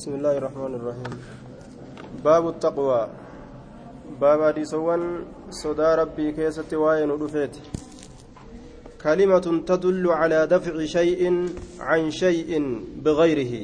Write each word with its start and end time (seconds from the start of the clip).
بسم 0.00 0.16
الله 0.16 0.36
الرحمن 0.40 0.72
الرحيم. 0.80 1.12
باب 2.24 2.44
التقوى. 2.48 3.02
باب 4.20 4.40
حديثوان 4.48 5.02
صدى 5.52 5.88
ربي 6.00 6.32
كيست 6.32 6.72
واين 6.74 7.10
ودفيت 7.10 7.54
كلمة 9.04 9.46
تدل 9.68 10.04
على 10.08 10.46
دفع 10.46 10.84
شيء 10.84 11.22
عن 11.80 12.10
شيء 12.10 12.50
بغيره. 13.04 13.54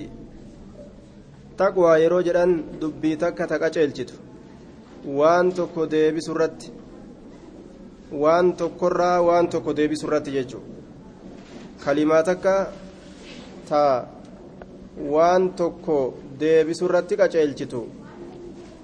تقوى 1.59 1.93
يروجر 2.05 2.43
أن 2.43 2.51
دبي 2.85 3.17
تكا 3.17 3.45
تكا 3.47 3.69
waan 5.09 5.53
tokko 5.57 5.87
deebisu 5.87 6.35
irratti 6.35 6.69
waan 8.13 8.53
tokkorraa 8.61 9.23
waan 9.23 9.49
tokko 9.49 9.71
deebisu 9.79 10.07
irratti 10.07 10.31
jechuudha 10.37 10.69
kalimaa 11.85 12.23
takka 12.29 12.55
taa 13.69 14.16
waan 14.99 15.51
tokko 15.53 16.15
deebisu 16.41 16.85
irratti 16.85 17.17
qaceelchitu. 17.17 17.87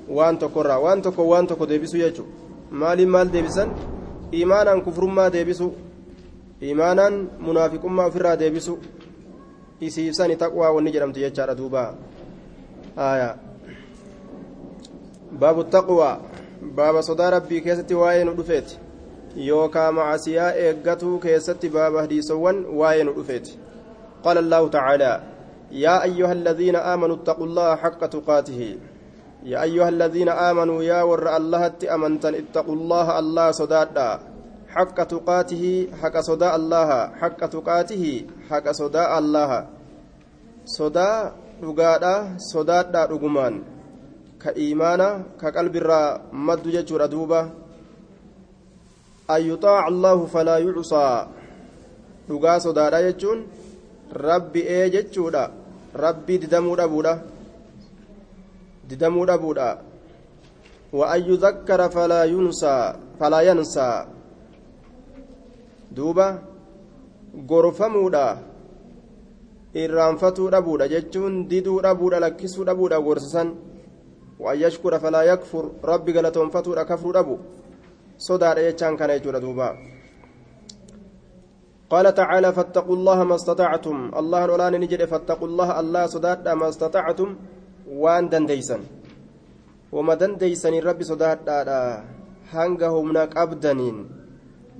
Waan 0.08 0.38
tokkorraa 0.38 0.78
waan 0.80 1.02
tokko 1.02 1.28
waan 1.28 1.46
tokko 1.46 1.68
deebisu 1.68 1.96
jechuudha 1.96 2.32
maaliin 2.70 3.08
maal 3.08 3.28
deebisan? 3.32 3.70
Imaanaan 4.32 4.82
kufrummaa 4.82 5.32
deebisu 5.32 5.74
imaanaan 6.60 7.30
munaafiqummaa 7.38 8.06
ofirraa 8.06 8.38
deebisu 8.38 8.78
isiibsani 9.80 10.36
taqwaa 10.36 10.72
wanni 10.74 10.92
jedhamtu 10.92 11.20
jechaadha 11.20 11.54
duuba. 11.56 11.94
Aayaa. 12.96 13.34
baabu 15.40 15.64
taqwaa. 15.64 16.20
Baaba 16.76 17.02
sodaa 17.02 17.30
rabbii 17.30 17.60
keessatti 17.60 17.94
waa'ee 17.94 18.24
nu 18.24 18.34
dhufeeti. 18.38 18.78
Yookaa 19.36 19.92
macasiyaa 19.92 20.52
eeggatuu 20.64 21.18
keessatti 21.18 21.68
baaba 21.68 22.02
hadiisowwan 22.02 22.64
waa'ee 22.80 23.04
nu 23.04 23.12
dhufeeti. 23.18 23.58
Qaala 24.24 24.40
allaahu 24.40 24.68
tacaalaa 24.68 25.20
aladiina 25.72 26.84
aamanuu 26.84 27.16
ittaquu 27.16 27.46
llaha 27.46 27.76
xaqa 27.82 28.08
tuqaatihi 28.08 28.78
yaa 29.44 29.62
ayyuha 29.66 29.88
aladiina 29.88 30.32
aamanuu 30.36 30.82
yaa 30.82 31.04
warra 31.04 31.34
allahatti 31.40 31.88
amantan 31.88 32.34
ittaquu 32.34 32.76
llaha 32.76 33.16
allah 33.16 33.48
sodaadha 33.52 34.20
xaqa 34.74 35.04
tuqaatihi 35.06 35.92
haqa 36.00 36.22
sodaa 36.22 36.52
allaha 36.58 37.12
xaqa 37.20 37.48
tuqaatihi 37.54 38.12
haqa 38.48 38.72
sodaa 38.80 39.08
allaha 39.20 39.60
sodaa 40.76 41.32
dhugaadha 41.60 42.14
sodaadha 42.52 43.06
dhugumaan 43.10 43.64
ka 44.42 44.50
iimaana 44.56 45.08
ka 45.40 45.52
qalbirraa 45.56 46.32
maddu 46.32 46.70
jechuudha 46.76 47.08
duuba 47.08 47.40
an 49.28 49.40
yuxaaca 49.50 49.86
allaahu 49.90 50.28
falaa 50.34 50.60
yucsaa 50.66 51.28
dhugaa 52.28 52.58
sodaadha 52.66 53.02
jechuun 53.08 53.44
rabbi 54.28 54.60
ee 54.78 54.86
jechuudha 54.94 55.61
rabbii 55.94 56.38
didamuu 56.38 56.76
dhabuudha 56.76 57.14
didamuu 58.88 59.26
dhabuudha 59.26 59.68
an 61.14 61.26
yudakkara 61.30 61.88
falaa 61.90 62.24
yunsaa 62.24 62.94
falaa 63.18 63.42
yansaa 63.42 64.06
duuba 65.96 66.26
gorfamuudha 67.50 68.24
irraanfatuu 69.82 70.48
dhabuudha 70.54 70.88
jechuun 70.94 71.44
diduu 71.50 71.80
dhabuudha 71.82 72.20
lakkisuu 72.20 72.64
dhabuudha 72.64 73.00
gorsisan 73.00 73.54
وأن 74.42 74.58
يشكر 74.58 74.98
فلا 74.98 75.22
يكفر 75.22 75.70
ربي 75.84 76.12
قالتهم 76.12 76.50
فتور 76.50 76.82
كفر 76.82 77.18
أبو 77.18 77.36
صدى 78.18 78.50
يجان 78.66 78.96
كان 78.96 79.10
يجور 79.10 79.38
دوبا 79.38 79.91
قال 81.92 82.06
تعالى 82.20 82.48
فاتقوا 82.58 82.96
الله 82.96 83.18
ما 83.30 83.34
استطعتم 83.40 83.96
الله 84.20 84.40
الأولان 84.44 84.74
نجد 84.80 85.02
فاتقوا 85.12 85.48
الله 85.48 85.68
الله 85.80 86.02
صداد 86.14 86.48
ما 86.60 86.68
استطعتم 86.72 87.28
وان 88.02 88.24
دنديسا 88.32 88.78
وما 89.92 90.14
دنديسا 90.20 90.70
ربي 90.88 91.04
صداد 91.12 91.38
هنگهم 92.54 93.06
نك 93.16 93.30
أبدنين 93.42 93.96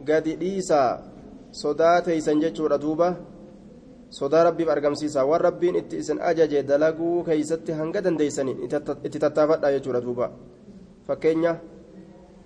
قد 0.08 0.26
إيسا 0.48 0.82
صداتيسا 1.62 2.32
جيشور 2.42 2.72
دوبا 2.84 3.10
sodaa 4.12 4.44
rabbiif 4.44 4.68
argamsiisa 4.68 5.24
waan 5.24 5.40
rabbiin 5.40 5.76
itti 5.80 5.96
isin 6.02 6.18
ajaje 6.30 6.60
dalaguu 6.68 7.24
keeysatti 7.24 7.72
hanga 7.72 8.04
dandeeysaniin 8.04 8.58
itti 9.06 9.18
tattaafadha 9.24 9.72
jechuudha 9.74 10.00
duuba 10.04 10.26
fakkeenya 11.06 11.52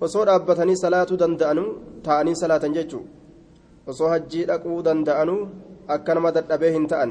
osoo 0.01 0.25
dhaabbatanii 0.29 0.77
salaatuu 0.83 1.19
danda'anu 1.23 1.65
ta'anii 2.07 2.37
salaatan 2.43 2.77
jechuu 2.79 3.03
osoo 3.87 4.11
hajjii 4.13 4.47
dhaquu 4.51 4.83
danda'anu 4.83 5.37
akka 5.89 6.15
nama 6.15 6.35
dadhabee 6.37 6.73
hin 6.77 6.87
ta'an 6.93 7.11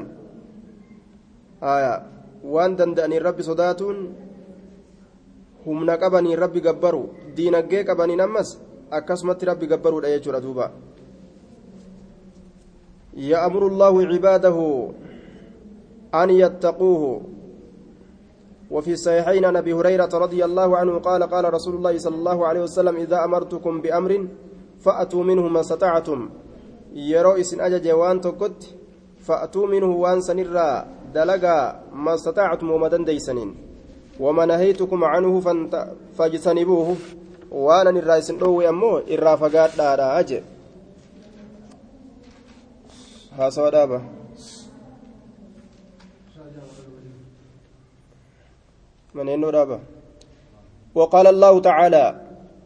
waan 2.54 2.76
danda'aniin 2.78 3.22
rabbi 3.28 3.42
sodaatuun 3.42 3.98
humna 5.66 5.98
qabaniin 5.98 6.38
rabbi 6.38 6.60
gabbaru 6.60 7.04
diinaggee 7.36 7.84
qabaniin 7.84 8.20
ammas 8.26 8.58
akkasumatti 8.90 9.48
rabbi 9.52 9.66
gabbaruudha 9.72 10.12
jechuudha 10.16 10.42
duuba 10.42 10.68
يأمر 13.16 13.66
الله 13.66 13.94
عباده 14.12 14.58
أن 16.14 16.30
يتقوه 16.30 17.02
وفي 18.70 18.92
الصحيحين 18.92 19.44
عن 19.44 19.56
أبي 19.56 19.72
هريرة 19.72 20.12
رضي 20.12 20.44
الله 20.44 20.76
عنه 20.76 20.98
قال 20.98 21.22
قال 21.22 21.54
رسول 21.54 21.74
الله 21.74 21.98
صلى 21.98 22.16
الله 22.16 22.46
عليه 22.46 22.62
وسلم 22.62 22.96
إذا 22.96 23.24
أمرتكم 23.24 23.80
بأمر 23.80 24.12
فأتوا 24.84 25.24
منه 25.24 25.48
ما 25.48 25.60
استطعتم 25.60 26.28
يرو 26.96 27.32
إسن 27.40 27.60
أجج 27.60 27.88
وان 27.88 28.20
تكت 28.20 28.74
فأتوا 29.20 29.66
منه 29.66 29.86
وان 29.86 30.20
سنرا 30.20 30.86
دلقا 31.14 31.80
ما 31.92 32.14
استطعتم 32.14 32.70
ومدن 32.70 33.04
ديسنين 33.04 33.54
وما 34.20 34.44
نهيتكم 34.46 35.04
عنه 35.04 35.32
فاجتنبوه 36.18 36.96
وأنا 37.50 37.90
نرا 37.90 38.18
إسن 38.18 38.36
أمو 38.42 38.98
إرا 38.98 39.36
فقات 39.36 39.76
لا 39.78 40.20
أجل 40.20 40.42
haasawa 43.36 43.70
dhaaba. 43.70 44.00
منين 49.16 49.44
رابا 49.44 49.80
وقال 50.94 51.26
الله 51.26 51.60
تعالى 51.60 52.04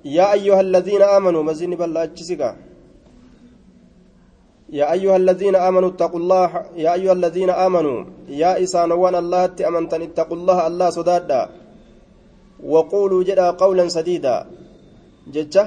يا 0.05 0.33
أيها 0.33 0.61
الذين 0.61 1.03
آمنوا 1.03 1.43
مزين 1.43 1.75
بلا 1.79 2.03
أجسكا 2.03 2.57
يا 4.73 4.93
أيها 4.93 5.17
الذين 5.17 5.57
آمنوا 5.57 5.89
اتقوا 5.89 6.21
الله 6.21 6.51
يا 6.77 6.95
أيها 6.95 7.13
الذين 7.13 7.51
آمنوا 7.51 7.99
يا 8.29 8.63
إسان 8.63 8.93
وأن 8.93 9.15
الله 9.15 9.51
أمنتن 9.69 10.03
اتقوا 10.03 10.37
الله 10.37 10.59
الله 10.67 10.89
صدادا 10.91 11.43
وقولوا 12.63 13.23
جدا 13.25 13.51
قولا 13.51 13.89
سديدا. 13.89 14.47
ججة 15.35 15.65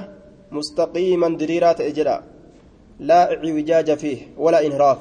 مستقيما 0.52 1.28
دريرات 1.40 1.80
إجرا 1.80 2.16
لا 3.00 3.20
اعوجاج 3.34 3.88
فيه 4.00 4.18
ولا 4.38 4.66
انحراف. 4.66 4.98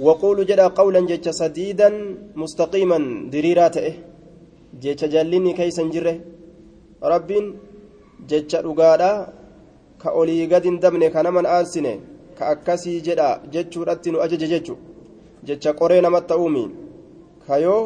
وقولوا 0.00 0.44
جدا 0.44 0.66
قولا 0.68 1.00
جج 1.10 1.26
سديدا 1.30 1.88
مستقيما 2.36 2.98
دريراته 3.32 3.94
جج 4.82 5.00
جلني 5.14 5.52
كيسا 5.52 5.84
جره. 5.94 6.16
رب 7.02 7.30
جج 8.30 8.52
رقادا 8.56 9.12
كأولي 10.02 10.46
قد 10.54 10.66
دمني 10.82 11.10
كنمن 11.10 11.46
آلسني 12.38 12.62
كأكسي 12.64 13.00
جدا 13.06 13.28
جج 13.54 13.74
رتن 13.88 14.14
أجج 14.24 14.42
جج 14.52 14.68
جج 15.46 15.64
قرين 15.78 16.06
متأومي 16.14 16.64
كيو 17.46 17.78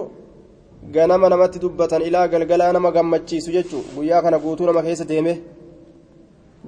ganama 0.95 1.29
namatti 1.31 1.63
dubbatan 1.63 2.03
ilaa 2.03 2.27
galgalaa 2.29 2.73
nama 2.75 2.91
gammachiisu 2.91 3.53
jechuun 3.57 3.85
guyyaa 3.95 4.23
kana 4.23 4.39
guutuu 4.43 4.67
nama 4.67 4.83
keessa 4.83 5.05
deeme 5.11 5.33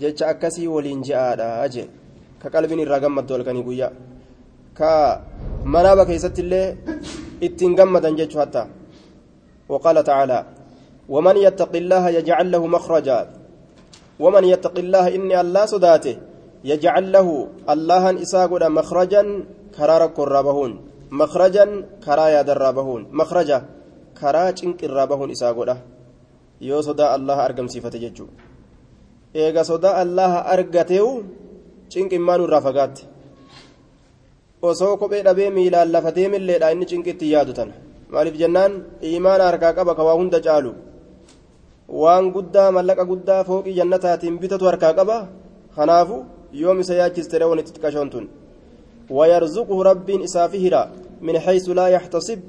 jecha 0.00 0.28
akkasii 0.32 0.68
waliin 0.74 1.02
je'aadha 1.06 1.48
jee 1.74 1.88
ka 2.38 2.46
qalbiin 2.54 2.84
irraa 2.84 3.00
gammaddu 3.04 3.34
halkanii 3.34 3.64
guyyaa 3.68 3.90
ka 4.78 4.90
manaaba 5.74 6.06
keessatti 6.10 6.40
illee 6.44 6.66
ittiin 7.46 7.74
gammadan 7.74 8.14
jechuu 8.20 8.40
hatta 8.42 8.62
وقال 9.68 10.04
تعالى 10.04 10.44
ومن 11.08 11.36
يتق 11.36 11.72
الله 11.76 12.08
يجعل 12.08 12.50
له 12.52 12.66
مخرجا 12.66 13.18
ومن 14.20 14.44
يتق 14.44 14.78
الله 14.78 15.04
إني 15.16 15.40
الله 15.40 15.64
صداته 15.66 16.16
يجعل 16.70 17.04
له 17.16 17.28
الله 17.74 18.04
إساقنا 18.24 18.68
مخرجا 18.78 19.22
كرارك 19.76 20.16
الرابهون 20.26 20.72
مخرجا 21.20 21.64
كرايا 22.04 22.42
درابهون 22.48 23.02
مخرجا 23.18 23.58
كراچنك 24.20 24.80
الرابهون 24.88 25.30
يو 26.68 26.78
صدا 26.86 27.06
الله 27.16 27.38
أرقم 27.46 27.66
صفة 27.74 27.94
ججو 28.04 28.26
eega 29.42 29.62
sodaa 29.70 29.98
allaha 30.04 30.38
argateewu 30.54 31.12
cinqimmaan 31.92 32.42
irraa 32.44 32.60
fagaatte 32.66 33.02
osoo 34.68 34.92
kophee 35.00 35.22
dhabee 35.26 35.48
miilaan 35.56 35.90
lafa 35.94 36.14
deemilleedha 36.18 36.70
inni 36.74 36.86
cinqitti 36.92 37.32
yaadu 37.34 37.56
tana 37.58 37.74
maaliif 38.12 38.36
jennaan 38.42 38.72
imaana 39.16 39.48
harkaa 39.50 39.72
qaba 39.78 39.96
ka 39.98 40.06
waa 40.08 40.18
hunda 40.20 40.38
caalu 40.46 40.70
waan 42.02 42.30
guddaa 42.36 42.68
mallaqa 42.76 43.08
guddaa 43.10 43.40
fooqii 43.48 43.76
jannataatiin 43.80 44.38
bitatu 44.42 44.70
harkaa 44.70 44.92
qaba 44.98 45.16
kanaafu 45.76 46.16
reewwan 47.40 47.58
itti 47.58 47.72
xiqqashoon 47.72 48.10
tun 48.10 48.26
ويرزقه 49.10 49.82
رب 49.82 50.10
إسافهرا 50.10 50.82
من 51.22 51.38
حيث 51.38 51.68
لا 51.68 51.86
يحتسب 51.88 52.40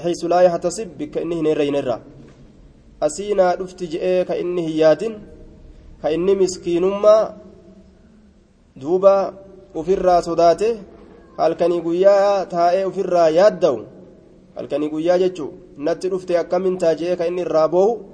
haysu 0.00 0.28
laa 0.32 0.42
yaxtasib 0.48 0.88
bikka 0.98 1.20
inni 1.20 1.36
hin 1.36 1.46
herreynerra 1.46 2.00
asii 3.06 3.34
naa 3.36 3.56
dhufti 3.58 3.88
je'ee 3.92 4.24
ka 4.28 4.34
inni 4.42 4.62
hin 4.66 4.76
yaadin 4.82 5.14
ka 6.02 6.08
inni 6.14 6.34
miskiinummaa 6.40 7.22
duuba 8.80 9.14
ufirraa 9.80 10.22
sodaate 10.28 10.68
halkanii 11.36 11.82
guyyaa 11.86 12.46
taa'ee 12.54 12.84
ufirraa 12.90 13.28
yaadda'u 13.38 13.78
halkanii 14.56 14.90
guyyaa 14.94 15.18
jechuu 15.24 15.50
natti 15.76 16.10
dhufte 16.12 16.38
akkamin 16.42 16.78
taa 16.82 16.94
je'ee 17.00 17.16
ka 17.20 17.28
inni 17.30 17.44
irraa 17.46 17.68
boohu 17.68 18.13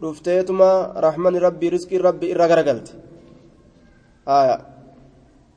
dhufteetuma 0.00 0.68
rahmani 1.06 1.38
rabbii 1.46 1.70
riskii 1.74 1.98
rabbii 2.08 2.30
irra 2.34 2.46
garagalte 2.48 2.92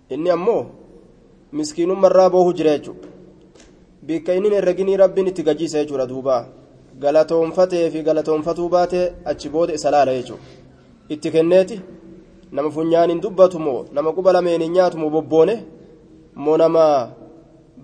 inni 0.09 0.29
ammoo 0.35 0.65
miskiinummarraa 1.57 2.29
boohu 2.29 2.53
jira 2.53 2.71
jechuudha. 2.77 3.07
Bikka 4.05 4.33
inni 4.37 4.49
herreginii 4.55 4.97
rabbiin 4.97 5.27
itti 5.27 5.43
gajiisa 5.43 5.77
jechuudha 5.83 6.05
duuba. 6.11 6.45
Galatoonfatee 6.99 7.89
fi 7.91 8.03
galatoonfatuu 8.03 8.69
baatee 8.69 9.05
achi 9.25 9.49
booda 9.49 9.73
isa 9.73 9.91
laala 9.91 10.13
jechuudha. 10.17 10.43
Itti 11.09 11.31
kenneeti 11.31 11.81
nama 12.51 12.69
funyaaniin 12.71 13.21
dubbatu 13.21 13.59
moo 13.59 13.85
nama 13.91 14.13
quba 14.13 14.31
lameeniin 14.33 14.71
nyaatu 14.73 14.97
moo 14.97 15.09
bobboone? 15.09 15.55
Moo 16.35 16.57
nama 16.57 16.83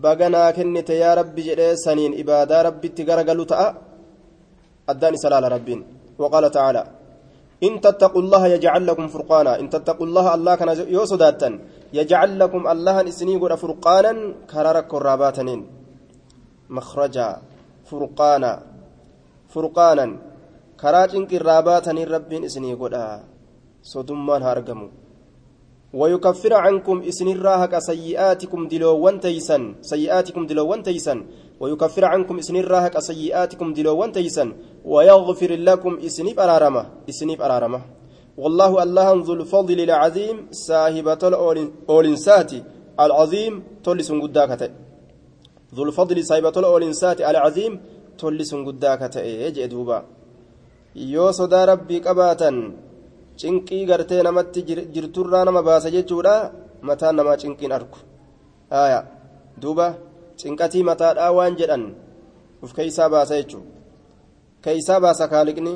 baganaa 0.01 0.53
kennite 0.53 0.97
yaa 0.99 1.15
rabbi 1.15 1.41
jedhee 1.47 1.75
saniin 1.75 2.13
ibaadaa 2.13 2.63
rabbitti 2.63 3.03
garagalu 3.03 3.45
ta'a? 3.45 3.67
Addaan 4.87 5.13
isa 5.17 5.29
laala 5.29 5.49
rabbiin 5.49 5.81
وقال 6.19 6.51
تعالى 6.51 6.83
إن 7.63 7.81
تتقوا 7.81 8.21
الله 8.21 8.47
يجعل 8.47 8.87
لكم 8.87 9.07
فرقانا. 9.07 9.59
إن 9.59 9.69
تتقوا 9.69 10.05
الله 10.07 10.25
الله 10.35 10.55
كان 10.55 10.69
يوسداتا 10.95 11.49
يجعل 11.93 12.39
لكم 12.39 12.61
الله 12.67 13.07
إسني 13.07 13.35
قد 13.41 13.55
فرقانا 13.55 14.13
كرارك 14.51 14.91
الراباتنين 14.93 15.61
مخرجا 16.69 17.29
فرقانا. 17.89 18.51
فرقانا. 19.53 20.07
كراجن 20.81 21.23
الراباتنين 21.31 22.07
رب 22.15 22.31
إسني 22.33 22.73
قد 22.73 22.95
صدمان 23.83 24.41
هارقمو. 24.43 24.87
ويكفر 25.93 26.53
عنكم 26.53 26.97
إسن 27.07 27.27
الراهك 27.27 27.73
سيئاتكم 27.79 28.67
دلوان 28.67 29.15
تيسن. 29.19 29.61
سيئاتكم 29.81 30.41
دلوان 30.45 30.83
تيسن. 30.83 31.19
ويكفر 31.61 32.05
عنكم 32.05 32.35
إسن 32.37 32.55
الراهك 32.55 32.99
سيئاتكم 32.99 33.67
دلوان 33.73 34.11
تيسن. 34.11 34.49
ويغفر 34.93 35.51
لكم 35.69 35.93
إسنيف 36.07 36.39
أرارمة 36.39 36.83
إسنيف 37.09 37.39
أرارمة 37.41 37.81
والله 38.37 38.71
الله 38.83 39.07
ذو 39.27 39.33
الفضل 39.39 39.79
العظيم 39.87 40.35
صاحبة 40.51 41.21
الأولنسات 41.31 42.51
العظيم 43.05 43.53
تولس 43.83 44.09
قداكة 44.23 44.61
ذو 45.75 45.83
الفضل 45.83 46.17
صاحبة 46.29 46.55
الأولنسات 46.61 47.19
العظيم 47.31 47.73
تولس 48.19 48.51
قداكة 48.67 49.15
يجي 49.19 49.67
دوبا 49.73 49.99
yoo 50.95 51.31
sodaa 51.35 51.65
rabbii 51.65 51.99
qabaatan 51.99 52.55
cinqii 53.41 53.83
gartee 53.89 54.21
namatti 54.23 54.61
jirturraa 54.95 55.43
nama 55.45 55.61
baasa 55.67 55.91
jechuudha 55.95 56.35
mataan 56.89 57.15
namaa 57.19 57.35
cinqiin 57.41 57.71
argu 57.77 57.99
duuba 59.61 59.87
cinqatii 60.41 60.87
mataadhaa 60.89 61.31
waan 61.37 61.57
jedhan 61.59 61.83
uf 62.63 62.71
keeysaa 62.77 63.09
baasa 63.15 63.39
jechuudha 63.41 63.74
keeysaa 64.65 64.99
baasa 65.03 65.25
kaaliqni 65.33 65.73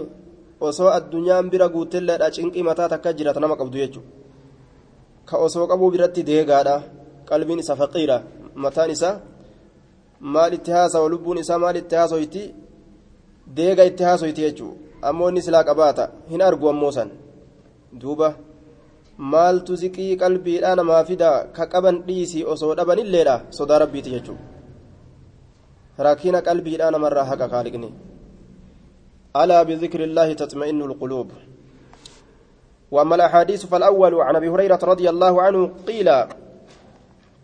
osoo 0.67 0.89
addunyaan 0.97 1.49
bira 1.51 1.67
guutelleedha 1.73 2.27
cinqii 2.35 2.63
mataa 2.69 2.89
takka 2.93 3.13
jirata 3.17 3.39
nama 3.43 3.55
qabdu 3.61 3.77
jechuudha. 3.81 4.09
Ka 5.29 5.35
osoo 5.45 5.67
qabuu 5.71 5.91
biratti 5.93 6.21
deegaadha. 6.29 6.75
Qalbiin 7.29 7.59
isa 7.63 7.75
faqiira. 7.81 8.17
Mataan 8.63 8.91
isaa 8.95 9.15
maal 10.33 10.53
itti 10.57 10.71
haasawa 10.77 11.07
lubbuun 11.13 11.37
isaa 11.43 11.59
maal 11.63 11.77
itti 11.81 11.95
haasoyti 11.99 12.43
deega 13.57 13.83
itti 13.89 14.03
haasoyti 14.09 14.41
jechuudha. 14.45 14.77
Ammoo 15.07 15.29
inni 15.29 15.41
silaa 15.45 15.63
qabaata. 15.69 16.03
Hin 16.31 16.41
argu 16.41 16.69
ammoo 16.73 16.91
san. 16.97 17.09
Duuba. 18.01 18.33
Maaltu 19.31 19.75
ziqii 19.81 20.17
qalbiidhaa 20.21 20.75
namaa 20.75 21.03
fida? 21.09 21.29
Ka 21.55 21.63
qaban 21.73 21.95
dhiisii 22.07 22.43
osoo 22.53 22.75
dhabanilleedha 22.75 23.35
sodaa 23.57 23.79
rabbiiti 23.83 24.09
jechuudha. 24.15 24.43
Rakkina 26.05 26.39
qalbiidhaa 26.47 26.91
namarraa 26.95 27.29
haqa 27.31 27.47
kaaliqni 27.53 27.89
alaa 29.41 29.65
bidikri 29.67 30.03
illaahi 30.07 30.35
tatma'innu 30.35 30.85
lquluub 30.91 31.29
وأما 32.91 33.15
الأحاديث 33.15 33.65
فالأول 33.65 34.13
عن 34.21 34.35
أبي 34.35 34.49
هريرة 34.49 34.79
رضي 34.83 35.09
الله 35.09 35.41
عنه 35.41 35.61
قيل 35.87 36.09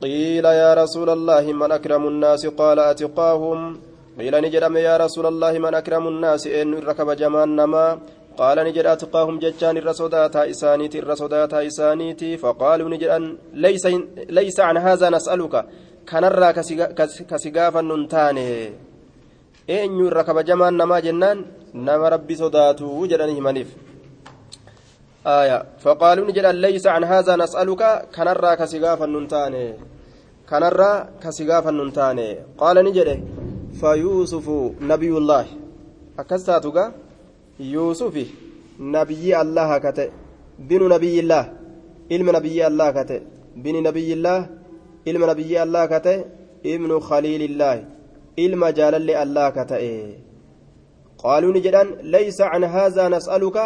قيل 0.02 0.46
يا 0.46 0.74
رسول 0.74 1.10
الله 1.10 1.54
من 1.54 1.72
أكرم 1.72 2.08
الناس؟ 2.08 2.46
قال 2.46 2.80
أتقاهم. 2.80 3.60
قيل 4.20 4.34
نجرم 4.42 4.78
يا 4.78 4.98
رسول 4.98 5.26
الله 5.26 5.54
من 5.60 5.74
أكرم 5.76 6.08
الناس؟ 6.08 6.48
إن 6.48 6.74
ركب 6.74 7.10
جمان 7.22 7.50
نما. 7.56 8.00
قال 8.38 8.58
نجر 8.68 8.86
أتقاهم 8.94 9.40
جتان 9.40 9.78
الرسودات 9.78 10.36
إسانيتي 10.36 11.00
الرسودات 11.00 11.54
إسانيتي 11.54 12.38
فقالوا 12.38 12.90
نجران 12.90 13.24
ليس, 13.54 13.86
ليس 14.30 14.58
عن 14.60 14.78
هذا 14.78 15.10
نسألك. 15.10 15.56
كنرى 16.10 16.50
كسقافا 17.30 17.82
ننتاني 17.82 18.50
إن 19.70 20.08
ركب 20.08 20.38
جمان 20.50 20.74
نما 20.78 21.00
جنان 21.00 21.46
نما 21.76 22.10
ربي 22.10 22.36
صداتو 22.36 23.06
جرانه 23.06 23.40
منيف 23.40 23.70
آية 25.28 25.64
فقالوا 25.84 26.28
نجران 26.28 26.56
ليس 26.56 26.88
عن 26.88 27.04
هذا 27.04 27.36
نسألك 27.36 27.82
كنرى 28.16 28.52
كسقافا 28.60 29.06
ننتاني 29.06 29.66
كنرى 30.50 30.92
كسقافا 31.24 31.72
ننتاني 31.72 32.28
قال 32.62 32.78
نجره 32.86 33.18
فيوسف 33.80 34.48
نبي 34.92 35.12
الله 35.22 35.46
أكستاتك 36.20 36.78
يوسف 37.60 38.16
نبي 38.80 39.42
الله 39.42 39.78
كته 39.78 40.08
بن 40.70 40.82
نبي 40.94 41.20
الله 41.20 41.44
علم 42.12 42.28
نبي 42.38 42.68
الله 42.68 42.92
كته 42.98 43.20
بن 43.64 43.76
نبي 43.88 44.14
الله 44.14 44.40
علم 45.08 45.22
نبي 45.32 45.64
الله 45.64 45.86
كته 45.94 46.16
ابن 46.74 46.92
خليل 47.00 47.42
الله 47.50 47.78
علم 48.40 48.62
جلال 48.78 49.10
الله 49.24 49.50
قالوا 51.24 51.54
نجدان 51.54 51.88
ليس 52.02 52.42
عن 52.42 52.64
هذا 52.64 53.08
نسألك 53.10 53.58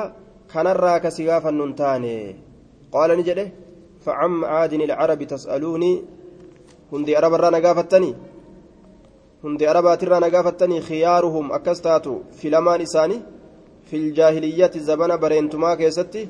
كنرى 0.53 0.99
كسغافا 0.99 1.51
ننتاني 1.51 2.35
قال 2.93 3.09
نجده 3.19 3.47
فعم 4.05 4.45
عادن 4.45 4.81
العرب 4.81 5.23
تسألوني 5.23 6.03
هندي 6.93 7.17
أرب 7.17 7.33
الرانا 7.33 7.59
قافتني 7.65 8.15
hundi 9.43 9.67
arabaatirraa 9.71 10.19
na 10.19 10.29
gaafattanii 10.29 10.81
khiyaaruhum 10.87 11.51
akkas 11.57 11.81
taatu 11.83 12.13
filamaan 12.39 12.81
isaanii 12.85 13.19
filjaahiliyyati 13.89 14.79
zabana 14.87 15.17
bareentumaa 15.17 15.75
keessatti 15.81 16.23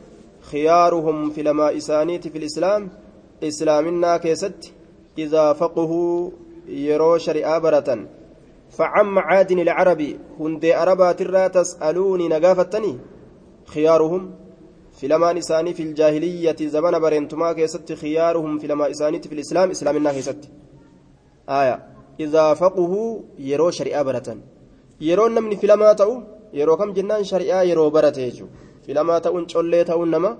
khiyaaruhum 0.49 1.31
filamaa 1.37 1.69
isaaniiti 1.79 2.31
fil 2.33 2.45
islaam 2.49 2.85
islaaminaa 3.49 4.19
keessatti 4.25 4.73
idaa 5.25 5.53
faquhuu 5.61 6.33
yeroo 6.83 7.17
shari'aa 7.25 7.59
baratan 7.65 8.05
فعم 8.79 9.19
عادن 9.19 9.59
العربي 9.59 10.19
هندي 10.39 10.75
أربات 10.75 11.21
الرا 11.21 11.47
تسألوني 11.47 12.27
نقافتني 12.27 12.93
خيارهم 13.73 14.31
في 14.97 15.07
لما 15.07 15.37
إساني 15.37 15.73
في 15.73 15.83
الجاهلية 15.83 16.55
زمن 16.75 16.99
برنتما 16.99 17.53
كيست 17.53 17.93
خيارهم 17.93 18.59
في 18.59 18.67
لما 18.67 18.91
إساني 18.91 19.21
في 19.21 19.33
الإسلام 19.35 19.69
إسلام 19.69 19.95
الناه 19.97 20.11
كيست. 20.11 20.41
آية. 21.49 21.75
إذا 22.19 22.53
فقهوا 22.53 23.19
يرو 23.39 23.69
شريعة 23.71 24.03
برة 24.03 24.37
يرو 25.01 25.27
نمني 25.27 25.55
في 25.55 25.67
لما 25.67 25.93
تأو 25.93 26.11
يرو 26.53 26.77
كم 26.77 26.93
جنان 26.93 27.23
شريعة 27.23 27.61
يرو 27.61 27.89
برة 27.89 28.17
يجو 28.17 28.47
في 28.85 28.93
لما 28.93 29.19
تأو 29.19 29.39
نشولي 29.39 29.83
تأو 29.83 30.05
نما. 30.05 30.31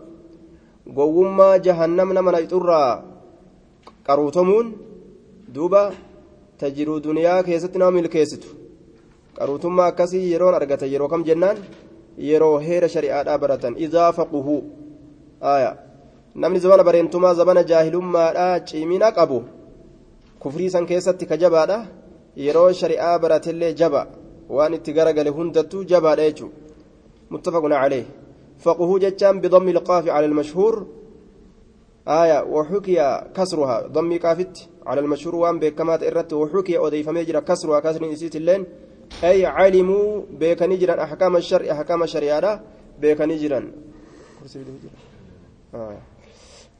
قوما 0.96 1.58
جهنم 1.58 2.14
نما 2.14 2.32
نيتورا 2.32 3.04
قروتمون 4.08 4.66
دوبا 5.56 5.84
تجرو 6.60 6.98
دنيا 6.98 7.42
كيست 7.42 7.78
نام 7.78 7.98
الكيستو 7.98 8.48
قروتما 9.40 9.90
كسي 9.90 10.32
يرون 10.32 10.54
أرغتا 10.54 10.86
يرو 10.86 11.08
كم 11.08 11.24
جنان 11.24 11.58
يرو 12.18 12.58
هير 12.58 12.88
شريعة 12.88 13.36
برة 13.42 13.64
إذا 13.86 14.12
فقهوا 14.12 14.62
آية 15.44 15.72
namni 16.36 16.60
zabana 16.60 16.84
bareentumaa 16.84 17.34
zabana 17.34 17.64
jaahilummaadha 17.64 18.60
cimina 18.60 19.12
qabu 19.12 19.40
kufrii 20.40 20.70
san 20.70 20.86
keessatti 20.86 21.26
ka 21.26 21.38
jabaadha 21.38 21.78
yeroo 22.46 22.72
shari'aa 22.82 23.20
baratillee 23.24 23.74
jaba 23.80 24.02
waan 24.58 24.74
itti 24.78 24.94
garagale 24.98 25.32
hundattuu 25.38 25.84
jabaadha 25.92 26.28
jechuu 26.30 26.52
muttafaqun 27.34 27.74
calee 27.82 28.06
فقه 28.60 29.00
جتان 29.00 29.42
بضم 29.42 29.68
القاف 29.70 30.08
على 30.10 30.26
المشهور 30.26 30.88
آية 32.10 32.44
وحكي 32.44 33.22
كسرها 33.36 33.88
ضم 33.88 34.18
كافت 34.18 34.70
على 34.86 35.02
المشهور 35.02 35.36
وان 35.36 35.60
بكمات 35.60 36.04
إرت 36.04 36.34
وحكي 36.34 36.78
أضيف 36.78 37.10
مجرى 37.10 37.42
كسرها 37.42 37.80
كسر 37.80 38.12
نسيت 38.12 38.36
اللين. 38.36 38.66
أي 39.24 39.46
علموا 39.46 40.22
بك 40.40 40.64
نجرا 40.64 41.04
أحكام 41.04 41.38
الشرع 41.38 41.72
أحكام 41.72 42.04
الشريعة 42.04 42.62
بك 43.02 43.22
نجرا 43.22 43.72
آه. 45.76 45.98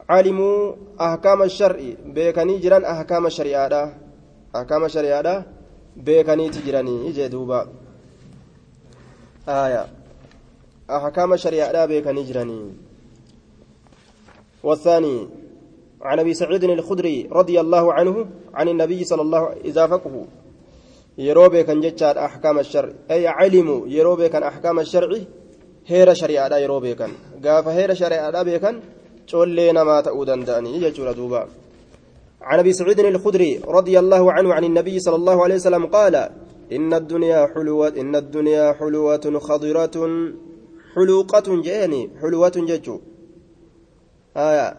علموا 0.10 0.76
أحكام 1.02 1.44
الشرع 1.44 1.80
بك 2.06 2.38
نجرا 2.40 2.92
أحكام 2.92 3.26
الشريعة 3.26 3.96
beekaniiti 6.06 6.62
jiranii 6.66 7.14
jee 7.14 7.30
duuba 7.30 7.68
aya 9.48 9.88
ahkaama 10.88 11.38
shari'aadha 11.38 11.88
beekanii 11.88 12.24
jiranii 12.24 12.74
والثاني 14.64 15.28
عن 16.02 16.20
أبي 16.20 16.34
سعيد 16.34 16.64
الخدري 16.64 17.30
رضي 17.32 17.60
الله 17.60 17.94
عنه 17.94 18.26
عن 18.54 18.68
النبي 18.68 19.04
صلى 19.04 19.22
الله 19.22 19.38
عليه 19.38 19.60
وسلم 19.60 19.66
إذا 19.66 19.88
فقه 19.88 20.26
يروبي 21.18 21.64
كان 21.64 21.80
جتشار 21.82 22.20
أحكام 22.26 22.60
الشرع. 22.60 22.90
أي 23.12 23.28
علموا 23.28 23.88
يروبي 23.88 24.30
كان 24.30 24.44
أحكام 24.44 24.80
الشرع 24.80 25.18
هير 25.88 26.14
شريعة 26.14 26.58
يروبي 26.58 26.96
كان. 26.96 27.12
قاف 27.46 27.68
هير 27.68 27.94
شريعة 27.94 28.44
بيكن 28.44 28.80
تولينا 29.28 29.84
ما 29.84 30.02
تؤدن 30.02 30.44
داني 30.44 30.82
يجور 30.84 31.12
دوبا. 31.12 31.48
عن 32.42 32.60
أبي 32.60 32.74
سعيد 32.74 33.00
الخدري 33.00 33.62
رضي 33.68 34.00
الله 34.00 34.32
عنه 34.32 34.54
عن 34.54 34.64
النبي 34.64 35.00
صلى 35.00 35.16
الله 35.16 35.44
عليه 35.44 35.56
وسلم 35.56 35.86
قال 35.86 36.16
إن 36.72 36.94
الدنيا 36.94 37.48
حلوة 37.56 37.88
إن 37.88 38.16
الدنيا 38.16 38.74
حلوة 38.74 39.40
خضرة 39.40 39.96
حلوقة 40.96 41.62
جاني 41.62 42.10
حلوة 42.22 42.56
ججو. 42.56 43.00
آية 44.38 44.74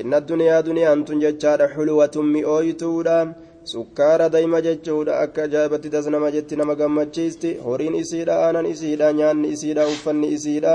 إن 0.00 0.14
الدنيا 0.14 0.60
دنيا 0.60 0.92
أنتم 0.92 1.18
ججار 1.18 1.68
حلوة 1.68 2.14
مئويتودا 2.16 3.32
سكارة 3.64 4.26
دايما 4.26 4.60
ججودا 4.60 5.22
أكا 5.22 5.46
جابت 5.46 5.86
دزنما 5.86 6.30
جت 6.30 6.54
نما 6.54 6.74
gammachiisti 6.74 7.58
horiin 7.64 7.94
isiidha 7.94 8.34
aanan 8.46 8.66
isiidha 8.66 9.12
nyaanni 9.12 9.48
isiidha 9.54 9.86
uffanni 9.86 10.32
isiidha 10.36 10.74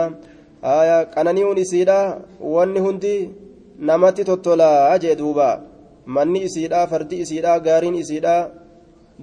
aya 0.62 1.06
qananii'uun 1.14 1.58
isiidha 1.58 2.00
wanni 2.40 2.80
hundi 2.80 3.16
namatti 3.80 4.24
tottolaa 4.30 5.00
jee 5.04 5.16
duuba 5.16 5.62
manni 6.06 6.44
isiidha 6.48 6.88
fardi 6.88 7.22
isiidha 7.24 7.60
gaariin 7.60 7.96
isiidha 8.04 8.36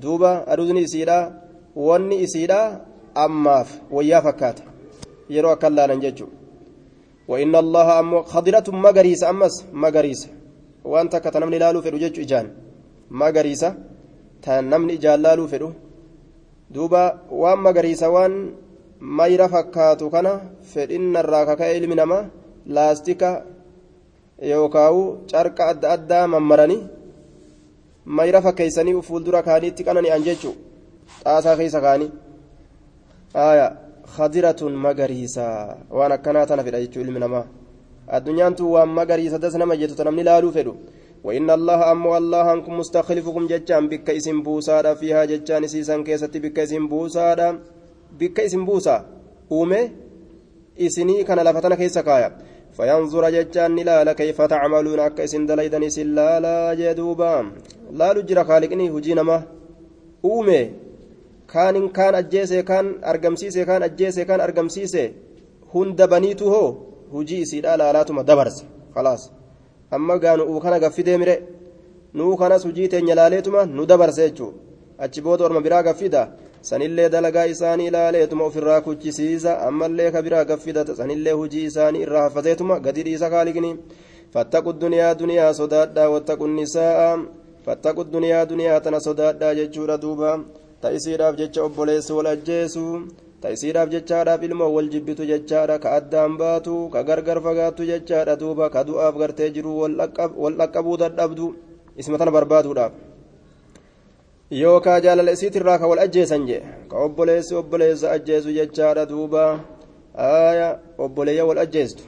duuba 0.02 0.30
aduudni 0.52 0.82
isiidha 0.88 1.18
wanni 1.76 2.22
isiidha 2.26 2.60
ammaaf 3.24 3.68
wayyaa 3.90 4.22
fakkaata 4.26 4.62
yeroo 5.34 5.52
akkan 5.56 5.74
laalan 5.74 6.00
jechuudha 6.04 6.41
وإن 7.31 7.53
الله 7.63 7.87
أمو 7.99 8.17
خضرة 8.33 8.67
مغريسة 8.85 9.29
أمس 9.29 9.55
مغريسة 9.83 10.29
وأنت 10.91 11.13
كتنمني 11.23 11.57
لالو 11.59 11.81
فدو 11.85 11.97
جيتشو 12.03 12.21
إجان 12.25 12.45
مغريسة 13.21 13.69
تنمني 14.43 14.93
إجان 14.97 15.19
لالو 15.25 15.43
فدو 15.51 15.69
دوبا 16.75 17.03
وان 17.41 17.57
مغريسة 17.67 18.07
وان 18.15 18.33
mayra 18.99 19.47
fakkaatu 19.49 20.09
kana 20.09 20.41
fedhinna 20.73 21.19
irraa 21.23 21.45
kaka'e 21.45 21.77
ilmi 21.77 21.95
namaa 21.95 22.29
laastika 22.65 23.43
yookaawu 24.51 25.01
carqa 25.31 25.67
adda 25.71 25.91
addaa 25.95 26.27
mammaranii 26.27 26.83
mayra 28.05 28.41
fakkeeysanii 28.41 29.01
fuuldura 29.07 29.43
kaaniitti 29.43 29.83
qanani'an 29.87 30.23
jechuu 30.27 30.55
xaasaa 31.23 31.57
keeysa 31.59 31.81
kaanii 31.81 32.11
aya 33.33 33.67
khadiratun 34.16 34.72
magariisa 34.76 35.76
waan 35.90 36.12
akkanaa 36.12 36.46
tana 36.46 36.64
fedha 36.64 36.80
jechuu 36.80 37.00
ilmi 37.00 37.20
namaa 37.20 37.46
addunyaan 38.08 38.54
tun 38.54 38.66
waan 38.74 38.88
magariisa 38.88 39.38
das 39.38 39.54
nama 39.54 39.76
jettu 39.76 39.94
ta 39.94 40.04
namni 40.04 40.22
laaluu 40.22 40.52
fedhu 40.52 40.74
وإن 41.22 41.50
الله 41.50 41.92
أمو 41.92 42.16
الله 42.16 42.52
أنكم 42.52 42.78
مستخلفكم 42.78 43.46
ججان 43.46 43.88
بك 43.88 44.10
اسم 44.10 44.42
بوسادا 44.42 44.94
فيها 44.94 45.24
ججان 45.24 45.66
سيسان 45.66 46.04
كيستي 46.04 46.38
بك 46.38 46.58
اسم 46.58 46.90
بوسادا 46.90 47.58
بك 48.18 48.40
اسم 48.40 48.66
بوسا. 48.66 49.06
أومي؟ 49.52 49.90
إسني 50.80 51.22
كان 51.22 51.38
لفتنا 51.38 51.74
كيسا 51.74 52.00
كايا. 52.00 52.28
فينظر 52.74 53.30
ججان 53.30 53.76
لا 53.76 54.12
كيف 54.12 54.42
تعملون؟ 54.42 54.98
أك 54.98 55.20
اسم 55.20 55.46
دليدن 55.46 55.82
اسم 55.82 56.08
لا 56.14 56.40
لا 56.40 56.74
جدوبا. 56.74 57.52
لا 57.94 58.12
لجر 58.12 58.44
خالقني 58.44 58.90
هجينا 58.90 59.22
ما 59.22 59.42
أومي؟ 60.24 60.70
أجيسي 61.54 62.62
كان 62.62 62.86
أرقمسيسي 63.04 63.64
كان 63.64 63.82
أجيسي 63.82 64.24
كان 64.24 64.40
أرقمسيسي 64.40 65.12
هند 65.74 66.02
بنيته 66.02 66.46
هو 66.46 66.76
هجي 67.14 67.44
سيدا 67.44 67.76
لا 67.76 67.92
لا 67.92 68.02
تما 68.02 68.22
دبرس 68.22 68.64
خلاص 68.94 69.30
amma 69.92 70.18
gaa 70.18 70.36
nu'uu 70.36 70.60
kana 70.60 70.78
gaffidee 70.80 71.18
mire 71.18 71.34
nu'uu 72.14 72.36
kanas 72.36 72.64
hujii 72.64 72.88
teenya 72.88 73.14
laaleetuma 73.14 73.66
nu 73.66 73.84
dabarse 73.86 74.22
jechuu 74.28 74.52
achi 74.98 75.20
booda 75.20 75.44
orma 75.44 75.60
biraa 75.60 75.82
gaffida 75.82 76.22
sanillee 76.62 77.08
dalagaa 77.08 77.44
isaanii 77.46 77.86
ilaaleetuma 77.90 78.44
ofirraa 78.44 78.80
kuchisiisa 78.80 79.58
ammallee 79.68 80.10
ka 80.10 80.22
biraa 80.22 80.44
gaffida 80.44 80.86
sanillee 80.96 81.32
hujii 81.40 81.64
isaanii 81.64 82.02
irraa 82.06 82.22
haffateetuma 82.22 82.80
gadi 82.80 83.02
dhiisa 83.02 83.30
kaaliqni 83.30 83.76
fattaqu 84.32 84.72
duniyaa 84.72 85.14
duniyaa 85.14 85.52
sodaadhaa 85.60 86.08
wattaqu 86.14 86.48
nisaa'a 86.48 87.18
fattaqu 87.66 88.04
duniyaa 88.12 88.46
duniyaa 88.46 88.80
tana 88.80 89.00
sodaadhaa 89.00 89.54
jechuudha 89.54 89.98
duuba 89.98 90.40
ta'isiidhaaf 90.82 91.34
jecha 91.40 91.60
obboleessi 91.66 92.12
wal 92.18 92.28
ajjeesu 92.34 92.84
ta'isiidhaaf 93.42 93.88
jechaadhaaf 93.94 94.42
ilmoo 94.48 94.70
wal 94.76 94.88
jibbitu 94.94 95.24
jechaadha 95.32 95.78
ka 95.84 95.88
addaan 95.98 96.36
baatu 96.40 96.74
ka 96.92 97.02
gargar 97.08 97.38
fagaattu 97.46 97.82
jechaadha 97.92 98.36
duuba 98.42 98.70
ka 98.74 98.84
du'aaf 98.88 99.14
gartee 99.22 99.50
jiru 99.56 99.72
wal 99.82 100.56
dhaqqabuu 100.60 100.96
dadhabdu 101.02 101.46
isma 101.96 102.18
tana 102.18 102.30
barbaaduudhaaf 102.36 102.92
yookaa 104.62 105.00
jaalala 105.04 105.32
isiitirraa 105.36 105.78
ka 105.78 105.86
wal 105.90 106.02
ajjeesan 106.06 106.46
jee 106.48 106.62
ka 106.90 106.96
obboleessi 107.06 107.54
obboleessa 107.60 108.10
ajjeesu 108.16 108.52
jechaadha 108.58 109.06
duuba 109.06 109.44
aaya 110.16 110.78
obboleeyya 110.98 111.44
wal 111.46 111.58
ajjeestu. 111.58 112.02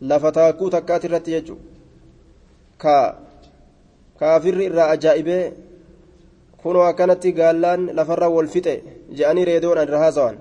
Lafa 0.00 0.32
taakkuu 0.32 0.70
takkaati 0.70 1.06
irratti 1.06 1.30
jechu 1.30 1.56
ka 2.78 3.16
kaafirri 4.20 4.64
irraa 4.68 4.90
ajaa'ibee 4.94 5.52
kunoo 6.66 6.84
akkanatti 6.90 7.32
gaallaan 7.38 7.82
lafarra 7.98 8.28
wal 8.36 8.48
fixe 8.54 8.74
je'anii 9.18 9.44
reedoodhaan 9.50 9.88
irra 9.88 9.98
haasawan 10.04 10.36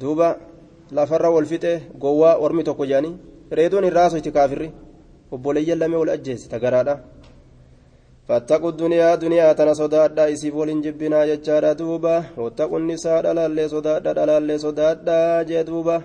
duuba 0.00 0.28
lafarra 0.98 1.30
wal 1.36 1.48
fixe 1.52 1.72
gowwaa 2.02 2.34
ormi 2.44 2.62
tokko 2.68 2.84
je'anii 2.90 3.14
reedoon 3.58 3.84
irra 3.90 4.02
haasoyti 4.04 4.30
kaafirri 4.36 4.68
obboleeyyan 5.34 5.78
lamee 5.82 6.00
wal 6.02 6.12
ajjeesse 6.16 6.48
tagaraadha 6.54 6.94
duniyaa 8.80 9.16
duniyaa 9.22 9.54
tana 9.54 9.74
sodaadha 9.74 10.28
isiif 10.34 10.54
waliin 10.54 10.82
jibbinaa 10.82 11.26
jechaadha 11.30 11.74
duuba 11.80 12.14
wattaqu 12.36 12.78
nisaa 12.78 13.22
dhalaallee 13.22 13.68
sodaadha 13.74 14.14
dhalaallee 14.18 14.58
sodaadha 14.66 15.44
jee 15.48 15.64
duuba 15.70 15.96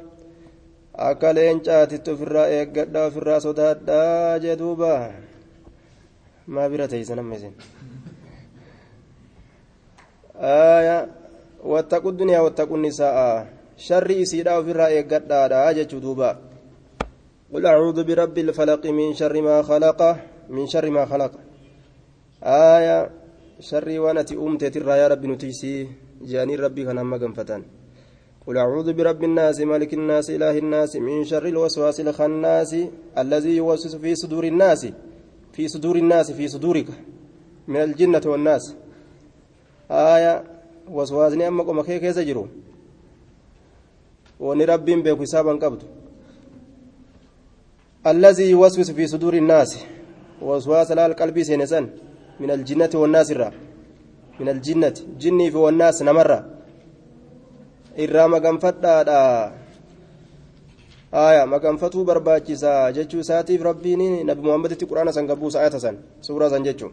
akka 1.09 1.33
leencaatitti 1.35 2.11
ofirraa 2.15 2.47
eeggadha 2.57 3.05
ofirraa 3.09 3.39
sodaadha 3.47 3.99
jee 4.43 4.55
duuba 4.61 4.91
maa 6.47 6.69
bira 6.71 6.87
teeysa 6.87 7.15
namni 7.15 7.35
isin 7.35 7.53
آية 10.43 11.07
واتقوا 11.63 12.12
الدنيا 12.12 12.39
واتقوا 12.39 12.77
النساء 12.77 13.47
شر 13.77 14.21
إسيدا 14.21 14.57
وفي 14.57 14.71
الرأي 14.71 15.01
قدادا 15.01 15.69
أجج 15.69 15.91
دوبا 16.03 16.31
قل 17.53 17.65
أعوذ 17.65 18.03
برب 18.03 18.38
الفلق 18.38 18.83
من 18.88 19.13
شر 19.13 19.41
ما 19.41 19.62
خلق 19.62 20.00
من 20.50 20.67
شر 20.67 20.89
ما 20.89 21.05
خلق 21.05 21.31
آية 22.43 23.09
شر 23.59 24.00
وانتي 24.00 24.35
أمتي 24.35 24.69
ترى 24.69 24.97
يا 25.01 25.07
رب 25.07 25.25
نتيسي 25.25 25.88
جاني 26.21 26.55
ربي 26.55 26.85
كان 26.85 26.97
أما 26.97 27.17
قنفتان 27.17 27.63
قل 28.47 28.57
أعوذ 28.57 28.93
برب 28.93 29.23
الناس 29.23 29.59
ملك 29.62 29.93
الناس 29.93 30.29
إله 30.29 30.57
الناس 30.57 30.95
من 30.95 31.23
شر 31.25 31.45
الوسواس 31.53 32.00
الخناس 32.00 32.71
الذي 33.17 33.55
يوسوس 33.57 33.95
في 33.95 34.15
صدور 34.15 34.43
الناس 34.43 34.81
في 35.53 35.67
صدور 35.67 35.95
الناس 35.95 36.31
في 36.31 36.47
صدورك 36.47 36.88
من 37.67 37.81
الجنة 37.88 38.21
والناس 38.25 38.75
aya 39.93 40.43
waswaasni 40.89 41.43
amma 41.45 41.63
qoma 41.63 41.83
kee 41.83 42.00
keessa 42.00 42.25
jiru 42.25 42.47
wani 44.39 44.65
rabbiin 44.65 45.03
beeku 45.03 45.21
hisaaban 45.21 45.59
qabdu 45.59 45.85
yuwaswisu 48.50 48.93
fi 48.95 49.07
suduuri 49.07 49.38
innaasi 49.38 49.85
waswaasa 50.41 50.95
laal 50.95 51.15
qalbii 51.15 51.45
seene 51.45 51.67
san 51.67 51.89
min 52.39 52.50
aljinnati 52.51 52.97
wannaas 52.97 53.29
irraa 53.29 53.51
min 54.39 54.50
aljinnati 54.50 55.05
jinnii 55.17 55.51
fi 55.51 55.57
wannaas 55.57 56.01
namarra 56.01 56.45
irraa 57.97 58.27
maganfadhaadha 58.27 59.51
aya 61.12 61.45
maganfatuu 61.45 62.03
barbaachisaa 62.05 62.91
jechuu 62.91 63.19
isaatiif 63.19 63.62
rabbiin 63.62 64.25
nabi 64.25 64.41
muhammaditti 64.41 64.85
quraana 64.85 65.13
san 65.13 65.27
gabbuusa 65.27 65.59
ayata 65.59 65.79
san 65.79 65.97
suuraa 66.21 66.50
san 66.50 66.63
jechuu 66.63 66.91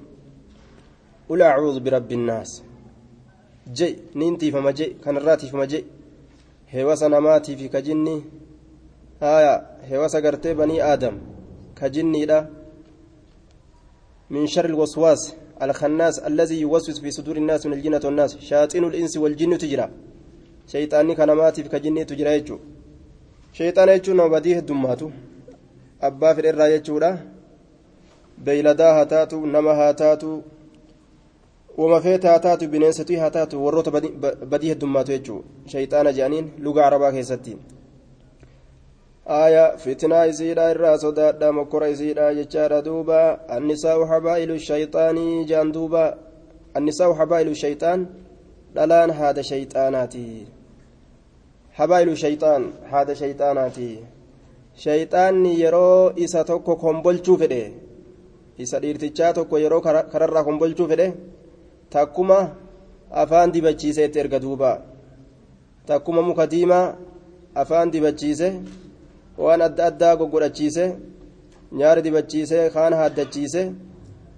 قل 1.30 1.42
أعوذ 1.42 1.80
برب 1.80 2.12
الناس 2.12 2.62
je 3.66 3.98
nin 4.14 4.36
tiifama 4.38 4.72
je 4.72 4.94
kanarraa 5.04 5.36
tiifama 5.36 5.66
je 5.66 5.84
heewasa 6.66 7.08
namaatii 7.08 7.56
fi 7.56 7.68
ka 7.68 7.80
jinni 7.80 8.24
haya 9.20 9.66
heewasa 9.88 10.20
gartee 10.20 10.54
banii 10.54 10.80
aadam 10.80 11.18
ka 11.74 11.88
jinniidha. 11.88 12.60
Min 14.30 14.46
shari 14.46 14.68
الوسواس 14.68 15.34
الخناس 15.62 16.18
الذي 16.18 16.60
يوسوس 16.60 17.00
في 17.00 17.10
صدور 17.10 17.36
الناس 17.36 17.66
من 17.66 17.72
الجنة 17.72 18.00
والناس 18.04 18.38
شياطين 18.38 18.84
الإنس 18.84 19.16
والجن 19.16 19.58
تجرى 19.58 19.90
شيطاني 20.72 21.14
كنماتي 21.14 21.62
في 21.62 21.68
كجني 21.68 22.04
تجرى 22.04 22.30
يجو 22.34 22.58
شيطان 23.52 23.88
يجو 23.88 24.12
نوبديه 24.14 24.58
الدماتو 24.58 25.10
أبا 26.02 26.34
في 26.34 26.40
الإرى 26.40 26.74
يجو 26.74 27.00
بيلدا 28.38 28.88
هاتاتو 28.96 29.46
نما 29.46 29.70
هاتاتو 29.70 30.40
wama 31.78 32.00
feete 32.00 32.28
haa 32.28 32.38
taatu 32.38 32.68
bineensatii 32.68 33.16
haa 33.16 33.30
taatu 33.30 33.64
warroota 33.64 33.90
badii 34.50 34.68
heddummaatu 34.68 35.12
jechuudha 35.12 35.44
shayxaana 35.72 36.12
jedhaniin 36.12 36.50
luga 36.58 36.86
arabaa 36.86 37.12
keessatti. 37.12 37.56
آية 39.30 39.76
فتنة 39.76 40.30
إسيرا 40.30 40.70
الراس 40.72 41.04
دادا 41.06 41.50
مكر 41.50 41.92
إسيرا 41.92 42.32
جتشارا 42.32 42.80
دوبا 42.80 43.22
النساء 43.56 44.06
حبائل 44.06 44.50
الشيطان 44.50 45.46
جان 45.46 45.72
دوبا 45.72 46.14
النساء 46.76 47.14
حبائل 47.14 47.48
الشيطان 47.48 48.06
دلان 48.74 49.10
هذا 49.10 49.42
شيطاناتي 49.42 50.46
حبائل 51.72 52.08
الشيطان 52.08 52.62
هذا 52.92 53.14
شيطاناتي 53.14 53.98
shayxaanni 54.84 55.52
yeroo 55.62 56.12
isa 56.24 56.44
tokko 56.50 56.76
kombolchuu 56.82 57.36
fedhe 57.42 57.62
isa 58.64 58.80
dhiirtichaa 58.82 59.32
tokko 59.38 59.58
yeroo 59.64 59.80
kararraa 60.12 60.44
kombolchuu 60.48 60.86
fedhe 60.92 61.06
takkuma 61.92 62.38
afaan 63.22 63.52
dibachiise 63.52 64.04
itti 64.04 64.18
erga 64.22 64.38
duuba 64.44 64.70
takkuma 65.86 66.20
muka 66.22 66.44
diimaa 66.52 66.94
afaan 67.54 67.90
dibachiise 67.90 68.48
waan 69.44 69.60
adda 69.66 69.82
addaa 69.90 70.16
goggodhachiise 70.20 70.84
nyaara 71.78 72.00
dibachiise 72.06 72.58
kaan 72.74 72.92
haaddachiise 73.00 73.62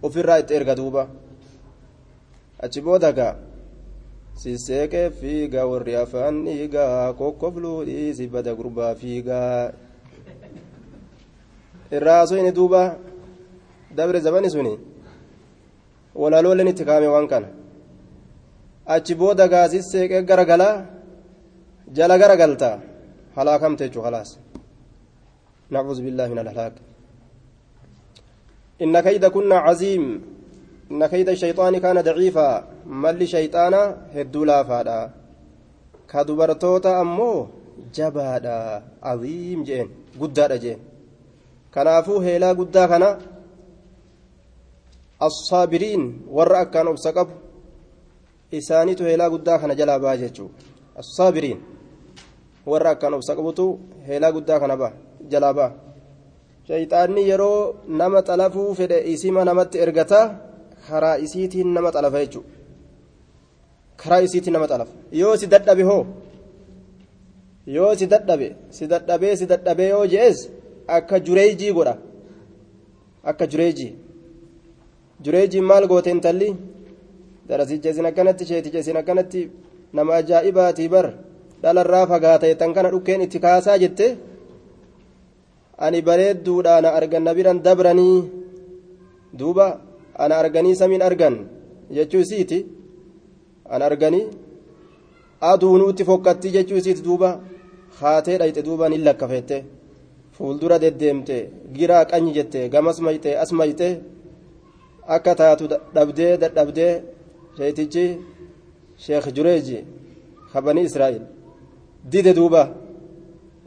ofirraa 0.06 0.38
itti 0.42 0.54
erga 0.59 0.75
duuba 0.80 1.02
achi 2.64 2.80
booda 2.87 3.11
gaa 3.18 3.35
siseeqee 4.40 5.11
fiigaa 5.21 5.66
warri 5.73 5.94
afaan 6.04 6.44
dhiigaa 6.47 7.12
kokkofluu 7.18 7.78
dhiisi 7.88 8.26
bada 8.35 8.54
gurbaa 8.59 8.94
fiigaa 9.00 9.73
irraa 11.97 12.25
inni 12.40 12.52
duuba 12.59 12.82
dabre 13.97 14.21
zabani 14.26 14.50
suni 14.54 14.75
walaalooleen 16.21 16.69
itti 16.73 16.85
kaame 16.88 17.09
waan 17.14 17.26
kana 17.33 17.49
achi 18.95 19.14
booda 19.21 19.45
gaasis 19.52 19.85
seeqee 19.92 20.23
garagalaa 20.31 20.76
jala 21.97 22.14
garagalta 22.23 22.71
halaakamte 23.37 23.85
jechuu 23.88 24.04
halaas 24.09 24.31
نعوذ 25.73 25.99
بالله 26.04 26.26
من 26.28 26.38
الهلاك 26.45 26.75
إن 28.85 28.95
كيد 29.00 29.25
كنا 29.35 29.57
عظيم 29.66 30.04
إن 30.92 31.07
كيد 31.07 31.28
الشيطان 31.28 31.75
كان 31.85 31.97
ضعيفا 32.09 32.50
مل 32.87 33.21
شيطانا 33.28 33.83
هدولا 34.16 34.59
فادا 34.69 35.00
كدبرتوتا 36.12 37.00
أمو 37.00 37.33
جبادا 37.97 38.61
عظيم 39.02 39.59
جين 39.69 39.88
قدادا 40.21 40.57
جين 40.64 40.78
kanaafuu 41.75 42.21
heelaa 42.21 42.54
guddaa 42.54 42.88
kana 42.92 43.09
assaabiriin 45.26 46.05
warra 46.37 46.59
akkaan 46.64 46.88
obsa 46.93 47.12
qabu 47.17 47.33
isaaniitu 48.59 49.05
heelaa 49.09 49.31
guddaa 49.35 49.59
kana 49.62 49.75
jalaa 49.81 49.99
ba'a 50.05 50.17
jechuudha 50.23 50.55
assaabiriin 51.02 51.61
warra 52.71 52.91
akkaan 52.95 53.14
obsa 53.19 53.37
qabutu 53.38 53.67
heelaa 54.09 54.33
guddaa 54.37 54.61
kana 54.61 54.76
jalaa 55.33 55.55
ba'a. 55.59 55.71
Shayxaanni 56.69 57.29
yeroo 57.31 57.75
nama 57.88 58.23
xalafuu 58.29 58.75
fedhe 58.79 58.99
isima 59.12 59.45
namatti 59.45 59.79
ergata 59.85 60.21
karaa 60.88 61.17
isiitiin 61.25 61.75
nama 61.75 61.91
xalafa 61.95 62.19
jechuudha 62.25 62.50
karaa 64.00 64.21
isiitiin 64.26 64.52
nama 64.52 64.67
xalafa. 64.73 64.93
Yoo 65.21 65.37
si 65.37 65.47
dadhabe 65.47 65.83
hoo? 65.91 66.07
Yoo 67.67 67.95
si 67.99 68.07
dadhabe? 68.07 68.49
Si 68.71 68.87
dadhabee 68.93 69.37
si 69.37 69.47
dadhabee 69.47 69.88
yoo 69.95 70.07
je'es. 70.07 70.38
akka 70.87 71.21
jureejii 71.21 71.73
godha. 71.73 71.97
Akka 73.25 73.47
jureejii 73.47 73.95
jureejiin 75.25 75.64
maal 75.71 75.85
goote 75.91 76.11
intalli 76.17 76.49
darasicha 77.49 77.88
isin 77.93 78.07
akkanatti 78.11 78.45
sheeticha 78.50 78.79
isin 78.85 78.97
akkanatti 79.00 79.40
nama 79.96 80.12
ajaa'ibaatii 80.20 80.88
bar. 80.94 81.07
Dhalarraa 81.62 82.07
fagaata 82.12 82.55
tan 82.61 82.73
kana 82.77 82.88
dhukkeen 82.94 83.20
itti 83.27 83.38
kaasaa 83.44 83.79
jette. 83.83 84.07
Ani 85.85 86.01
bareedduudha 86.09 86.77
ana 86.79 86.88
argan 86.99 87.25
na 87.27 87.33
biran 87.37 87.59
dabranii. 87.66 88.18
Duuba 89.38 89.66
ana 90.23 90.35
arganii 90.42 90.75
samiin 90.81 91.03
argan. 91.09 91.35
Jechuu 91.96 92.20
isiiti? 92.25 92.59
Ana 93.73 93.85
arganii 93.90 94.27
aduunuutti 95.51 96.05
fokkatti 96.09 96.49
jechuu 96.57 96.79
isiiti 96.81 97.03
duuba. 97.09 97.31
Haatee 98.01 98.37
dhayxe 98.40 98.62
duuba 98.66 98.88
ni 98.88 98.99
lakkafeette. 99.07 99.59
fuuldura 100.37 100.77
deddeemte 100.83 101.37
giraa 101.77 102.05
qanyi 102.11 102.33
jette 102.37 102.61
gamas 102.73 102.99
mayte 103.07 103.31
as 103.42 103.51
mayte 103.59 103.88
akka 105.14 105.33
taatu 105.40 105.64
dhabdee 105.94 106.33
dadhabdee 106.42 106.92
sheetichi 107.57 108.05
sheekh 109.05 109.27
jureeji 109.37 109.79
kabanii 110.53 110.85
israa'el 110.90 111.25
dide 112.12 112.33
duuba 112.38 112.62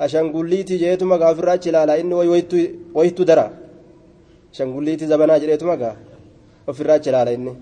ashangulliitii 0.05 0.79
jeetuma 0.83 1.15
gaa 1.21 1.31
ofirraa 1.33 1.55
achi 1.59 1.69
ilaala 1.69 1.93
inni 2.01 2.13
wayittu 2.97 3.23
dara 3.29 3.45
ashangulliitii 4.51 5.07
zabanaa 5.11 5.39
jedheetuma 5.43 5.75
gaa 5.81 5.95
ofirraa 6.69 6.97
achi 6.99 7.09
ilaala 7.11 7.31
inni 7.37 7.53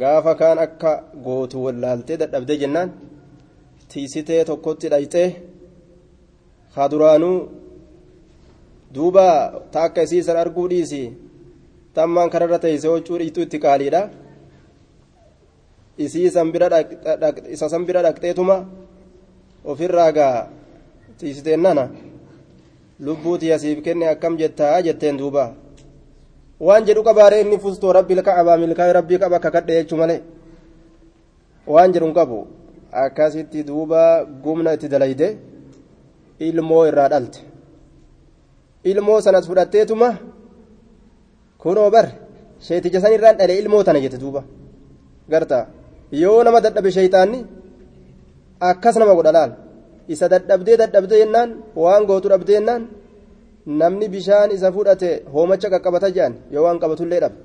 gaafa 0.00 0.32
kaan 0.40 0.58
akka 0.66 0.90
gootu 1.26 1.56
wallaaltee 1.64 2.16
dadhabdee 2.22 2.56
jennaan 2.62 2.90
tiisitee 3.90 4.42
tokkotti 4.48 4.88
dhayxee 4.92 5.28
haa 6.74 6.88
duraanuu 6.92 7.38
duuba 8.94 9.26
taakka 9.74 10.02
isiisan 10.06 10.36
arguu 10.42 10.66
dhiisi 10.72 11.02
tammaan 11.94 12.30
kararra 12.30 12.58
teeyse 12.64 12.88
huccuu 12.88 13.18
dhiitu 13.18 13.40
itti 13.46 13.58
qaaliidha 13.64 14.00
bira 16.52 16.68
isa 17.54 17.68
san 17.68 17.84
bira 17.86 18.02
dhaqxeetuma 18.06 18.56
ofirraa 19.64 20.12
gaa 20.12 20.48
tiisiteen 21.18 21.60
nana 21.62 21.84
lubbuuti 23.00 23.52
asiif 23.52 23.78
kenne 23.86 24.06
akkam 24.08 24.36
jettaa 24.40 24.82
jetteen 24.86 25.16
duuba 25.18 25.44
waan 26.60 26.84
jedhu 26.86 27.02
qabaaree 27.08 27.40
inni 27.44 27.58
fustoo 27.58 27.92
rabbi 27.92 28.14
ka'abaa 28.28 28.56
milkaa'e 28.62 28.92
rabbii 28.98 29.18
qaba 29.22 29.36
akka 29.36 29.50
kadhe 29.56 29.72
jechuu 29.78 29.98
malee 30.02 30.20
waan 31.66 31.92
jedhu 31.92 32.06
hin 32.06 32.14
qabu 32.18 32.38
akkasitti 33.04 33.66
duuba 33.68 34.00
gumna 34.44 34.74
itti 34.76 34.88
dalayde 34.88 35.28
ilmoo 36.48 36.84
irraa 36.90 37.08
dhalte 37.12 37.40
ilmoo 38.90 39.20
sanas 39.20 39.46
fudhatteetuma 39.50 40.08
kunoo 41.64 41.88
bar 41.94 42.06
sheeticha 42.66 42.98
san 43.02 43.12
irraan 43.16 43.36
dhale 43.38 43.54
ilmoo 43.60 43.82
tana 43.86 43.98
jette 44.04 44.18
duuba 44.22 44.40
garta 45.32 45.58
yoo 46.22 46.40
nama 46.46 46.58
dadhabe 46.64 46.90
sheeyxaanni 46.96 47.38
akkas 48.70 48.96
nama 49.00 49.14
godha 49.18 49.32
laal 49.36 49.52
isa 50.12 50.26
dadhabdee 50.32 50.76
dadhabdee 50.82 51.18
jennaan 51.22 51.50
waan 51.82 52.02
gootu 52.08 52.28
dhabdee 52.32 52.56
jennaan 52.58 52.82
namni 53.80 54.06
bishaan 54.14 54.50
isa 54.56 54.68
fudhate 54.76 55.10
hoomacha 55.34 55.68
qaqqabata 55.74 56.08
jedhan 56.16 56.34
yoo 56.54 56.62
waan 56.66 56.78
qabatullee 56.82 57.20
dhabe 57.24 57.36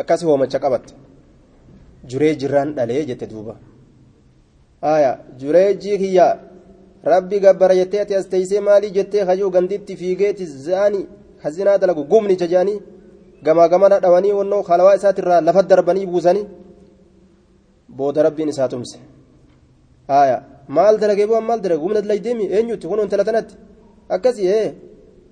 akkas 0.00 0.20
hoomacha 0.28 0.58
qabatte 0.64 0.92
juree 2.10 2.34
jirraan 2.40 2.68
dhalee 2.76 3.02
jette 3.10 3.26
duuba 3.32 3.54
aya 4.94 5.10
jureejii 5.40 5.96
kiyyaa 6.02 6.32
rabbi 7.12 7.36
gabbara 7.44 7.74
jettee 7.80 8.00
ati 8.04 8.14
as 8.20 8.26
teeysee 8.32 8.60
maalii 8.68 8.90
jettee 8.96 9.22
hajuu 9.28 9.50
ganditti 9.56 9.92
fiigeeti 10.00 10.44
zaani 10.66 11.00
hazinaa 11.44 11.78
dalagu 11.82 12.02
gumni 12.12 12.34
jajaanii 12.42 12.78
gamaa 13.46 13.68
gamana 13.72 13.96
dhawanii 14.04 14.32
wannoo 14.38 14.62
kalawaa 14.68 14.96
isaatirraa 14.98 15.40
lafa 15.46 15.62
darbanii 15.70 16.06
buusanii 16.12 16.46
booda 17.96 18.22
rabbiin 18.26 18.48
isaa 18.52 18.68
tumse 18.72 18.98
aya 20.20 20.36
maal 20.76 20.94
dalagee 21.00 21.26
bu'an 21.30 21.44
maal 21.48 21.60
dalagu 21.64 21.82
gumna 21.84 22.00
dalay 22.04 22.20
deemi 22.26 22.44
eenyutti 22.56 22.86
kun 22.88 23.00
intala 23.04 23.24
tanatti 23.28 23.54
akkasii 24.14 24.48
ee 24.58 24.68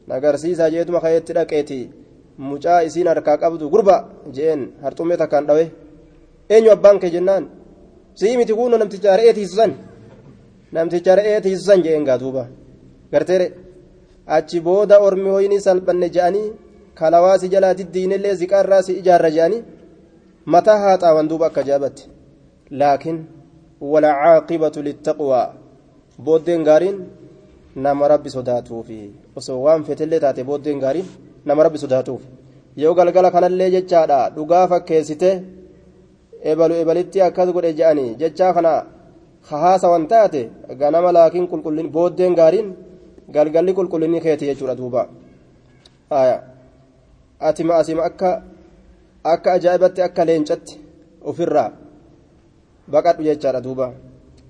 nagarsiisaa 0.09 0.71
jeetuma 0.75 1.01
kayeetti 1.05 1.33
dhaqeeti 1.37 1.79
mucaa 2.49 2.81
isiin 2.89 3.09
harkaa 3.13 3.37
qabdu 3.43 3.65
gurba 3.73 3.97
jeen 4.37 4.61
harxummee 4.83 5.19
takkaan 5.23 5.47
dhawe 5.49 5.65
eenyu 6.55 6.71
abbaan 6.77 6.99
kee 7.03 7.11
jennaan 7.17 7.45
sii 8.19 8.37
miti 8.39 8.53
kuno 8.59 8.77
namticha 8.79 9.17
re'ee 9.19 9.35
tiisusan 9.39 9.73
namticha 10.75 11.13
re'ee 11.19 11.41
tiisusan 11.45 11.81
jeen 11.85 12.05
gaa 12.09 12.19
duuba 12.23 12.45
garteere 13.13 13.47
achi 14.37 14.59
booda 14.67 14.97
ormi 15.07 15.31
hoyni 15.35 15.59
salphanne 15.67 16.09
je'anii 16.15 16.49
kalawaasi 17.03 17.53
jalaa 17.55 17.75
diddiinillee 17.79 18.35
ziqaarraa 18.43 18.83
si 18.89 18.99
ijaarra 19.01 19.31
je'anii 19.37 19.63
mataa 20.55 20.79
haa 20.83 20.99
xaawan 21.03 21.29
duuba 21.31 21.47
akka 21.51 21.63
jaabatti 21.71 22.11
laakiin 22.83 23.19
walcaaqibatu 23.93 24.85
littaqwaa 24.89 25.47
booddeen 26.25 26.63
gaariin 26.69 26.99
nama 27.85 28.09
rabbi 28.13 28.31
sodaatuufi 28.37 29.01
osoo 29.37 29.59
waan 29.65 29.85
fetellee 29.89 30.21
taate 30.25 30.45
booddeen 30.51 30.81
gaariin 30.85 31.09
nama 31.45 31.63
rabbi 31.67 31.83
sodaatuuf 31.85 32.23
yoo 32.83 32.95
galgala 32.99 33.31
kanallee 33.35 33.71
jechaadha 33.77 34.21
dhugaa 34.37 34.67
fakkeessite 34.73 35.31
ebalu 36.51 36.75
ebalitti 36.83 37.25
akkas 37.29 37.49
godhe 37.57 37.73
je'anii 37.79 38.15
jechaa 38.21 38.53
kana 38.57 38.73
hahaasa 39.51 39.93
wan 39.93 40.07
taate 40.13 40.43
ganama 40.81 41.13
laakiin 41.17 41.49
booddeen 41.97 42.35
gaariin 42.41 42.69
galgalli 43.35 43.73
qulqullinni 43.79 44.21
keeti 44.25 44.49
jechuudha 44.51 44.79
duuba 44.81 45.03
aya 47.43 47.49
atima 47.49 47.75
asima 47.77 48.05
akka 48.05 48.43
akka 49.25 49.53
ajaa'ibatti 49.53 50.03
akka 50.03 50.25
leencatti 50.25 50.75
ofirraa 51.25 51.73
baqadhu 52.93 53.23
jechaadha 53.23 53.61
duuba. 53.61 53.93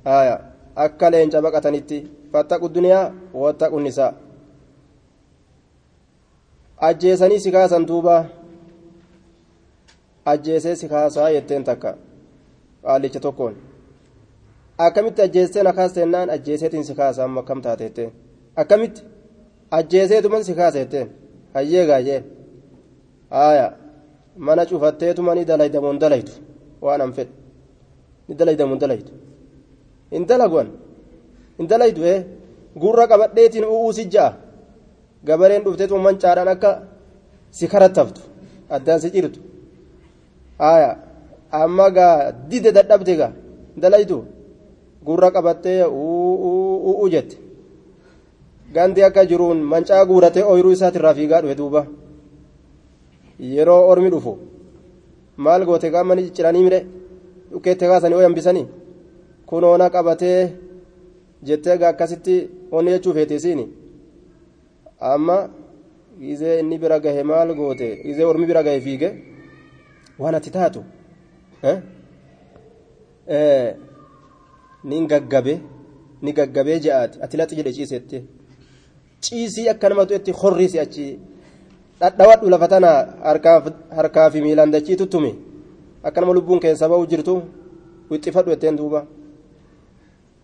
Aya 0.05 0.41
akka 0.77 1.11
leenca 1.11 1.43
baqatanitti 1.43 1.99
fattaqu 2.33 2.69
duniyaa 2.75 3.13
wattaqu 3.35 3.81
nisaa 3.81 4.13
ajjeesanii 6.89 7.41
si 7.41 7.51
kaasan 7.53 7.87
duuba. 7.89 8.25
Ajjeesee 10.25 10.77
si 10.77 10.89
kaasaa 10.89 11.31
jetteen 11.31 11.65
takka. 11.65 11.97
Qaalicha 12.83 13.21
tokkoon. 13.21 13.55
Akkamitti 14.79 15.23
ajjeestee 15.23 15.63
na 15.63 15.73
kaastennaan 15.73 16.31
ajjeeseetiin 16.31 16.85
si 16.85 16.95
kaasa 16.95 17.25
amma 17.25 17.41
akkam 17.41 17.63
taateetteen 17.63 18.13
akkamitti? 18.57 19.03
Ajjeeseetuman 19.71 20.45
si 20.45 20.55
kaaseetteen 20.55 21.09
hayyee 21.55 21.87
gaayee 21.87 22.25
aya 23.33 23.67
mana 24.37 24.63
cufatteetuma 24.67 25.35
ni 25.35 25.45
dalaydamoon 25.45 25.99
dalaytu 25.99 26.33
waan 26.85 27.01
an 27.01 27.13
fedhe. 27.13 27.33
Ni 28.29 28.35
dalaydamoon 28.35 28.79
dalaytu 28.79 29.13
hin 30.13 31.67
dalaytu 31.69 32.01
ee 32.13 32.19
gurra 32.83 33.07
qabadheetiin 33.11 33.65
u'uu 33.65 33.93
si 33.93 34.05
ja'a. 34.15 34.33
Gabareen 35.27 35.63
dhufteetuma 35.65 36.03
mancaadhaan 36.07 36.49
akka 36.55 36.71
si 37.51 37.65
karattaftu 37.73 38.21
addaan 38.71 39.01
si 39.01 39.11
cirtu. 39.15 39.41
Aya 40.59 40.91
amma 41.51 41.87
gaa 41.97 42.33
dide 42.51 42.71
dadhabde 42.77 43.15
gaa 43.21 43.33
dalaytu 43.83 44.25
gurra 45.07 45.31
qabattee 45.31 45.85
u'uu 45.87 47.09
jette. 47.15 47.37
Gandi 48.75 49.01
akka 49.05 49.25
jiruun 49.31 49.59
mancaa 49.73 50.05
guuratee 50.07 50.45
ooyiruu 50.51 50.73
isaatirraa 50.77 51.15
fiigaa 51.15 51.41
dhufe 51.43 51.55
duuba 51.61 51.87
yeroo 53.55 53.83
ormi 53.91 54.11
dhufu 54.15 54.33
maal 55.45 55.63
goote 55.69 55.91
gaamani 55.95 56.23
cicciranii 56.27 56.63
mire 56.67 56.81
dhukeette 57.51 57.85
kaasanii 57.91 58.17
oo 58.19 58.23
hambisanii 58.27 58.67
kunoona 59.49 59.87
qabatee 59.95 60.41
jettee 61.47 61.77
gaa 61.81 61.89
akkasitti 61.95 62.35
onni 62.77 62.91
jechuu 62.95 63.15
feetisiini 63.17 63.65
amma 65.13 65.37
gizee 66.21 66.59
inni 66.61 66.79
bira 66.83 66.99
gahe 67.05 67.23
maal 67.31 67.55
goote 67.59 67.89
gizee 68.07 68.25
ormi 68.31 68.47
bira 68.51 68.63
gahe 68.67 68.81
fiige 68.87 69.09
waan 70.21 70.35
ati 70.39 70.51
taatu 70.57 70.81
nin 74.91 75.07
gaggabe 75.13 75.55
ni 76.23 76.33
gaggabee 76.39 76.79
je'aati 76.85 77.17
ati 77.25 77.37
laxi 77.41 77.57
jedhe 77.59 77.73
ciiseette 77.77 78.19
ciisii 79.25 79.69
akka 79.73 79.89
nama 79.89 80.07
tu'etti 80.09 80.33
horriisi 80.41 80.79
achi 80.85 81.05
dhadhawadhu 82.03 82.47
lafa 82.55 82.69
tana 82.73 82.91
harkaa 83.99 84.31
fi 84.33 84.39
miilaan 84.45 84.71
dachii 84.75 84.97
tuttumi 85.01 85.33
akka 86.07 86.21
nama 86.21 86.33
lubbuun 86.39 86.61
keessa 86.65 86.89
ba'u 86.93 87.07
jirtu 87.11 87.35
wixxifadhu 88.11 88.51
jetteen 88.55 88.77
duuba 88.81 89.01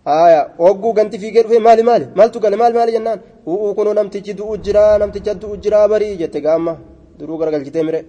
haya 0.08 0.40
hogguu 0.58 0.92
ganti 0.98 1.16
fiigee 1.22 1.42
dhufe 1.44 1.58
maali 1.66 1.82
maali 1.88 2.06
maaltu 2.18 2.38
gale 2.44 2.56
maali 2.60 2.74
maali 2.78 2.92
jennaan 2.96 3.20
u'uu 3.52 3.74
kunoo 3.76 3.94
namtichi 3.98 4.32
du'u 4.38 4.56
jira 4.64 4.84
namticha 5.02 5.34
du'u 5.42 5.56
jira 5.64 5.88
barii 5.92 6.14
jette 6.20 6.38
gaamma 6.46 6.72
duruu 7.18 7.38
garagalchitee 7.40 7.84
mire 7.88 8.00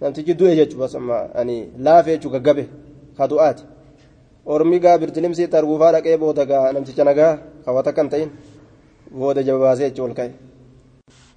namtichi 0.00 0.32
du'e 0.38 0.54
jechuu 0.58 0.78
basamma 0.82 1.16
ani 1.40 1.56
laafe 1.84 2.10
jechuu 2.14 2.30
gaggabe 2.34 2.64
ka 3.16 3.24
du'aati 3.30 3.62
ormi 4.52 4.78
gaa 4.84 4.98
birtilimsii 5.00 5.48
tarbuufaa 5.54 5.92
dhaqee 5.94 6.16
booda 6.22 6.44
gaa 6.50 6.72
namticha 6.74 7.04
nagaa 7.08 7.32
hawata 7.66 7.92
kan 7.96 8.08
ta'in 8.12 8.30
booda 9.18 9.42
jabaasee 9.48 9.88
jechuun 9.90 10.10
ol 10.10 10.14
ka'e 10.18 10.30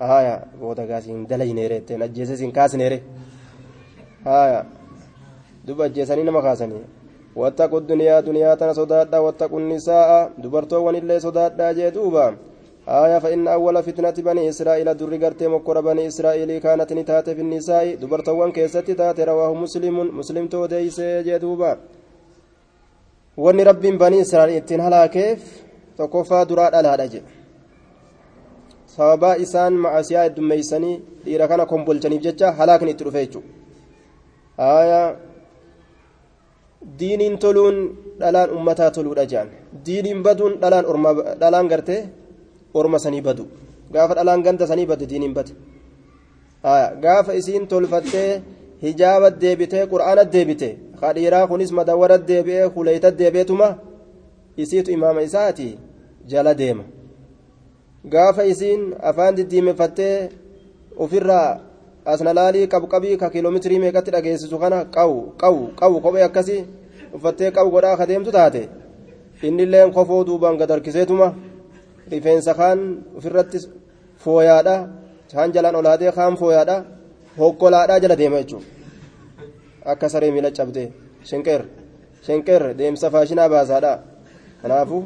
haya 0.10 0.36
booda 0.60 0.86
gaa 0.90 1.02
siin 1.02 1.26
dalayneere 1.30 1.76
jetteen 1.80 2.02
ajjeesee 2.08 2.38
siin 2.42 2.52
kaasneere 2.58 3.02
haya 4.26 4.66
duba 5.68 5.84
ajjeesanii 5.90 6.24
nama 6.30 6.42
kaasanii 6.48 6.84
wattaqu 7.42 7.82
duniyaa 7.90 8.22
duniyaa 8.28 8.56
tana 8.62 8.74
sodaadha 8.80 9.22
wattaqu 9.28 9.60
nisaa'a 9.60 10.20
dubartoowwan 10.44 10.96
illee 11.02 11.20
sodaadha 11.28 11.74
jee 11.74 11.92
duuba 12.00 12.34
آية 12.88 13.20
فإن 13.20 13.48
أول 13.48 13.84
فتنة 13.84 14.14
بني 14.26 14.50
إسرائيل 14.50 14.98
در 14.98 15.14
قرتي 15.26 15.48
مكر 15.48 15.82
بني 15.82 16.08
إسرائيل 16.08 16.58
كانت 16.58 16.94
نتات 16.94 17.30
في 17.30 17.42
النساء 17.42 17.96
دبرتوان 18.02 18.52
كيست 18.52 18.92
تات 18.92 19.20
رواه 19.20 19.54
مسلم 19.54 20.18
مسلم 20.18 20.48
توديس 20.48 21.00
جدوبا 21.00 21.78
wanni 23.38 23.64
rabbiin 23.64 23.98
banii 23.98 24.20
israa'el 24.22 24.56
ittiin 24.56 24.82
halaakeef 24.82 25.42
tokkoffaa 25.98 26.46
duraa 26.50 26.72
dhalaadha 26.74 27.06
jedhe 27.14 27.41
sababaa 28.96 29.36
isaan 29.46 29.74
macasiyaa 29.84 30.24
heddummeeysanii 30.28 30.96
dhiira 31.26 31.48
kana 31.52 31.66
kombolchaniif 31.72 32.22
jecha 32.28 32.48
halaakni 32.60 32.92
itti 32.94 33.04
dhufe 33.08 33.22
jechuudha 33.26 35.02
diiniin 37.00 37.36
toluun 37.44 37.78
dhalaan 38.20 38.50
ummataa 38.58 38.92
toluudha 38.96 39.26
jedhan 39.32 39.50
diiniin 39.86 40.24
baduun 40.26 40.54
dhalaan 40.62 40.86
dhalaan 41.42 41.68
gartee 41.72 42.02
orma 42.80 43.00
sanii 43.06 43.22
badu 43.28 43.44
gaafa 43.94 44.14
dhalaan 44.20 44.42
ganda 44.46 44.66
sanii 44.72 44.88
bade 44.92 45.06
diiniin 45.12 45.34
bade 45.38 45.52
gaafa 47.04 47.34
isiin 47.40 47.68
tolfattee 47.72 48.42
hijaaba 48.86 49.30
deebitee 49.42 49.84
qura'aana 49.92 50.24
deebite 50.34 50.70
kadhiiraa 51.02 51.46
kunis 51.52 51.72
madawwara 51.80 52.18
deebi'ee 52.30 52.70
kuleeyta 52.76 53.10
deebi'eetuma 53.20 53.68
isiitu 54.64 54.92
imaama 54.98 55.22
isaati 55.28 55.68
jala 56.32 56.54
deema 56.62 56.84
gaafa 58.10 58.44
isiin 58.46 58.94
afaan 59.10 59.36
diddiimeeffattee 59.38 60.30
ofirraa 60.98 61.60
asnalaalii 62.06 62.68
qabqabii 62.74 63.18
ka 63.18 63.30
kiiloomeetirii 63.30 63.80
meeqatti 63.84 64.12
dhageessisu 64.16 64.58
kana 64.60 64.86
qawu 64.96 65.18
qawu 65.42 65.62
qawu 65.80 66.02
kophee 66.06 66.24
akkasii 66.30 66.62
uffattee 67.16 67.52
qawu 67.52 67.70
godhaa 67.72 67.98
ka 67.98 68.06
deemtu 68.10 68.32
taate 68.38 68.64
innilleen 69.48 69.92
kofoo 69.94 70.24
duubaan 70.28 70.58
gad 70.58 70.70
harkiseetuma 70.74 71.28
rifeensa 72.12 72.54
kaan 72.60 72.80
ofirratti 73.18 73.58
fooyaadha 74.24 74.76
kaan 75.34 75.54
jalaan 75.54 75.76
olaadee 75.82 76.12
kaan 76.18 76.38
fooyaadha 76.42 76.76
hokkolaadhaa 77.40 78.00
jala 78.04 78.16
deema 78.22 78.38
jechuudha 78.42 78.66
akka 79.92 80.10
saree 80.14 80.32
miila 80.32 80.52
cabdee 80.58 80.88
shenqeer 81.30 81.62
shenqeer 82.26 82.64
deemsa 82.80 83.10
faashinaa 83.14 83.50
baasaadha 83.54 83.94
kanaafuu 84.62 85.04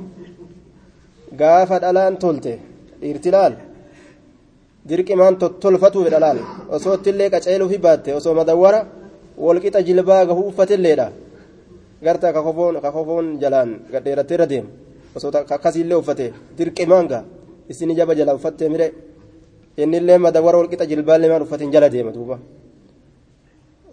gaafa 1.42 1.80
dhalaan 1.84 2.18
tolte 2.24 2.54
dhiirti 3.02 3.30
laal 3.36 3.54
dirqimaan 4.90 5.36
tolfatuuf 5.64 6.08
dhalaan 6.14 6.38
osoo 6.76 6.94
ittillee 6.98 7.30
qaceeluu 7.34 7.70
fi 7.72 7.78
baatte 7.86 8.10
osoo 8.20 8.34
madawwara 8.40 8.80
walqixa 9.46 9.80
jilbaa 9.88 10.26
gahuu 10.30 10.48
uffatilleedha 10.52 11.08
garta 12.06 12.28
ka 12.36 12.92
kofoon 12.98 13.26
jalaan 13.42 13.70
gadheerattee 13.94 14.36
irra 14.38 14.48
deemu 14.52 14.70
osoo 15.16 15.32
akkasiillee 15.56 15.98
uffate 16.02 16.26
dirqimaan 16.58 17.06
gaa 17.12 17.24
isin 17.72 17.90
jaba 17.98 18.14
jala 18.20 18.32
uffattee 18.38 18.70
mire 18.74 18.88
innillee 19.82 20.18
madawwara 20.26 20.58
walqixa 20.62 20.86
jilbaallee 20.92 21.30
maan 21.32 21.44
uffatiin 21.46 21.72
jala 21.76 21.88
deema 21.94 22.12
duuba 22.18 22.36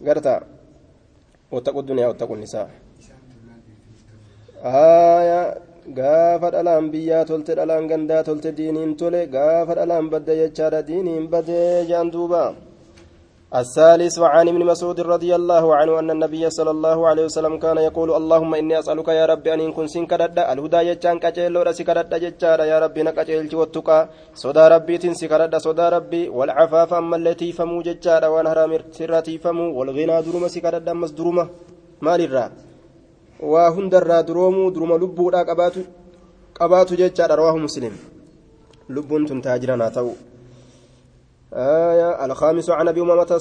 garta 0.07 0.33
wattaqu 1.53 1.81
duniyaa 1.89 2.09
wattaqu 2.13 2.35
nisaa 2.43 2.67
gaafa 5.91 6.51
dhalaan 6.55 6.91
biyyaa 6.93 7.25
tolte 7.25 7.55
dhalaan 7.59 7.89
gandaa 7.91 8.23
tolte 8.23 8.51
diiniin 8.59 8.97
tole 8.97 9.27
gaafa 9.27 9.75
dhalaan 9.79 10.11
badde 10.13 10.35
jechaadha 10.41 10.87
diiniin 10.89 11.27
badee 11.33 11.87
jaan 11.91 12.13
duuba. 12.13 12.45
الثالث 13.53 14.17
وعن 14.19 14.49
ابن 14.49 14.63
مسعود 14.65 15.01
رضي 15.01 15.35
الله 15.35 15.65
عنه 15.77 15.93
أن 16.01 16.11
النبي 16.17 16.51
صلى 16.51 16.71
الله 16.71 16.99
عليه 17.09 17.25
وسلم 17.29 17.55
كان 17.61 17.79
يقول 17.89 18.09
اللهم 18.17 18.55
إني 18.55 18.79
أسألك 18.81 19.09
يا 19.09 19.27
ربي 19.29 19.55
أن 19.55 19.73
كن 19.77 19.87
سن 19.93 20.09
كدد 20.09 20.39
الهدى 20.39 20.81
يجان 20.89 21.21
كجيل 21.21 21.53
لورا 21.53 21.73
سكدد 21.77 22.15
ججار 22.25 22.61
يا 22.73 22.81
ربي 22.81 23.03
نكجيل 23.03 23.53
والتقى 23.61 23.99
صدى 24.43 24.65
ربي 24.75 24.95
تنسي 25.03 25.29
كدد 25.29 25.55
صدى 25.67 25.87
ربي 25.97 26.23
والعفاف 26.33 26.91
أما 26.95 27.17
التي 27.21 27.53
فمو 27.53 27.85
ججار 27.85 28.25
وانهرا 28.33 28.65
مرترتي 28.73 29.35
فمو 29.45 29.67
والغنى 29.79 30.17
درما 30.25 30.49
سكدد 30.49 30.89
أمس 30.89 31.13
درما 33.43 33.71
مال 33.71 33.87
الرا 33.91 33.91
وهند 33.91 33.95
الرا 33.95 34.21
درومو 34.21 34.71
درما 34.71 34.95
لبو 34.95 35.31
قباتو 35.31 35.81
قباتو 36.61 36.95
ججار 36.95 37.39
رواه 37.39 37.57
مسلم 37.57 37.93
لبون 38.91 39.27
تنتاجرنا 39.27 39.89
تو 39.89 40.11
آية 41.55 42.25
الخامس 42.25 42.71
عن 42.71 42.89
أبي 42.89 43.01
أمامة 43.01 43.41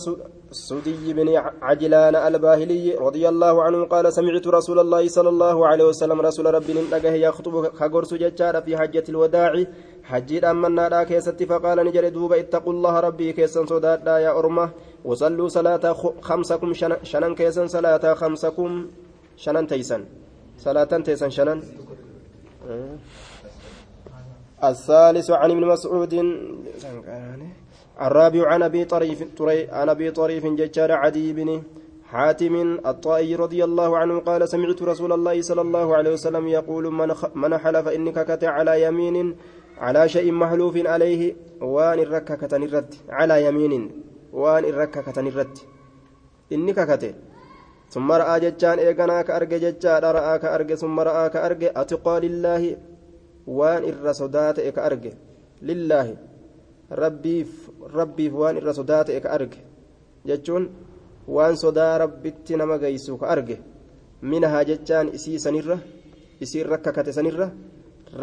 السدي 0.52 1.14
بن 1.14 1.42
عجلان 1.62 2.16
الباهلي 2.16 2.96
رضي 2.96 3.30
الله 3.30 3.64
عنه 3.64 3.86
قال 3.86 4.14
سمعت 4.14 4.48
رسول 4.48 4.80
الله 4.80 5.08
صلى 5.08 5.30
الله 5.30 5.68
عليه 5.68 5.86
وسلم 5.86 6.22
رسول 6.22 6.54
ربي 6.54 6.74
نجاه 6.74 7.14
يخطب 7.14 7.76
خغرس 7.76 8.14
ججار 8.14 8.62
في 8.62 8.78
حجة 8.78 9.04
الوداع 9.10 9.66
حجي 10.04 10.46
أمنا 10.46 10.90
لا 10.90 11.04
كيست 11.04 11.44
فقال 11.44 11.86
نجر 11.86 12.10
دوب 12.10 12.34
اتقوا 12.34 12.74
الله 12.74 13.00
ربي 13.00 13.34
كيسا 13.34 13.66
صداد 13.66 14.08
يا 14.08 14.40
أرمة 14.40 14.70
وصلوا 15.06 15.48
صلاة 15.48 15.96
خمسكم 16.22 16.74
شنن 17.04 17.36
كيسا 17.36 17.68
صلاة 17.68 18.14
خمسكم 18.14 18.88
شنن 19.44 19.66
تيسن؟ 19.68 20.02
صلاة 20.66 20.92
تيسن 21.08 21.30
شنن 21.38 21.60
الثالث 24.70 25.28
عن 25.32 25.50
ابن 25.52 25.64
مسعود. 25.74 26.14
الرابع 28.02 28.44
عن 28.54 28.62
أبي 28.64 28.86
طريف 28.86 29.20
عن 29.78 29.90
أبي 29.90 30.12
طريف 30.12 30.46
ججار 30.46 30.92
عدي 30.92 31.34
بن 31.34 31.50
حاتم 32.12 32.56
الطائي 32.86 33.36
رضي 33.36 33.64
الله 33.64 33.98
عنه 33.98 34.20
قال 34.20 34.50
سمعت 34.50 34.82
رسول 34.82 35.12
الله 35.14 35.42
صلى 35.42 35.62
الله 35.62 35.96
عليه 35.98 36.12
وسلم 36.14 36.48
يقول 36.48 36.86
من, 37.36 37.58
حلف 37.58 37.88
إنك 37.88 38.18
كت 38.30 38.44
على 38.44 38.84
يمين 38.84 39.36
على 39.78 40.10
شيء 40.10 40.32
محلوف 40.32 40.76
عليه 40.78 41.36
وان 41.62 42.00
الرككة 42.00 42.58
الرد 42.58 42.94
على 43.10 43.46
يمين 43.46 43.74
وان 44.34 44.64
الرككة 44.66 45.18
الرد 45.22 45.58
إنك 46.52 46.80
كت. 46.90 47.16
summa 47.94 48.18
ra'aa 48.22 48.40
jechaan 48.44 48.80
eeganaa 48.80 49.24
ka 49.28 49.36
arge 49.40 49.58
jechaadha 49.66 50.16
ra'aa 50.18 50.40
ka 50.40 50.54
arge 50.56 50.76
summa 50.84 51.04
ra'aa 51.10 51.28
ka 51.34 51.44
arge 51.48 51.68
atiqaa 51.82 52.20
lillaahi 52.26 52.72
waan 53.48 53.84
irra 53.86 54.14
sodaa 54.14 54.54
ta'e 54.54 54.68
e 54.68 54.72
ka 54.72 54.82
arge. 54.84 55.12
Lillaahi 55.62 56.14
rabbiif 57.96 58.34
waan 58.34 58.58
irra 58.58 58.74
sodaa 58.74 59.04
ta'e 59.04 59.18
e 59.18 59.22
ka 59.22 59.30
arge. 59.30 59.60
Jechuun 60.26 60.70
waan 61.28 61.56
sodaa 61.58 61.98
rabbitti 61.98 62.56
nama 62.56 62.78
geessu 62.80 63.18
ka 63.18 63.28
arge. 63.28 63.58
Minahaa 64.22 64.64
jechaan 64.70 65.08
isii 65.14 65.40
sanirra 65.40 65.78
isiin 66.40 66.68
rakkakate 66.72 67.12
sanirra 67.14 67.48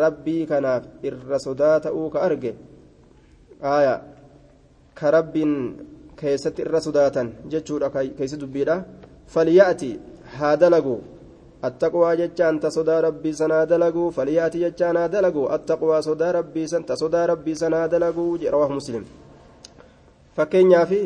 rabbii 0.00 0.46
kanaaf 0.46 0.84
irra 1.02 1.38
sodaa 1.38 1.80
ta'uu 1.80 2.10
ka 2.10 2.18
arge. 2.20 2.54
Aayaa 3.62 4.00
ka 4.94 5.10
rabbiin 5.10 5.52
keessatti 6.16 6.62
irra 6.62 6.80
sodaatan 6.80 7.28
jechuudha 7.50 7.90
keessa 7.90 8.40
dubbiidha. 8.40 8.76
فليأتي 9.32 10.00
هادلقوا 10.40 11.00
التقوى 11.64 12.16
جتان 12.20 12.60
تصدى 12.60 12.96
ربي 13.06 13.32
سنا 13.32 13.64
دلقوا 13.64 14.10
فليأتي 14.16 14.58
جتان 14.64 14.96
هادلقوا 14.96 15.54
التقوى 15.54 16.02
صدى 16.02 16.28
ربي 16.38 16.66
سن 16.66 16.82
تصدى 16.86 17.22
ربي 17.32 17.54
سنا 17.54 17.86
دلقوا 17.92 18.38
رواه 18.54 18.70
مسلم 18.78 19.04
فكين 20.36 20.84
في 20.90 21.00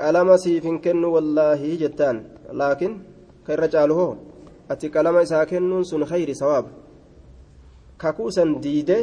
قلم 0.00 0.28
سيف 0.36 0.66
كن 0.84 1.04
والله 1.14 1.60
جتان 1.82 2.16
لكن 2.60 2.92
كالرجال 3.46 3.90
هو 3.98 4.14
أتي 4.70 4.88
قلم 4.94 5.16
ساكن 5.24 5.84
سن 5.90 6.04
خير 6.04 6.28
صواب 6.32 6.66
كاكوسا 8.00 8.44
ديده 8.64 9.00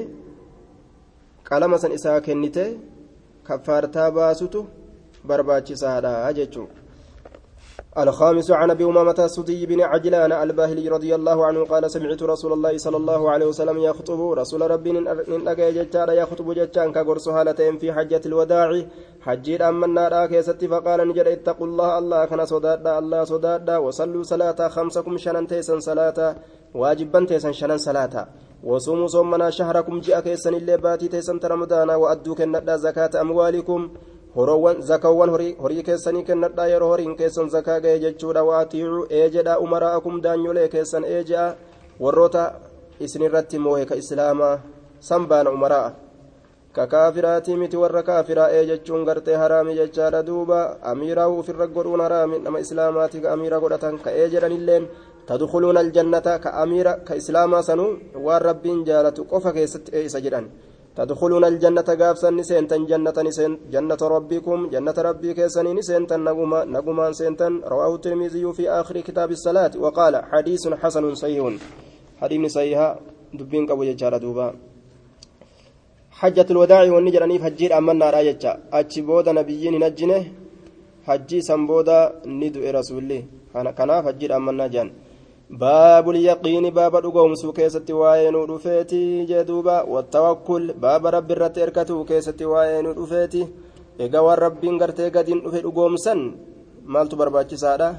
قلم 1.52 1.72
سن 1.78 1.92
إساكنته 1.92 2.68
كفارتا 3.48 4.10
باسوتو 4.10 4.66
barbaachisaadha 5.28 6.34
jechuudha 6.34 6.85
الخامس 7.98 8.52
عن 8.52 8.72
أبي 8.72 8.86
أمامة 8.86 9.16
السدي 9.20 9.66
بن 9.66 9.82
عجلان 9.82 10.32
الباهلي 10.32 10.90
رضي 10.90 11.16
الله 11.16 11.46
عنه 11.46 11.66
قال 11.66 11.92
سمعت 11.92 12.24
رسول 12.24 12.54
الله 12.54 12.78
صلى 12.78 12.98
الله 12.98 13.32
عليه 13.32 13.46
وسلم 13.46 13.78
يخطب 13.78 14.32
رسول 14.32 14.72
ربي 14.72 14.92
ننقى 14.92 15.74
ججار 15.74 16.12
يخطب 16.12 16.54
ججان 16.54 16.92
كغرس 16.92 17.28
هالتين 17.28 17.78
في 17.78 17.94
حجة 17.94 18.22
الوداع. 18.26 18.86
حجير 19.22 19.70
أمنا 19.70 20.08
را 20.08 20.26
كيست 20.26 20.66
فقال 20.66 21.08
نجر 21.08 21.34
اتقوا 21.34 21.68
الله 21.68 21.98
الله 21.98 22.26
كان 22.26 22.46
صدادا 22.46 23.00
الله 23.00 23.24
صدادا. 23.24 23.78
وصلوا 23.78 24.24
صلاة 24.24 24.68
خمسكم 24.68 25.18
شنن 25.18 25.48
تيسن 25.48 25.80
صلاة 25.80 26.36
واجبا 26.76 27.26
تيسن 27.26 27.52
شنن 27.52 27.78
صلاة. 27.78 28.28
وصوموا 28.64 29.08
صومنا 29.08 29.50
شهركم 29.50 30.00
جاء 30.00 30.20
كيسن 30.20 30.54
اللي 30.56 30.78
باتي 30.78 31.08
تيسن 31.08 31.40
رمضان 31.44 31.90
وأدوا 31.90 32.36
كندا 32.36 32.76
زكاة 32.76 33.22
أموالكم. 33.22 33.90
Horoowwan 34.36 34.82
zakaawwan 34.82 35.30
horii 35.64 35.84
keessanii 35.90 36.24
kennadhaa 36.30 36.68
yeroo 36.74 36.90
horiin 36.94 37.16
keessan 37.20 37.50
zakaa 37.50 37.80
ga'e 37.80 38.00
jechuudha 38.06 38.44
waatiicuu 38.50 39.06
eejedha 39.10 39.60
umaraakum 39.66 40.22
daanyolee 40.26 40.68
keessan 40.74 41.04
eeje'a 41.16 41.46
warroota 42.00 42.44
isinirratti 43.00 43.58
moohe 43.60 43.86
ka 43.86 43.96
islaamaa 43.96 44.56
san 45.00 45.28
baana 45.28 45.52
umaraa 45.58 45.88
ka 46.76 46.88
kaafiraatii 46.94 47.56
miti 47.62 47.78
warra 47.78 48.04
kaafiraa 48.04 48.50
ee 48.58 48.66
jechuun 48.72 49.06
gartee 49.08 49.36
haraami 49.42 49.76
jechaadha 49.80 50.24
duuba 50.30 50.60
amiiraa 50.92 51.28
ufirra 51.40 51.68
godhuun 51.68 52.02
haraami 52.06 52.40
nama 52.40 52.60
islaamaati 52.60 53.22
ka 53.24 53.32
amiira 53.34 53.60
godhatan 53.64 53.98
ka 54.04 54.10
ee 54.22 54.28
jedhanilleen 54.34 54.88
tadkhuluuna 55.28 55.80
aljannata 55.80 56.34
ka 56.44 56.50
amiira 56.64 56.94
ka 57.08 57.16
islaamaa 57.22 57.64
sanuu 57.70 57.92
waan 58.26 58.42
rabbiin 58.50 58.84
jaalatu 58.90 59.22
qofa 59.32 59.52
keessatti 59.58 59.90
ee 59.98 60.04
isa 60.10 60.20
jedhan 60.26 60.46
تدخلون 60.98 61.44
الجنة 61.52 61.90
قافسا 62.02 62.30
نسينتا 62.30 62.78
جنة 62.92 63.18
نسين 63.28 63.52
جنة 63.74 64.02
ربكم 64.16 64.60
جنة 64.74 64.98
ربي 65.08 65.34
كيسني 65.38 65.72
نسينتا 65.78 66.18
نقما 66.28 66.60
نقما 66.76 67.12
سينتا 67.20 67.48
رواه 67.74 67.96
الترمذي 67.96 68.46
في 68.58 68.64
آخر 68.70 68.96
كتاب 69.08 69.30
الصلاة 69.32 69.74
وقال 69.84 70.14
حديث 70.32 70.64
حسن 70.82 71.16
صحيح. 71.22 71.44
حديث 72.22 72.42
صحيح 72.56 72.80
دبين 73.40 73.64
قبو 73.70 73.84
ججارة 73.84 74.18
دوبا. 74.24 74.48
حجة 76.20 76.48
الوداع 76.52 76.84
والنجرانيف 76.96 77.44
حجير 77.44 77.72
أمنا 77.78 78.10
رايجا 78.16 78.52
أتشبودا 78.74 79.32
نبيين 79.38 79.76
نجنه 79.84 80.22
حجي 81.08 81.40
سنبودا 81.48 82.00
ندو 82.40 82.60
رسولي 82.76 83.20
كناف 83.78 84.04
حجير 84.08 84.32
أمنا 84.36 84.68
جان 84.74 84.88
باب 85.50 86.10
اليقين 86.10 86.70
باب 86.74 86.94
waa'ee 87.94 88.32
nu 88.32 88.48
dhufeeti 88.48 89.26
jedhuuba 89.30 89.84
wattawakkul 89.84 90.74
baaba 90.74 91.12
rabbi 91.12 91.34
irratti 91.34 91.60
erkatuu 91.66 92.06
keessatti 92.06 92.46
waa'ee 92.54 92.82
nu 92.82 92.94
dhufeeti 92.98 93.42
egaa 94.00 94.26
waan 94.28 94.40
rabbiin 94.46 94.78
gartee 94.82 95.10
gadiin 95.16 95.44
dhufe 95.46 95.62
dhugoomsan 95.66 96.20
maaltu 96.94 97.16
barbaachisaadha 97.22 97.90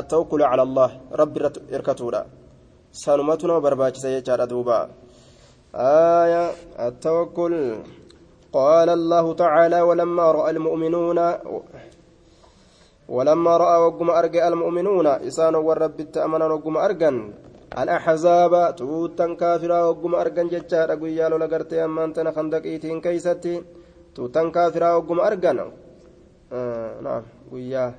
attawakkulu 0.00 0.44
cala 0.50 0.62
allah 0.68 0.90
rabbi 1.20 1.36
irratti 1.40 1.60
erkatuudha 1.76 2.22
sanumatu 3.02 3.46
nama 3.46 3.64
barbaachisa 3.66 4.14
jechaadha 4.16 4.50
duuba 4.52 4.78
آية 5.74 6.50
التوكل 6.78 7.54
قال 8.52 8.88
الله 8.88 9.34
تعالى 9.34 9.80
ولما 9.80 10.32
رأى 10.32 10.50
المؤمنون 10.50 11.18
ولما 13.08 13.56
رأى 13.56 13.76
وقم 13.80 14.10
أرجع 14.10 14.48
المؤمنون 14.48 15.06
إسان 15.06 15.54
والرب 15.54 16.00
التأمنا 16.00 16.46
وقم 16.46 16.76
أرجن. 16.76 17.16
الأحزاب 17.78 18.76
توتا 18.76 19.34
كافرا 19.34 19.80
وقم 19.84 20.14
أرجن 20.14 20.46
جتشار 20.48 20.90
قيال 20.94 21.32
لقرتي 21.40 21.84
أما 21.84 22.04
أنت 22.04 22.18
خندق 22.20 22.62
إيتين 22.64 23.00
كيستي. 23.00 23.62
توتا 24.14 24.42
كافرا 24.50 24.94
وقم 24.94 25.20
أرجن. 25.20 25.58
آه 26.52 27.00
نعم 27.00 27.22
قياه 27.52 27.92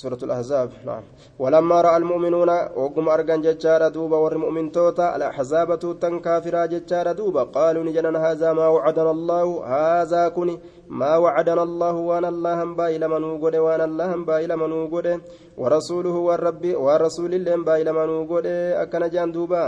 سورة 0.00 0.18
الأحزاب 0.22 0.68
نعم. 0.86 1.02
ولما 1.38 1.80
رأى 1.80 1.96
المؤمنون 1.96 2.50
وقم 2.76 3.08
أرجان 3.08 3.40
ججار 3.46 3.88
دوبا 3.88 4.16
والمؤمن 4.16 4.72
توتا 4.72 5.16
الأحزاب 5.16 5.78
توتا 5.78 6.18
كافرا 6.24 6.66
ججار 6.72 7.12
دوبا 7.12 7.42
قالوا 7.42 7.84
نجنا 7.84 8.10
هذا 8.26 8.52
ما 8.52 8.66
وعدنا 8.74 9.10
الله 9.10 9.46
هذا 9.76 10.22
كني 10.28 10.54
ما 10.88 11.16
وعدنا 11.16 11.62
الله 11.62 11.94
وأنا 12.08 12.28
الله 12.28 12.58
بايل 12.80 13.02
منو 13.08 13.30
قد 13.42 13.56
وأنا 13.56 13.84
الله 13.84 14.10
بايل 14.30 14.50
منو 14.62 14.80
قد 14.92 15.06
ورسوله 15.60 16.16
والرب 16.28 16.64
ورسول 16.84 17.32
الله 17.34 17.56
بايل 17.68 17.88
منو 17.98 18.18
قد 18.30 18.46
أكن 18.82 19.02
جان 19.14 19.32
دوبا. 19.32 19.64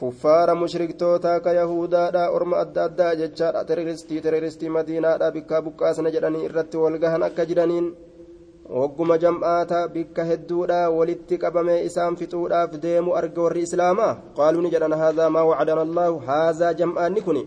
kuffaara 0.00 0.54
mushriktoota 0.54 1.40
ka 1.44 1.52
yahudaadha 1.52 2.30
orma 2.36 2.56
adda 2.64 2.84
addaa 2.88 3.16
jechaadha 3.20 3.64
teroristii 3.70 4.20
teroristii 4.26 4.72
madiinaadha 4.76 5.28
bikkaa 5.34 5.60
buqqaasna 5.66 6.12
jedhanii 6.14 6.46
irratti 6.48 6.80
walgahan 6.84 7.26
akka 7.28 7.44
jiraniin 7.50 7.88
wagguma 8.70 9.18
jam'aata 9.18 9.88
bikka 9.94 10.22
hedduudha 10.30 10.78
walitti 10.96 11.38
qabamee 11.42 11.82
isaan 11.88 12.16
fixuudhaaf 12.20 12.78
deemu 12.84 13.16
arga 13.20 13.42
warri 13.46 13.64
islaamaa 13.66 14.12
qaaluu 14.38 14.62
ni 14.62 14.70
jedhan 14.74 14.94
haadhaa 15.00 15.30
maa 15.36 15.44
wacdana 15.50 15.82
allaahu 15.86 16.22
haadhaa 16.28 16.72
jam'aanni 16.80 17.24
kun 17.26 17.38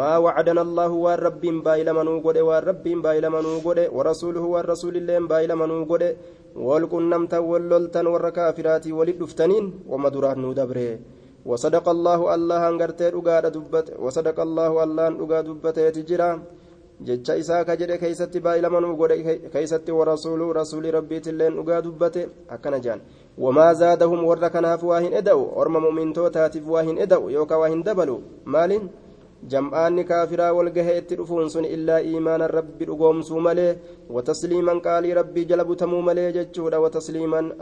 maa 0.00 0.14
wacdana 0.26 0.62
allaahu 0.66 1.02
waan 1.04 1.18
rabbiin 1.26 1.60
baayilamanuu 1.66 2.16
godhe 2.26 2.46
waan 2.50 2.64
rabbiin 2.70 3.02
baayilamanuu 3.06 3.58
godhe 3.66 3.90
warasuuluhu 3.98 4.54
waan 4.54 4.70
rasuulilleen 4.72 5.28
baayilamanuu 5.34 5.82
godhe 5.92 6.10
walqunnamtan 6.70 7.48
walloltan 7.52 8.12
warra 8.14 8.34
kaafiraatii 8.40 8.98
walit 9.00 9.18
dhuftaniin 9.22 9.72
wama 9.94 10.14
duraan 10.16 10.42
nuu 10.46 10.54
dabre 10.62 10.88
وصدق 11.48 11.86
الله 11.88 12.20
الله 12.34 12.62
انغرتي 12.68 13.10
دغا 13.16 13.48
دبت 13.56 13.86
وصدق 14.04 14.38
الله 14.46 14.72
الله 14.84 15.08
دغا 15.20 15.40
دبته 15.48 15.90
تجرا 15.96 16.30
jecha 17.00 17.36
isaa 17.36 17.64
ka 17.64 17.76
jedhe 17.76 17.98
keeysatti 17.98 18.40
baay'ilamanuu 18.40 18.96
godhe 18.96 19.38
keeysatti 19.54 19.92
warasuulu 19.98 20.52
rasuuli 20.52 20.90
rabbiitilleen 20.90 21.58
dhugaa 21.58 21.82
dubbate 21.82 22.22
akkana 22.56 22.80
jaan 22.86 23.00
wamaa 23.38 23.74
zaadahum 23.74 24.24
warra 24.30 24.50
kanaaf 24.50 24.82
waa 24.82 25.00
hin 25.00 25.12
eda'u 25.20 25.44
orma 25.64 25.80
mu'mintootaatiif 25.86 26.66
waa 26.74 26.82
hin 26.88 26.98
eda'u 27.06 27.30
yookaan 27.36 27.60
waa 27.60 27.68
hin 27.74 27.84
dabalu 27.90 28.16
maaliin 28.44 28.90
jam'aanni 29.54 30.04
kaafiraa 30.10 30.50
walgahee 30.58 30.98
itti 31.02 31.20
dhufuun 31.22 31.50
sun 31.54 31.64
illaa 31.76 32.00
iimaana 32.10 32.50
rabbi 32.56 32.90
dhugoomsuu 32.90 33.40
malee 33.46 33.70
watasliiman 34.18 34.80
qaalii 34.86 35.14
rabbii 35.20 35.44
jala 35.52 35.64
butamuu 35.70 36.02
malee 36.10 36.28
jechuudha 36.38 36.80
watasliiman 36.86 37.54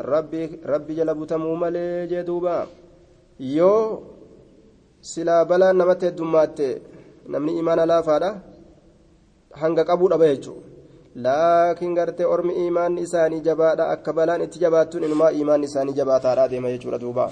rabbi 0.72 0.94
jala 1.00 1.14
butamuu 1.14 1.56
malee 1.56 2.06
jee 2.12 2.24
yoo 3.38 4.02
silaa 5.00 5.44
balaan 5.44 5.76
namatti 5.76 6.06
heddumaatte 6.06 6.68
namni 7.28 7.56
iimaana 7.56 7.90
laafaadha 7.92 8.30
hanga 9.60 9.84
qabuu 9.84 10.08
dhaba 10.12 10.26
jechuudha 10.32 10.66
laakiin 11.24 11.94
gartee 11.98 12.30
ormi 12.34 12.54
imaanni 12.66 13.04
isaanii 13.06 13.44
jabaadha 13.48 13.88
akka 13.94 14.12
balaan 14.12 14.42
itti 14.46 14.62
jabaattuun 14.64 15.04
inumaa 15.04 15.30
imaanni 15.42 15.70
isaanii 15.70 15.98
jabaataadha 16.00 16.48
deema 16.48 16.72
jechuudha 16.74 16.98
duuba 17.04 17.30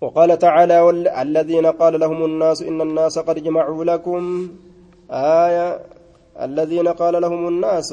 وقال 0.00 0.38
تعالى 0.38 0.90
الذين 1.22 1.66
قال 1.66 2.00
لهم 2.00 2.24
الناس 2.24 2.62
إن 2.62 2.80
الناس 2.80 3.18
قد 3.18 3.42
جمعوا 3.42 3.84
لكم 3.84 4.48
آية 5.10 5.80
الذين 6.40 6.88
قال 6.88 7.22
لهم 7.22 7.48
الناس 7.48 7.92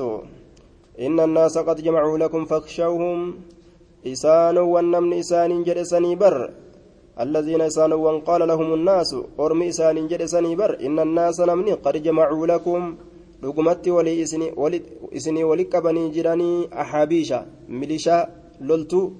إن 0.99 1.19
الناس 1.19 1.57
قد 1.57 1.81
جمعوا 1.81 2.17
لكم 2.17 2.45
فاخشوهم 2.45 3.39
إسان 4.07 4.57
والنمن 4.57 5.13
إسان 5.13 5.63
جرسني 5.63 6.15
بر 6.15 6.51
الذين 7.25 7.61
إسان 7.61 7.93
قال 8.29 8.41
لهم 8.47 8.73
الناس 8.73 9.15
أرمي 9.39 9.69
إسان 9.69 10.07
جرسني 10.07 10.55
بر 10.55 10.71
إن 10.85 10.99
الناس 10.99 11.39
نمني 11.49 11.73
قد 11.73 11.95
جمعوا 12.03 12.47
لكم 12.47 12.95
dhugumatti 13.41 13.91
walii 13.91 14.21
isinii 15.11 15.43
wali 15.43 15.65
qabanii 15.65 16.09
jiranii 16.09 16.67
ahaabiisha 16.71 17.45
milishaa 17.69 18.27
loltuu 18.61 19.11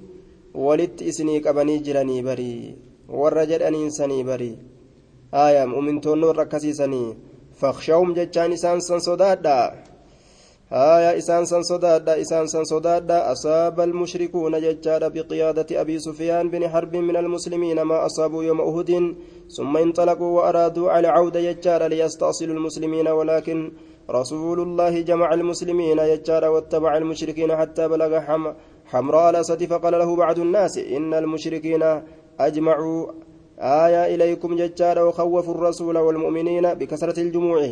walitti 0.53 1.05
isinii 1.05 1.39
qabanii 1.39 1.79
jiranii 1.79 2.21
barii 2.21 2.75
warra 3.09 3.45
jedhaniinsanii 3.45 4.23
barii 4.23 4.57
aayaa 5.33 5.67
mu'mintoonni 5.73 6.25
warra 6.29 6.43
akkasiisanii 6.47 7.15
fakhshawum 7.61 8.13
jechaan 8.17 8.53
isaan 8.57 8.81
san 8.81 8.99
sodaadha 8.99 9.55
آية 10.71 11.17
إسان 11.17 11.45
سن 11.45 11.63
صدادا 11.63 12.21
إسان 12.21 12.47
سن 12.47 12.63
صدادا 12.63 13.31
أصاب 13.31 13.79
المشركون 13.79 14.61
ججار 14.61 15.09
بقيادة 15.09 15.81
أبي 15.81 15.99
سفيان 15.99 16.49
بن 16.49 16.69
حرب 16.69 16.95
من 16.95 17.15
المسلمين 17.15 17.81
ما 17.81 18.05
أصابوا 18.05 18.43
يوم 18.43 18.61
أهد 18.61 19.15
ثم 19.57 19.77
انطلقوا 19.77 20.31
وأرادوا 20.37 20.91
على 20.91 21.07
عودة 21.07 21.51
ججار 21.51 21.87
ليستأصلوا 21.87 22.55
المسلمين 22.55 23.07
ولكن 23.07 23.71
رسول 24.09 24.59
الله 24.59 25.01
جمع 25.01 25.33
المسلمين 25.33 25.99
يجار 25.99 26.45
واتبع 26.45 26.97
المشركين 26.97 27.55
حتى 27.55 27.87
بلغ 27.87 28.19
حم 28.19 28.53
حمراء 28.85 29.29
الأسد 29.29 29.63
فقال 29.65 29.93
له 29.93 30.15
بعض 30.15 30.39
الناس 30.39 30.77
إن 30.77 31.13
المشركين 31.13 32.01
أجمعوا 32.39 33.11
آية 33.59 34.15
إليكم 34.15 34.55
ججار 34.55 35.05
وخوفوا 35.07 35.53
الرسول 35.53 35.97
والمؤمنين 35.97 36.73
بكثرة 36.73 37.19
الجموع 37.19 37.69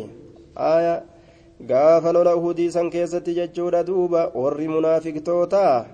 آية 0.58 1.15
gaafa 1.60 2.12
lola 2.12 2.36
uhudii 2.36 2.70
san 2.70 2.90
keessatti 2.90 3.34
jechuudha 3.34 3.82
duuba 3.82 4.30
warri 4.34 4.68
munaafiqtootaa 4.68 5.86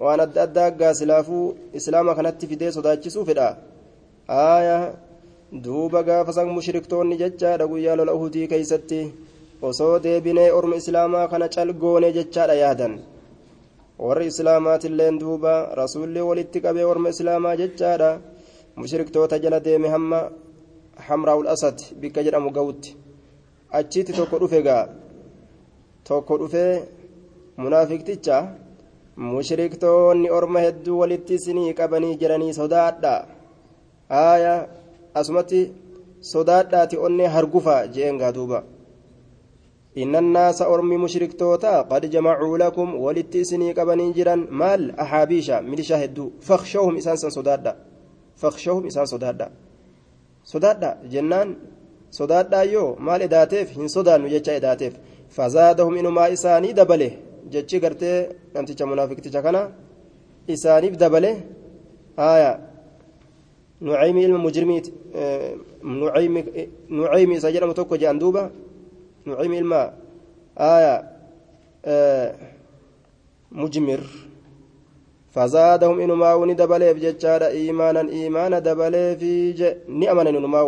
waan 0.00 0.20
adda 0.20 0.64
aggaa 0.66 0.94
silaafuu 0.94 1.54
islaama 1.72 2.14
kanatti 2.14 2.46
fidee 2.46 2.70
sodaachisuu 2.72 3.24
fedha. 3.24 3.56
Aaya 4.28 4.92
duuba 5.64 6.02
gaafa 6.02 6.32
san 6.32 6.48
mushriktoonni 6.48 7.16
jechaadha 7.16 7.66
guyyaa 7.66 7.96
lola 7.96 8.14
uhudii 8.14 8.48
keeysatti. 8.48 9.00
Osoo 9.62 9.98
deebinee 9.98 10.50
orma 10.52 10.76
islaamaa 10.76 11.28
kana 11.28 11.48
calgoone 11.48 12.12
jechaadha 12.12 12.54
yaadan. 12.54 12.98
Warri 13.98 14.26
islaamaatilleen 14.26 15.18
duuba 15.20 15.74
rasuulli 15.80 16.20
walitti 16.20 16.60
qabee 16.60 16.84
orma 16.84 17.08
islaamaa 17.08 17.56
jechaadha. 17.56 18.10
Mushriktoota 18.76 19.38
jala 19.38 19.60
deeme 19.60 19.88
hamma 19.88 20.20
hamraa'ul 21.08 21.48
asad 21.48 21.78
bikka 22.00 22.22
jedhamu 22.22 22.50
ga'utti 22.50 22.96
achitti 23.72 24.12
tokko 24.12 24.38
dhufe 24.38 24.62
gaa 24.62 24.84
tokko 26.04 26.38
dhufee 26.38 26.82
munaafiqticha 27.56 28.36
mushriktoonni 29.16 30.30
orma 30.30 30.60
hedduu 30.66 30.98
walitti 31.00 31.34
isinii 31.34 31.74
qabanii 31.74 32.16
jiranii 32.20 32.52
sodaadha 32.60 33.14
aaya 34.22 34.54
asumatti 35.14 35.60
sodaadhaati 36.32 36.96
onnee 37.06 37.26
hargufa 37.36 37.76
jeen 37.94 38.18
gaa 38.18 38.32
duuba 38.32 38.62
إن 40.02 40.16
الناس 40.16 40.62
أرمي 40.62 40.96
مشركتوتا 40.96 41.82
قد 41.82 42.10
جمعوا 42.10 42.58
لكم 42.58 42.94
ولتسني 42.94 43.72
قبني 43.72 44.12
جرا 44.12 44.34
مال 44.34 45.00
أحابيشا 45.00 45.60
من 45.60 45.82
شاهدوا 45.82 46.30
فاخشوهم 46.40 46.96
إسان 46.96 47.16
صدادا 47.16 47.76
فاخشوهم 48.36 48.86
إسان 48.86 49.06
صدادا 49.06 49.50
صدادا 50.44 50.98
جنان 51.12 51.56
صدادا 52.18 52.62
يو 52.74 52.86
مال 53.06 53.22
إداتيف 53.26 53.68
هن 53.78 53.88
صدان 53.96 54.20
جتشا 54.32 54.56
إداتيف 54.56 54.92
فزادهم 55.36 55.94
إنما 56.00 56.22
إساني 56.34 56.70
دبله 56.78 57.12
جتشي 57.52 57.78
قرتي 57.82 58.12
نمتشا 58.54 58.84
منافق 58.90 59.18
تشكنا 59.24 59.62
إساني 60.54 60.88
دبله 61.02 61.34
آية 62.32 62.52
نعيمي 63.80 64.26
المجرمي 64.26 64.82
نعيمي 66.02 66.42
نعيمي 67.00 67.36
سجل 67.44 67.62
متوكو 67.70 67.96
جاندوبا 68.02 68.42
نعيم 69.28 69.52
الماء 69.62 69.86
آية 70.58 70.94
آه 71.84 72.34
مجمر 73.60 74.00
فزادهم 75.34 75.96
إنما 76.04 76.34
وندبلي 76.40 76.94
بججار 76.94 77.42
إيمانا 77.58 78.02
إيمانا 78.16 78.58
دبلي 78.58 79.16
في 79.20 79.52
ج... 79.58 79.60
نعمنا 80.00 80.30
إنما 80.30 80.60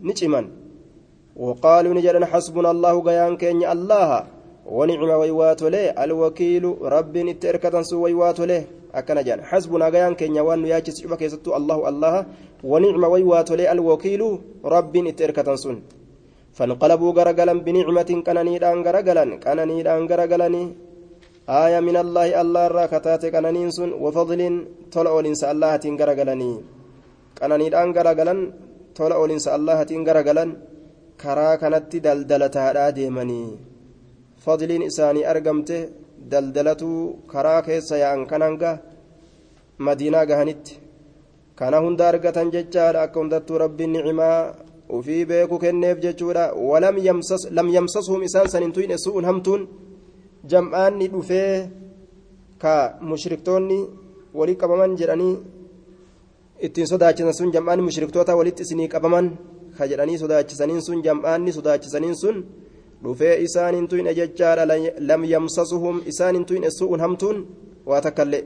نعمان 0.00 0.46
وقالوا 1.36 1.94
نجرن 1.94 2.24
حسبنا 2.24 2.70
الله 2.74 2.94
غيان 3.08 3.36
كين 3.36 3.60
الله. 3.74 4.10
ونعم 4.66 5.10
ويوات 5.22 5.62
له 5.62 5.84
الوكيل 6.04 6.64
رب 6.94 7.14
نتركة 7.28 7.74
سو 7.82 7.96
ويوات 8.04 8.40
له 8.50 8.62
أكن 8.98 9.18
جان. 9.26 9.44
حسبنا 9.44 9.86
غيان 9.94 10.14
كين 10.18 10.38
وأن 10.46 10.66
ياجس 10.66 10.96
شبك 11.02 11.22
الله 11.60 11.78
الله. 11.90 12.14
ونعم 12.64 13.02
ويوات 13.04 13.50
له 13.58 13.72
الوكيل 13.72 14.22
رب 14.64 14.94
نتركة 15.06 15.48
سن. 15.62 15.76
فانقلبوا 16.56 17.10
غرغلا 17.16 17.54
بنعمة. 17.66 18.10
كنانيدان 18.26 18.78
غرغلا 18.86 19.24
كنانيدان 19.44 20.02
غرغلني 20.10 20.64
آية 21.48 21.80
من 21.88 21.96
الله. 22.02 22.28
الله 22.42 22.64
راكتات 22.78 23.22
كنانين 23.34 23.70
سن. 23.76 23.90
وفضل 24.02 24.40
طلع 24.94 25.12
لنس 25.20 25.42
الله 25.52 25.72
تين 25.82 25.94
غرغلني 26.00 26.52
كنانيدان 27.38 27.88
غرغلا 27.96 28.34
طلع 28.98 29.18
لنس 29.30 29.46
الله 29.56 29.78
غرغلا 31.22 31.58
كرا 31.60 31.60
كانت 31.60 31.92
دلدلتها 32.06 32.90
ديمني 32.96 33.44
فضل 34.44 34.70
إساني 34.88 35.22
أرقمته 35.30 35.80
دلدلته 36.32 36.92
كرا 37.32 37.60
كيسا 37.66 37.96
يان 38.02 38.20
كنانغا 38.30 38.72
مدينة 39.86 40.20
غهنت 40.30 40.66
كان 41.58 41.74
هند 41.84 42.00
أرقة 42.08 42.38
ججار 42.54 42.94
أكون 43.04 43.26
ربي 43.62 43.84
النعمة 43.88 44.30
ufii 44.96 45.24
beeku 45.30 45.58
kenneef 45.58 45.98
jechuudha 46.04 46.54
walam 46.54 46.96
lam 47.56 47.68
yamsashum 47.76 48.22
isaan 48.26 48.48
san 48.52 48.62
hin 48.62 48.98
su'un 49.04 49.24
hamtuun 49.28 49.62
jam'aanni 50.50 51.08
dhufee 51.12 51.68
ka 52.62 52.74
mushriktoonni 53.10 53.78
walii 54.38 54.56
qabaman 54.62 54.96
jedhanii 55.00 55.36
ittiin 56.66 56.86
sodaachisan 56.92 57.34
sun 57.38 57.50
jam'aanni 57.56 57.86
mushriktoota 57.88 58.38
walitti 58.38 58.62
isinii 58.66 58.88
qabaman 58.94 59.26
ka 59.78 59.88
jedhanii 59.90 60.18
sodaachisaniin 60.22 60.82
sun 60.86 61.02
jam'aanni 61.06 61.52
sodaachisaniin 61.58 62.16
sun 62.22 62.36
dhufee 63.04 63.36
isaan 63.46 63.74
hin 63.78 63.88
tuyne 63.92 64.14
jechaadha 64.18 64.64
lam 65.10 65.24
yamsasuhum 65.34 66.02
isaan 66.12 66.34
hin 66.40 66.70
su'un 66.78 67.00
hamtuun 67.00 67.46
waa 67.86 68.00
takkallee 68.00 68.44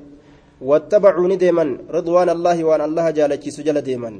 ni 1.30 1.36
deeman 1.44 1.70
ridwaan 1.96 2.28
allaahi 2.36 2.68
waan 2.68 2.80
allaha 2.88 3.16
jaalachiisu 3.18 3.62
jala 3.68 3.82
deeman 3.88 4.16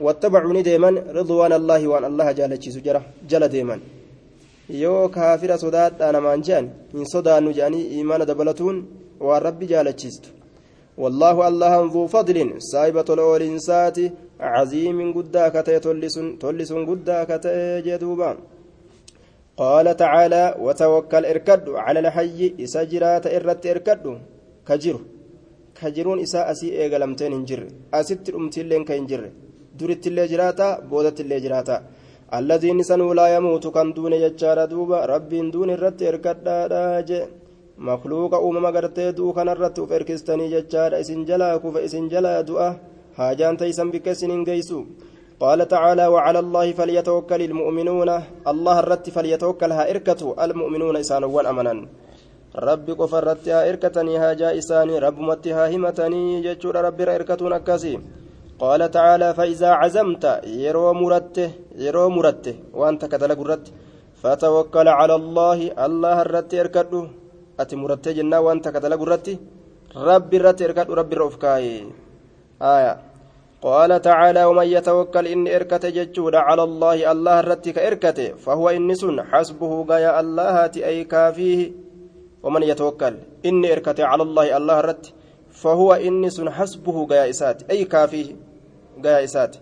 واتبعوا 0.00 0.52
نديما 0.58 0.90
رضوان 1.20 1.52
الله 1.60 1.82
وان 1.92 2.04
الله 2.10 2.28
جل 2.38 2.52
جرى 2.86 3.02
جل 3.30 3.48
ديما 3.48 3.78
yoo 4.82 5.08
kaafira 5.08 5.58
sodaadhaa 5.58 6.12
namaan 6.16 6.42
jean 6.42 6.70
hin 6.92 7.06
sodaannu 7.14 7.52
jeanii 7.58 7.88
iimaana 7.96 8.24
dabalatuun 8.30 8.76
waan 9.20 9.42
rabbi 9.42 9.66
jaalachiistu 9.72 10.28
والله 11.02 11.36
الله 11.48 11.74
ذو 11.94 12.06
فضل 12.06 12.38
سايبة 12.72 13.08
الأولينسات 13.16 13.98
عظيم 14.55 14.97
قدا 15.17 15.43
كتئ 15.55 15.75
تلسن 15.85 16.27
تلسن 16.41 16.81
قدا 16.89 17.17
كتئ 17.29 17.55
جدوبا 17.87 18.31
قال 19.61 19.87
تعالى 20.03 20.43
وتوكل 20.65 21.23
اركد 21.33 21.65
على 21.85 21.99
الحي 22.03 22.39
إسجرات 22.63 23.25
إرت 23.35 23.63
اركد 23.73 24.05
كجر 24.67 24.95
كجرون 25.79 26.17
إساء 26.25 26.45
أسي 26.51 26.67
إيغلمتين 26.81 27.31
انجر 27.37 27.61
أسيت 27.99 28.25
الأمتين 28.31 28.83
كينجر 28.89 29.23
durittillee 29.79 30.27
jiraata 30.31 30.67
boodattillee 30.89 31.39
jiraata 31.45 31.75
alladiin 32.37 32.81
sanuu 32.89 33.13
laa 33.19 33.29
yamuutu 33.35 33.71
kan 33.75 33.93
duune 33.95 34.17
jechaadha 34.23 34.69
duuba 34.71 34.97
rabbiin 35.11 35.51
duun 35.53 35.69
irratti 35.75 36.09
erkadhaadha 36.11 36.81
je 37.09 37.19
makluuqa 37.87 38.41
uumama 38.45 38.71
gartee 38.75 39.09
du'u 39.17 39.33
kanarratti 39.37 39.83
uf 39.83 39.91
erkistanii 39.97 40.49
jechaadha 40.55 41.01
isin 41.03 41.21
jalaa 41.29 41.55
kufa 41.63 41.85
isin 41.87 42.09
jalaa 42.13 42.39
du'a 42.49 42.69
haajaan 43.18 43.56
taysan 43.56 43.88
bikke 43.94 44.10
isinin 44.16 44.44
قال 45.42 45.60
تعالى 45.68 46.06
وعلى 46.14 46.38
الله 46.44 46.66
فليتوكل 46.78 47.40
المؤمنون. 47.50 48.10
الله 48.52 48.76
الرت 48.82 49.06
فليتوكل 49.16 49.70
ها 49.72 49.82
المؤمنون 50.44 50.96
إسان 50.96 51.24
أمنا. 51.24 51.74
ربي 52.68 52.92
قفرت 52.92 53.48
ها 53.48 53.68
إركتني 53.68 54.14
ها 54.22 54.32
جائساني 54.40 54.94
رب 55.06 55.18
متها 55.18 55.64
همتني. 55.74 56.24
جتشور 56.46 56.76
ربي 56.86 57.02
إركتون 57.14 57.52
أكاسي. 57.52 57.94
قال 58.62 58.80
تعالى 58.90 59.28
فإذا 59.34 59.70
عزمت 59.80 60.24
يرو 60.64 60.92
مرته 60.92 61.50
يرو 61.84 62.08
مرته 62.16 62.54
وأنت 62.78 63.02
كتلك 63.12 63.38
الرت 63.44 63.66
فتوكل 64.22 64.88
على 64.88 65.14
الله. 65.20 65.58
الله 65.86 66.16
الرت 66.26 66.50
يركده 66.60 67.02
أتي 67.60 67.76
مرته 67.76 68.16
وأنت 68.46 68.66
كتلك 68.74 69.00
الرت 69.06 69.26
ربي 69.96 70.36
الرت 70.36 70.58
يركد 70.60 70.86
ربي 70.90 71.14
الرفكاي 71.16 71.66
آية 72.64 72.94
قال 73.62 74.02
تعالى 74.02 74.44
ومن 74.44 74.66
يتوكل 74.66 75.26
إني 75.26 75.56
إركت 75.56 75.86
ججود 75.86 76.34
على 76.34 76.62
الله 76.62 77.12
الله 77.12 77.40
رتك 77.40 77.78
إركت 77.78 78.20
فهو 78.44 78.68
إنس 78.68 79.04
حسبه 79.30 79.72
غايا 79.88 80.20
الله 80.20 80.70
أي 80.76 81.04
كافيه 81.04 81.72
ومن 82.42 82.62
يتوكل 82.62 83.14
إني 83.46 83.72
إركت 83.72 84.00
على 84.00 84.22
الله 84.22 84.56
الله 84.56 84.80
رت 84.80 85.12
فهو 85.50 85.92
إنس 85.92 86.40
حسبه 86.40 87.06
غايا 87.10 87.30
إسات 87.30 87.70
أي 87.70 87.84
كافيه 87.84 88.28
غايا 89.04 89.24
إسات 89.24 89.56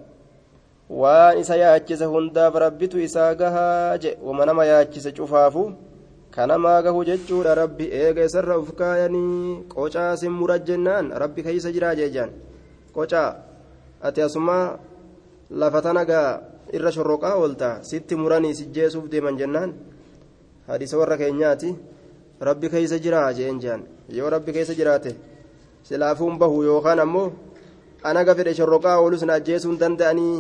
waan 1.01 1.39
isa 1.41 1.57
yaachise 1.57 2.05
hundaaf 2.05 2.55
rabbitu 2.55 3.01
isaa 3.01 3.35
gahaa 3.35 3.99
je 3.99 4.19
wama 4.23 4.47
nama 4.47 4.65
yaachise 4.65 5.13
cufaafu 5.13 5.73
kanamaa 6.31 6.83
gahu 6.83 7.05
jechuudha 7.05 7.55
rabbi 7.55 7.87
eega 8.01 8.25
isarra 8.25 8.59
uf 8.59 8.73
kaayanii 8.81 9.63
qocaa 9.75 10.17
sin 10.17 10.35
murat 10.41 10.67
jennaan 10.69 11.09
rabbi 11.23 11.43
keeysa 11.47 11.73
jiraa 11.73 11.95
jeejaan 12.01 12.35
qocaa 12.97 13.31
ati 14.03 14.23
asumaa 14.23 14.79
lafa 15.51 15.83
tanagaa 15.83 16.29
irra 16.73 16.91
shorroqaa 16.97 17.35
oolta 17.41 17.71
sitti 17.91 18.17
muranii 18.17 18.55
sijjeesuuf 18.61 19.07
deeman 19.13 19.37
jennaan 19.41 19.75
hadiisa 20.69 20.99
warra 21.01 21.17
keenyaati 21.23 21.71
rabbi 22.49 22.69
keeysa 22.75 22.99
jiraa 23.05 23.33
jeen 23.39 23.61
jaan 23.65 23.83
yoo 24.19 24.31
rabbi 24.35 24.53
keessa 24.57 24.75
jiraate 24.81 25.17
silaafuun 25.89 26.39
bahu 26.39 26.63
yookaan 26.69 27.01
ammoo 27.05 27.29
anaga 28.03 28.35
fedhe 28.35 28.55
shorroqaa 28.55 28.97
oolus 29.03 29.23
na 29.29 29.33
ajjeesuun 29.41 29.79
danda'anii 29.83 30.37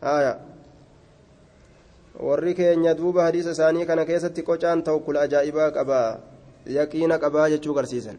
haya 0.00 0.32
warri 2.28 2.54
keenya 2.54 2.94
duuba 2.98 3.22
hadiisa 3.28 3.50
isaanii 3.56 3.86
kana 3.86 4.04
keessatti 4.04 4.42
qocaan 4.42 4.82
tawakkula 4.82 5.20
ajaa'ibaa 5.26 5.70
qabaa 5.70 6.08
yaqiina 6.78 7.18
qabaa 7.24 7.48
jechuu 7.54 7.74
garsiisan 7.74 8.18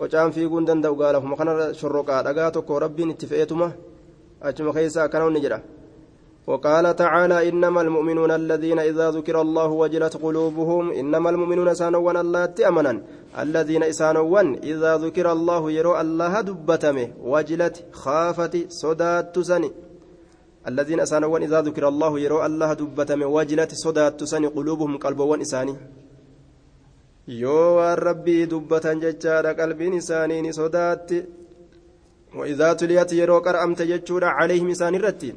qocaan 0.00 0.32
fiiguun 0.32 0.64
danda'u 0.68 0.96
gaalafuma 0.96 1.36
kanarra 1.36 1.66
shorroqaa 1.80 2.24
dhagaa 2.26 2.50
tokko 2.56 2.80
rabbiin 2.84 3.10
itti 3.14 3.26
fe'eetuma 3.30 3.68
achuma 4.48 4.72
keessa 4.72 5.04
akkana 5.04 5.28
inni 5.28 5.42
jedha. 5.44 5.60
وقال 6.50 6.96
تعالى 6.96 7.48
إنما 7.48 7.80
المؤمنون 7.80 8.30
الذين 8.30 8.78
إذا 8.78 9.10
ذكر 9.10 9.40
الله 9.40 9.70
وجلت 9.82 10.16
قلوبهم 10.16 10.90
إنما 10.90 11.30
المؤمنون 11.30 11.74
سانوان 11.74 12.16
الله 12.16 12.44
تأمنا. 12.46 12.92
الذين 13.38 13.82
إسانوان 13.82 14.46
إذا 14.72 14.96
ذكر 15.04 15.32
الله 15.32 15.62
يرو 15.78 15.92
الله 16.00 16.40
دبتمه 16.40 17.08
وجلت 17.32 17.76
خافت 17.92 18.54
صدات 18.82 19.24
تسني 19.34 19.70
الذين 20.68 21.00
أسانوان 21.06 21.42
إذا 21.42 21.60
ذكر 21.68 21.84
الله 21.88 22.12
يرو 22.24 22.38
الله 22.46 22.70
دبتمه 22.80 23.26
وجلت 23.36 23.70
صدات 23.84 24.12
تسني 24.20 24.46
قلوبهم 24.56 24.98
قلبوان 25.04 25.40
إساني. 25.46 25.74
Yoo 27.30 27.76
waan 27.76 27.98
rabbii 27.98 28.46
dubbatan 28.46 29.00
jechaadha 29.00 29.54
qalbiin 29.54 30.00
isaanii 30.02 30.42
ni 30.42 30.52
sodaatti 30.52 31.20
وإذا 32.34 32.72
تليت 32.72 33.12
يرو 33.12 33.38
قرأمت 33.38 33.82
جتشورا 33.82 34.26
عليهم 34.26 34.70
إسان 34.70 34.94
الرتين 34.94 35.36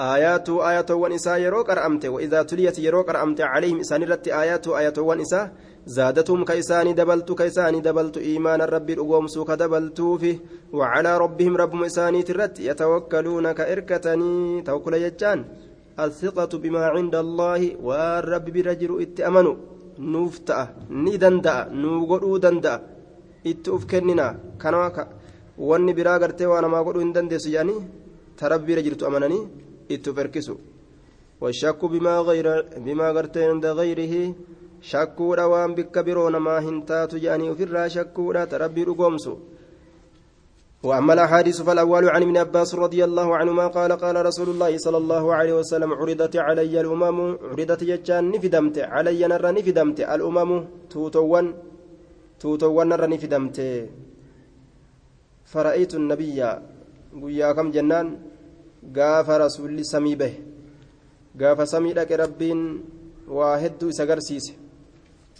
آيات 0.00 0.48
آيات 0.50 0.90
ونساء 0.90 1.40
يرو 1.40 1.62
قرأمت 1.62 2.06
وإذا 2.06 2.42
تليت 2.42 2.78
يرو 2.78 3.02
قرأمت 3.02 3.40
عليهم 3.40 3.80
إسان 3.80 4.02
الرت 4.02 4.28
آيات 4.28 4.68
آيات 4.68 4.98
ونساء 4.98 5.52
زادتهم 5.86 6.44
كيساني 6.44 6.92
دبلت 6.92 7.32
كيساني 7.32 7.80
دبلت 7.80 8.16
إيمان 8.18 8.60
الرب 8.60 8.90
الأقوم 8.90 9.26
سوك 9.26 9.50
دبلت 9.50 10.00
فيه 10.00 10.36
وعلى 10.72 11.18
ربهم 11.18 11.56
رب 11.56 11.82
إساني 11.82 12.22
ترت 12.22 12.60
يتوكلون 12.60 13.52
كإركتني 13.52 14.62
توكل 14.62 14.94
يجان 14.94 15.44
الثقة 16.00 16.52
بما 16.58 16.84
عند 16.86 17.14
الله 17.14 17.76
والرب 17.82 18.44
برجل 18.44 19.02
اتأمنوا 19.02 19.56
nuuf 19.98 20.40
ta'a 20.48 20.68
ni 20.90 21.18
danda'a 21.18 21.68
nuu 21.82 22.06
godhuu 22.06 22.38
danda'a 22.38 22.80
itti 23.50 23.70
uf 23.70 23.86
kennina 23.86 24.26
kana 24.58 24.78
wanni 25.58 25.92
biraa 25.98 26.18
gartee 26.18 26.46
waa 26.52 26.60
namaa 26.60 26.84
godhuu 26.86 27.04
hin 27.04 27.12
dandeessu 27.16 27.50
jedhanii 27.50 27.84
tarabbiira 28.40 28.86
jirtu 28.86 29.06
amananii 29.06 29.44
itti 29.94 30.10
uf 30.10 30.18
erkisu 30.24 30.56
والشك 31.40 31.84
بما 31.84 32.18
غير 32.18 32.46
بما 32.84 33.10
غرت 33.10 33.36
عند 33.38 33.66
غيره 33.66 34.14
شكودا 34.82 35.44
وان 35.44 35.74
بك 35.74 35.98
برو 35.98 36.28
نما 36.28 36.58
هنتات 36.58 37.14
جاني 37.14 37.50
وفي 37.50 37.62
الرا 37.64 37.88
شكودا 37.88 38.44
تربي 38.44 38.82
وأما 40.86 41.12
الأحاديث 41.16 41.58
فالأول 41.66 42.04
عن 42.14 42.22
ابن 42.22 42.36
عباس 42.36 42.70
رضي 42.74 43.00
الله 43.08 43.28
عنهما 43.36 43.66
قال 43.76 43.90
قال 44.04 44.16
رسول 44.28 44.48
الله 44.54 44.72
صلى 44.84 44.98
الله 45.02 45.24
عليه 45.34 45.54
وسلم 45.60 45.90
عرضت 46.00 46.34
علي 46.46 46.74
الأمم 46.84 47.18
عرضت 47.50 47.82
يجان 47.82 48.24
نفدمت 48.34 48.76
علي 48.94 49.20
نرى 49.32 49.50
نفدمت 49.58 49.98
الأمم 50.14 50.50
توتوان 50.90 51.46
توتوان 52.40 52.86
نرى 52.88 53.06
نفدمت. 53.14 53.58
فرأيت 55.52 55.92
النبي 55.94 56.38
قيا 57.22 57.48
جنان؟ 57.74 58.06
قاف 58.96 59.28
رسول 59.30 59.84
سمي 59.92 60.14
به 60.14 60.34
قاف 61.40 61.58
سمي 61.68 61.90
لك 61.98 62.10
ربين 62.22 62.60
واحد 63.38 63.80
سقرسيس 63.98 64.46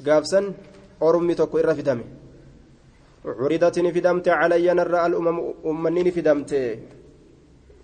قاف 0.06 0.26
سن 0.26 0.44
أرمي 1.02 1.34
تكو 1.38 1.58
إرفدمه 1.58 2.06
عرضت 3.25 3.75
نفدمت 3.87 4.27
علي 4.41 4.67
نرى 4.79 4.99
الأمم 5.07 5.37
أمني 5.69 6.01
نفدمت 6.07 6.51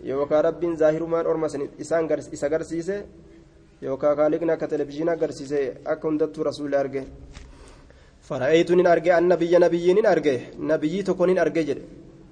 yookaan 0.10 0.44
rabbiin 0.48 0.76
zaahirumaan 0.82 1.26
orma 1.32 1.48
isaan 1.84 2.06
isa 2.36 2.48
garsiise 2.54 2.96
yookaan 3.82 4.16
kaaliqni 4.20 4.52
akka 4.56 4.68
televizyiinaa 4.74 5.16
garsiise 5.22 5.60
akka 5.92 6.08
hundattuu 6.08 6.44
rasuulli 6.50 6.76
arge 6.84 7.02
fara'eetu 8.28 8.76
nin 8.76 8.88
arge 8.94 9.12
annabiyya 9.20 9.60
nabiyyi 9.60 9.94
nin 9.98 10.06
arge 10.14 10.34
nabiyyii 10.72 11.04
tokko 11.08 11.26
nin 11.30 11.40
arge 11.44 11.62
jedhe 11.70 11.84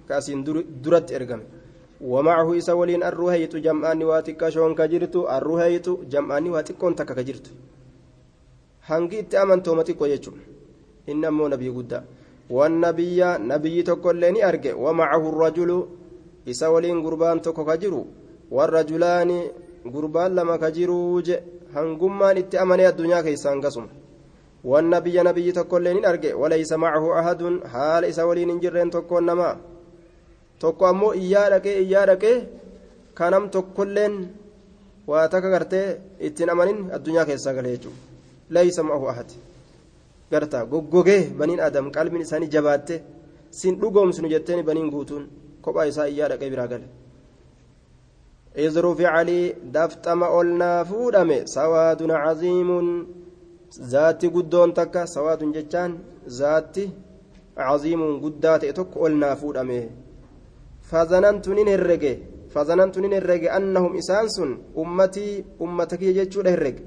kaasiin 0.07 0.41
duratti 0.83 1.13
ergame 1.19 1.45
wamacahu 2.11 2.51
isa 2.61 2.75
waliin 2.79 3.03
arruheeytu 3.09 3.57
jam'aanni 3.65 4.05
waa 4.11 4.21
xiqqashoon 4.27 4.73
ka 4.79 4.85
jirtu 4.93 5.19
arruheeytu 5.35 5.93
jam'aanni 6.13 6.49
waa 6.55 6.63
xiqqoon 6.67 6.93
takka 6.99 7.13
ka 7.19 7.23
jirtu 7.29 7.49
hangi 8.89 9.17
itti 9.23 9.35
amantooma 9.43 9.83
xiqqoo 9.87 10.07
jechuudha 10.13 10.43
inni 11.11 11.25
ammoo 11.31 11.49
nabii 11.53 11.71
guddaa 11.77 12.03
والنبي 12.50 13.20
نبي 13.52 13.82
تقول 13.82 14.24
أرجع 14.24 14.74
ومعه 14.74 15.28
الرجل 15.28 15.70
إسا 16.50 16.66
ولين 16.68 17.02
قربان 17.06 17.42
تكو 17.42 17.64
كجرو 17.64 18.06
والرجلان 18.50 19.30
قربان 19.94 20.30
لما 20.36 20.56
كجرو 20.56 21.22
هنقمان 21.74 22.36
اتأمني 22.42 22.88
الدنيا 22.88 23.20
كيسان 23.26 23.60
قسم 23.64 23.86
والنبي 24.64 25.16
نبي 25.28 25.52
تقول 25.52 26.04
أرجع 26.04 26.34
وليس 26.42 26.72
معه 26.72 27.04
أحد 27.20 27.40
حال 27.72 28.04
إسا 28.04 28.22
ولين 28.28 28.60
جرين 28.60 28.90
تكو 28.90 29.18
نما 29.20 29.50
تكو 30.60 30.90
أمو 30.90 31.12
إيارك 31.12 31.66
إيارك 31.66 32.24
كانم 33.16 33.44
تقولين 33.54 34.14
واتك 35.06 35.44
غرتي 35.52 35.82
اتنأمنين 36.26 36.78
الدنيا 36.96 37.24
كيسان 37.24 37.56
ليس 38.50 38.78
معه 38.88 39.10
أحد 39.10 39.28
garta 40.30 40.64
goggogee 40.72 41.22
baniin 41.38 41.60
adam 41.68 41.86
qalbiin 41.96 42.22
isaanii 42.26 42.50
jabaatte 42.54 42.94
sin 43.50 43.74
dhugoomsinu 43.80 44.28
jetteen 44.34 44.64
baniin 44.68 44.90
guutuun 44.94 45.24
kophaa 45.64 45.84
isaa 45.92 46.06
iyyaa 46.12 46.28
dhaqee 46.32 46.50
biraa 46.50 46.68
gale. 46.72 46.86
Izrufi 48.66 49.04
calii 49.04 49.54
daftama 49.74 50.28
olnaa 50.38 50.84
fuudhame 50.84 51.38
sawaadun 51.54 52.12
caziimun. 52.24 52.88
Zaatti 53.92 54.28
guddoon 54.34 54.72
takka 54.74 55.06
sawaadun 55.06 55.52
jechaan 55.56 55.92
zaatti 56.38 56.84
caziimun 57.56 58.20
guddaa 58.24 58.58
ta'e 58.58 58.72
tokko 58.78 59.00
olnaa 59.06 59.34
fuudhame. 59.36 59.78
Fazanantu 60.90 61.54
nin 61.54 61.68
herrege 61.74 62.12
fazanantu 62.54 63.00
nin 63.00 63.12
herrege 63.18 63.48
annahum 63.58 63.92
isaan 64.00 64.28
sun 64.36 64.52
ummatii 64.82 65.44
ummata 65.64 65.96
kiyya 65.96 66.14
jechuudha 66.18 66.50
herrege. 66.50 66.82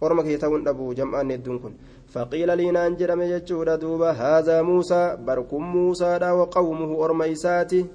Orma 0.00 0.22
kiyya 0.22 0.38
ta'uun 0.42 0.64
dhabu 0.64 0.94
jam'aan 0.98 1.30
hedduun 1.30 1.58
kun 1.62 1.74
فقيل 2.10 2.56
لي 2.56 2.70
نانجر 2.70 3.16
مجتشور 3.16 3.74
دوبا 3.74 4.10
هذا 4.10 4.62
موسى 4.62 5.16
بركم 5.26 5.62
موسى 5.62 6.18
دا 6.18 6.30
وقومه 6.30 7.04
أرميساتي. 7.04 7.86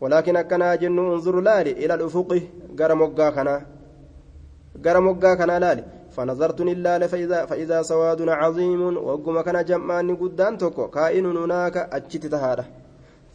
ولكن 0.00 0.36
أكنا 0.36 0.74
جن 0.74 0.98
انظر 0.98 1.40
لالي 1.40 1.72
إلى 1.72 1.94
الأفق 1.94 2.30
قرمقا 2.78 3.30
كنا 3.30 3.56
قرمقا 4.84 5.34
كنا 5.34 5.58
لالي. 5.58 5.84
فنظرت 6.10 6.60
لله 6.60 7.06
فإذا, 7.06 7.46
فإذا 7.46 7.82
سواد 7.82 8.28
عظيم 8.28 8.96
وقم 8.96 9.40
كان 9.40 9.64
جمعان 9.64 10.16
قدان 10.16 10.58
توكو 10.58 10.88
كائن 10.88 11.26
هناك 11.36 11.76
أجت 11.76 12.26
تهاده 12.26 12.64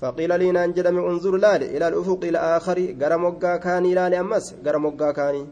فقيل 0.02 0.40
لي 0.40 0.52
نانجر 0.52 0.90
انظر 0.90 1.38
لالي 1.38 1.78
إلى 1.78 1.88
الأفق 1.88 2.22
الآخر 2.24 2.78
قرمقا 3.02 3.58
كاني 3.58 3.94
لالي 3.94 4.20
أمس 4.20 4.56
قرمقا 4.66 5.12
كاني. 5.12 5.46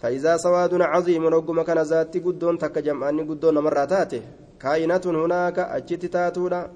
فإذا 0.00 0.36
سواد 0.36 0.80
عظيم 0.80 1.26
رقم 1.26 1.62
كان 1.62 1.78
ذاتي 1.78 2.18
قدون 2.18 2.58
تك 2.58 2.78
جمعاني 2.78 3.22
قدون 3.22 3.58
مراتاته 3.58 4.22
كائنة 4.60 5.00
هناك 5.04 5.58
أجت 5.58 6.06
تاتولا. 6.06 6.70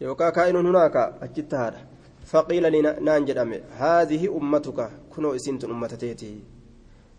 يوكا 0.00 0.30
كائن 0.30 0.56
هناك 0.56 0.96
أجت 1.22 1.54
هذا 1.54 1.80
فقيل 2.26 2.72
لي 2.72 2.80
نانجد 2.82 3.38
هذه 3.78 4.22
أمتك. 4.38 4.90
كنوا 5.16 5.36
إسنت 5.36 5.64
أمتتيتي 5.64 6.40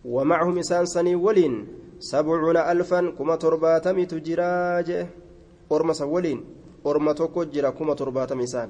ومعهم 0.05 0.57
إسان 0.59 0.85
سني 0.85 1.15
ولين 1.15 1.67
سبعون 1.99 2.57
ألفا 2.57 3.13
كما 3.17 3.35
ترباتمي 3.35 4.05
تجراج 4.05 5.07
أرمس 5.71 6.01
ولين 6.01 6.39
أرمتك 6.85 7.35
جرا 7.53 7.69
كما 7.69 7.93
ترباتمي 7.93 8.43
إسان 8.43 8.69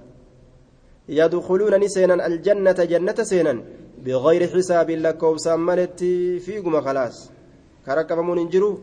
يدخلون 1.10 1.74
نسينا 1.80 2.28
الجنة 2.28 2.80
جنة 2.92 3.20
سينا. 3.24 3.64
بغير 4.06 4.42
حساب 4.54 4.90
لكوبسا 5.06 5.56
ملتي 5.56 6.40
فيكم 6.46 6.82
خلاص 6.82 7.16
كركبمون 7.86 8.38
انجروا 8.44 8.76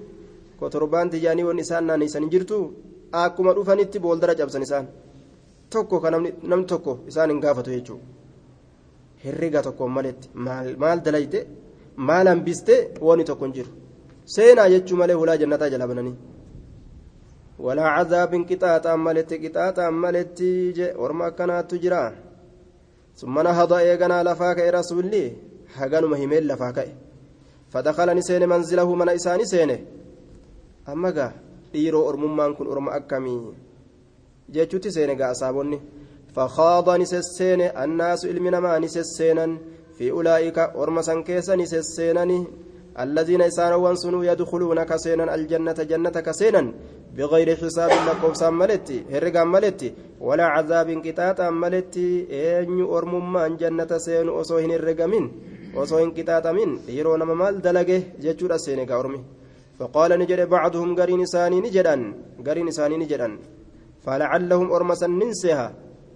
كتربان 0.60 1.06
تجاني 1.10 1.42
ونسان 1.44 1.82
نانيسان 1.86 2.22
انجرتو 2.22 2.60
akkuma 3.12 3.54
dhufanitti 3.56 3.98
booldara 3.98 4.34
cabsan 4.34 4.62
isaan 4.62 4.86
tokko 5.70 6.00
ka 6.00 6.10
namni 6.10 6.66
tokko 6.66 6.92
isaan 7.10 7.30
hin 7.30 7.40
gaafatu 7.40 7.70
jechuudha 7.70 8.04
herrega 9.24 9.62
tokkoon 9.62 9.90
maletti 9.96 10.28
maal 10.82 11.00
dalayte 11.06 11.40
maal 12.08 12.26
hambiste 12.28 12.74
wani 13.00 13.24
tokko 13.24 13.44
hin 13.44 13.54
jiru 13.58 13.70
seenaa 14.34 14.68
jechuu 14.74 14.96
malee 15.00 15.16
hulaa 15.20 15.36
jannataa 15.42 15.70
jala 15.74 15.88
bananii 15.90 16.16
walaa 17.66 17.96
cazaabin 17.96 18.44
qixaaxaan 18.50 19.00
maletti 19.06 19.40
qixaaxaan 19.44 19.94
maletti 20.04 20.50
je 20.78 20.86
orma 21.04 21.26
akkanaattu 21.30 21.80
jira 21.84 22.02
hada 23.26 23.82
eeganaa 23.82 24.22
lafaa 24.22 24.54
ka'e 24.54 24.70
rasuulli 24.70 25.22
haganuma 25.78 26.16
himeen 26.16 26.46
lafaa 26.46 26.72
ka'e 26.72 26.92
fadakala 27.72 28.14
ni 28.14 28.22
seene 28.22 28.46
manzilahu 28.46 28.96
mana 28.96 29.14
isaani 29.14 29.46
seene 29.46 29.76
amma 30.86 31.12
gaa 31.12 31.32
dhiiroo 31.72 32.04
ormummaan 32.10 32.54
kun 32.56 32.68
orma 32.68 32.92
akkamii 32.92 33.40
jechuutti 34.48 34.92
seene 34.92 35.14
gaa 35.16 35.30
asaabonni 35.36 35.80
فخاض 36.38 36.88
نسسين 37.02 37.60
الناس 37.60 38.26
علمنا 38.26 38.78
نسسينا 38.78 39.46
في 39.96 40.10
أولئك 40.10 40.58
ورمسا 40.78 41.14
كيسا 41.26 41.54
نسسينني 41.56 42.38
الذين 43.00 43.40
يسارون 43.40 43.96
سنو 43.96 44.22
يدخلون 44.22 44.82
كسينا 44.90 45.34
الجنة 45.34 45.78
جنة 45.90 46.16
كسينا 46.26 46.62
بغير 47.16 47.48
حساب 47.56 47.90
لكوفسا 48.06 48.50
ملتي 48.50 48.98
هرقا 49.12 49.44
ملتي 49.44 49.88
ولا 50.20 50.46
عذاب 50.54 50.88
كتاتا 51.06 51.50
ملتي 51.50 52.08
أين 52.30 52.80
أرمما 52.96 53.48
جنة 53.60 53.90
سين 54.04 54.28
أصوهن 54.28 54.70
الرقمين 54.78 55.24
أصوهن 55.76 56.10
كتاتا 56.16 56.52
من 56.52 56.70
يرون 56.88 57.22
مال 57.22 57.54
دلقه 57.66 58.02
ججور 58.22 58.54
السين 58.54 58.80
أرمي 58.90 59.20
فقال 59.78 60.10
نجد 60.18 60.40
بعضهم 60.48 60.88
قرين 60.98 61.26
ساني 61.26 61.60
نجدا 61.60 61.96
قرين 62.46 62.70
ساني 62.70 62.96
نجدا. 63.02 63.28
فلعلهم 64.04 64.72
أرمسا 64.72 65.06
ننسها 65.06 65.66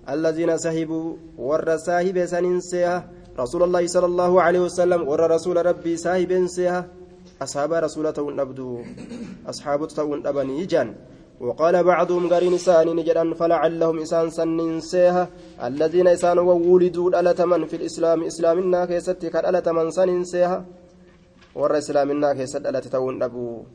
الذين 0.08 0.58
سهبوا 0.58 1.16
ور 1.38 1.76
ساهب 1.76 2.16
سننسها 2.32 2.94
رسول 3.38 3.62
الله 3.62 3.86
صلى 3.86 4.06
الله 4.06 4.32
عليه 4.42 4.60
وسلم 4.60 5.00
ور 5.08 5.30
رسول 5.30 5.66
ربي 5.66 5.96
ساهب 5.96 6.46
سيها 6.46 6.80
أصحاب 7.44 7.72
رسولة 7.86 8.18
نبدو 8.18 8.70
أصحاب 9.50 9.80
تون 9.88 10.26
أبني 10.26 10.64
جان. 10.72 10.88
وقال 11.42 11.74
بعضهم 11.84 12.22
قرين 12.32 12.58
ساني 12.58 12.92
نجدا 12.98 13.34
فلعلهم 13.34 13.96
إسان 14.04 14.30
سننسيها 14.30 15.24
الذين 15.68 16.06
إسان 16.16 16.38
وولدوا 16.38 17.20
ألتمن 17.20 17.62
في 17.70 17.76
الإسلام 17.80 18.18
إسلامنا 18.30 18.80
كيستي 18.86 19.26
كان 19.34 19.44
ألتمن 19.50 19.90
سننسيها 19.90 20.58
dhalate 21.54 22.88
ta'uun 22.88 23.20
dhabu 23.20 23.66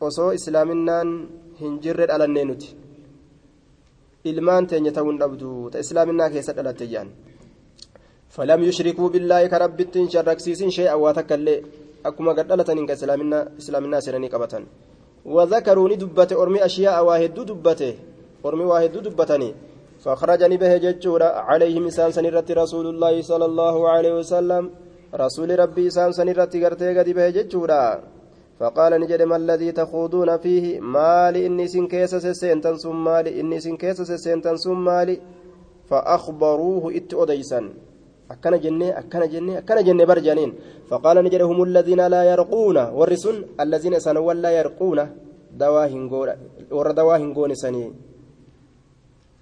osoo 0.00 0.30
islaaminaan 0.38 1.08
hin 1.60 1.72
jirre 1.82 2.06
dhalannee 2.10 2.44
nuti 2.50 2.68
ilmaan 4.30 4.68
teenya 4.70 4.92
ta'uun 4.98 5.18
dhabdu 5.22 5.70
ta 5.72 5.82
islaaminaa 5.84 6.30
keessatti 6.30 6.60
dhalatte 6.62 6.86
jedhan 6.92 7.10
فلم 8.30 8.62
يشركوا 8.62 9.08
بالله 9.10 9.46
كربت 9.50 9.94
شركسيسين 10.14 10.70
شيئا 10.70 10.94
قد 10.94 11.40
دلتن 12.50 12.78
إنك 12.78 12.90
إسلامنا 12.90 13.38
إسلامنا 13.58 14.00
سنني 14.00 14.28
قبتن 14.28 14.64
وذكروا 15.24 15.88
ندبت 15.88 16.32
أرمي 16.32 16.64
أشياء 16.64 17.04
واحد 17.04 17.34
دبته. 17.34 17.94
أرمي 18.46 18.64
واحد 18.64 18.92
دبتني. 18.92 19.54
فخرجني 20.04 20.56
به 20.56 20.76
ججورا 20.76 21.28
عليهم 21.48 21.84
إنسان 21.84 22.10
سنرة 22.12 22.48
رسول 22.50 22.86
الله 22.86 23.22
صلى 23.22 23.44
الله 23.44 23.88
عليه 23.88 24.12
وسلم. 24.18 24.70
رسول 25.14 25.58
ربي 25.58 25.86
إسان 25.86 26.12
سنرتي 26.12 26.64
قرتي 26.64 26.98
قد 26.98 27.08
به 27.08 27.30
جتشورا 27.30 28.00
فقال 28.60 28.92
نجد 29.00 29.22
ما 29.22 29.36
الذي 29.36 29.72
تخوضون 29.72 30.36
فيه؟ 30.36 30.80
مالي 30.80 31.46
إني 31.46 31.66
سن 31.68 31.86
كيس 31.86 32.14
سنتن 32.16 32.76
ثم 32.76 33.04
مالي 33.04 33.40
إني 33.40 33.60
سن 33.60 33.76
كيس 33.76 34.02
سنتن 34.02 34.56
ثم 34.56 34.84
مالي. 34.84 35.20
فأخبروه 35.90 36.96
إت 36.96 37.14
أكن 38.30 38.54
جنة 38.64 38.86
أكن 39.00 39.22
جنة 39.32 39.58
أكن 39.58 39.78
جنة 39.86 40.04
برجانين 40.04 40.50
فقال 40.88 41.16
نجد 41.24 41.42
هم 41.42 41.62
الذين 41.62 42.00
لا 42.14 42.22
يرقون 42.30 42.76
والرسل 42.96 43.36
الذين 43.60 43.94
سنوا 43.98 44.32
لا 44.44 44.50
يرقون 44.58 44.98
دواهن 45.62 46.08
قول 46.12 46.28
ور 46.70 46.90
دواهن 46.90 47.34
قون 47.34 47.54
سني 47.54 47.84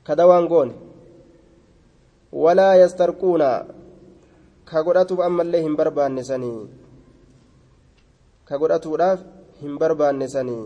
كدوان 0.06 0.44
قون 0.48 0.68
ولا 2.32 2.70
يسترقون 2.82 3.42
godhatuuf 4.84 5.20
ammallee 5.24 5.62
hin 5.64 5.76
barbaanne 5.76 6.22
sanii 6.28 6.68
ka 8.48 8.58
godhatuudhaaf 8.60 9.20
hin 9.60 9.78
barbaanne 9.82 10.28
sanii 10.28 10.64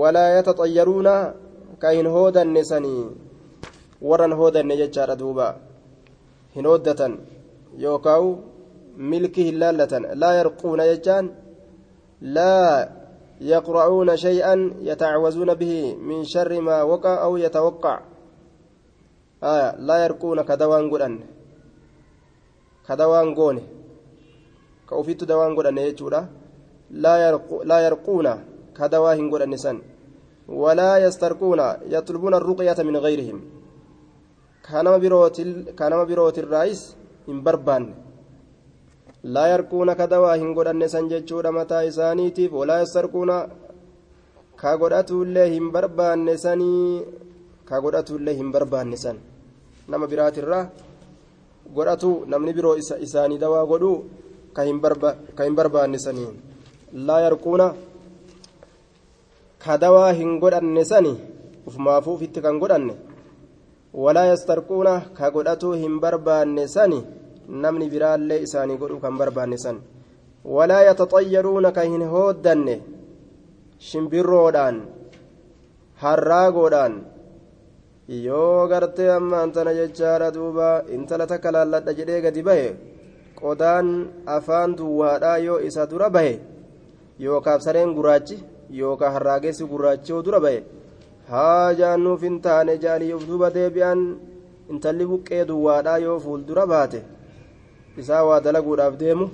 walaa 0.00 0.30
yataxayyaruuna 0.36 1.14
ka 1.82 1.90
hin 1.96 2.08
hoodanne 2.14 2.62
sanii 2.64 3.04
warran 4.10 4.36
hoodanne 4.40 4.78
jechaadha 4.80 5.18
duuba 5.22 5.48
hin 6.56 6.66
hooddatan 6.70 7.18
yookaawu 7.84 8.30
milki 8.96 9.48
hin 9.48 9.58
laa 9.60 10.34
yarquuna 10.40 10.90
jechaan 10.92 11.34
laa 12.20 12.70
يقرؤون 13.40 14.16
شيئا 14.16 14.54
يتعوذون 14.80 15.54
به 15.54 15.96
من 16.00 16.24
شر 16.24 16.60
ما 16.60 16.82
وقع 16.82 17.22
أو 17.22 17.36
يتوقع 17.36 18.00
آه 19.42 19.76
لا 19.76 20.04
يرقون 20.04 20.42
كدوان 20.42 20.90
قرآن 20.90 21.14
ka 22.86 22.94
dawaan 22.94 23.34
goone 23.34 23.62
ka 24.86 24.94
ufittu 24.94 25.26
dawaan 25.26 25.58
godhanne 25.58 25.90
jechuudha 25.90 26.20
laa 27.02 27.80
yarquuna 27.82 28.32
ka 28.70 28.86
dawaa 28.88 29.18
hin 29.18 29.26
godhanne 29.26 29.58
san 29.58 29.82
walaa 30.46 31.02
yastarquuna 31.02 31.82
yatlubuuna 31.90 32.38
arruqyata 32.38 32.86
min 34.72 34.84
gayrihim 35.02 35.74
ka 35.76 35.88
nama 35.90 36.04
birootirraayis 36.06 36.96
hin 37.26 37.42
barbaanne. 37.42 37.94
Laa 39.24 39.48
yarquuna 39.48 39.94
ka 39.94 40.06
dawaa 40.06 40.36
hin 40.36 40.54
godhanne 40.54 40.88
san 40.88 41.08
jechuudha 41.08 41.52
mataa 41.52 41.84
isaaniitiif 41.84 42.52
walaa 42.52 42.78
yastarquuna 42.82 43.36
ka 44.56 44.76
godhatuullee 44.76 45.48
hin 45.54 45.70
barbaanne 45.70 46.36
sanii 46.44 47.02
ka 47.64 47.80
godhatuullee 47.80 48.34
hin 48.34 48.52
barbaanne 48.52 48.96
san. 48.96 49.16
Nama 49.88 50.06
biraatirraa 50.06 50.70
godhatu 51.74 52.10
namni 52.26 52.52
biroo 52.52 52.76
isaanii 53.06 53.38
dawaa 53.38 53.66
godhu 53.66 53.92
ka 54.52 54.62
hin 54.64 55.56
barbaanne 55.58 55.98
sanii 55.98 56.30
laa 57.06 57.20
yarquuna 57.20 57.74
ka 59.58 59.78
dawaa 59.78 60.12
hin 60.12 60.38
godhanne 60.40 60.84
sani 60.84 61.12
ufumaafuu 61.66 62.14
ufitti 62.14 62.40
kan 62.40 62.58
godhanne 62.58 62.94
walaa 64.04 64.26
yastarquuna 64.32 64.94
ka 65.18 65.30
godhatu 65.34 65.72
hin 65.82 65.94
barbaanne 66.04 66.64
sani 66.74 67.00
namni 67.62 67.86
biraallee 67.92 68.40
isaanii 68.46 68.78
godhu 68.82 68.98
kan 69.04 69.18
barbaanne 69.20 69.58
san 69.64 69.78
walaa 70.56 70.82
yataxayyaruuna 70.88 71.70
ka 71.76 71.82
hin 71.90 72.04
hooddanne 72.14 72.74
shimbirroodhaan 73.88 74.76
yoo 78.08 78.68
gartee 78.68 79.10
ammaan 79.18 79.52
tana 79.52 79.72
jechaadha 79.78 80.30
duuba 80.36 80.68
intala 80.96 81.26
takka 81.26 81.50
laalladha 81.56 81.94
jedhee 81.98 82.20
gadi 82.26 82.42
bahe 82.48 82.68
qodaan 83.40 83.88
afaan 84.36 84.76
duwwaadhaa 84.78 85.38
yoo 85.46 85.58
isa 85.68 85.86
dura 85.90 86.10
bahe 86.16 86.34
yookaaf 87.24 87.60
sareen 87.66 87.94
gurraachi 87.96 88.36
yookaan 88.80 89.12
harraagessi 89.16 89.64
gurraachi 89.72 90.12
yoo 90.12 90.22
dura 90.22 90.40
bahe 90.46 90.60
haa 91.30 91.74
jaannuuf 91.80 92.22
hin 92.28 92.40
taane 92.46 92.78
jaanii 92.84 93.12
of 93.16 93.26
duuba 93.28 93.50
deebi'an 93.56 94.00
intalli 94.74 95.06
buqqee 95.12 95.44
duwwaadhaa 95.50 95.98
yoo 96.04 96.18
fuuldura 96.26 96.66
baate 96.72 97.00
isaa 98.04 98.22
waa 98.28 98.40
dalaguudhaaf 98.46 98.94
deemu 99.02 99.26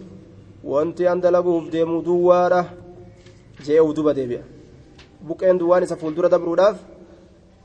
wanti 0.72 1.09
an 1.12 1.20
dalaguuf 1.20 1.70
deemu 1.74 2.03
duwwaadha 2.09 2.62
jee 3.66 3.80
of 3.84 3.95
duuba 3.97 4.14
deebi'a 4.20 4.45
buqqeen 5.26 5.59
duwwaan 5.59 5.84
isa 5.86 5.97
fuuldura 5.97 6.28
dabruudhaaf 6.28 6.76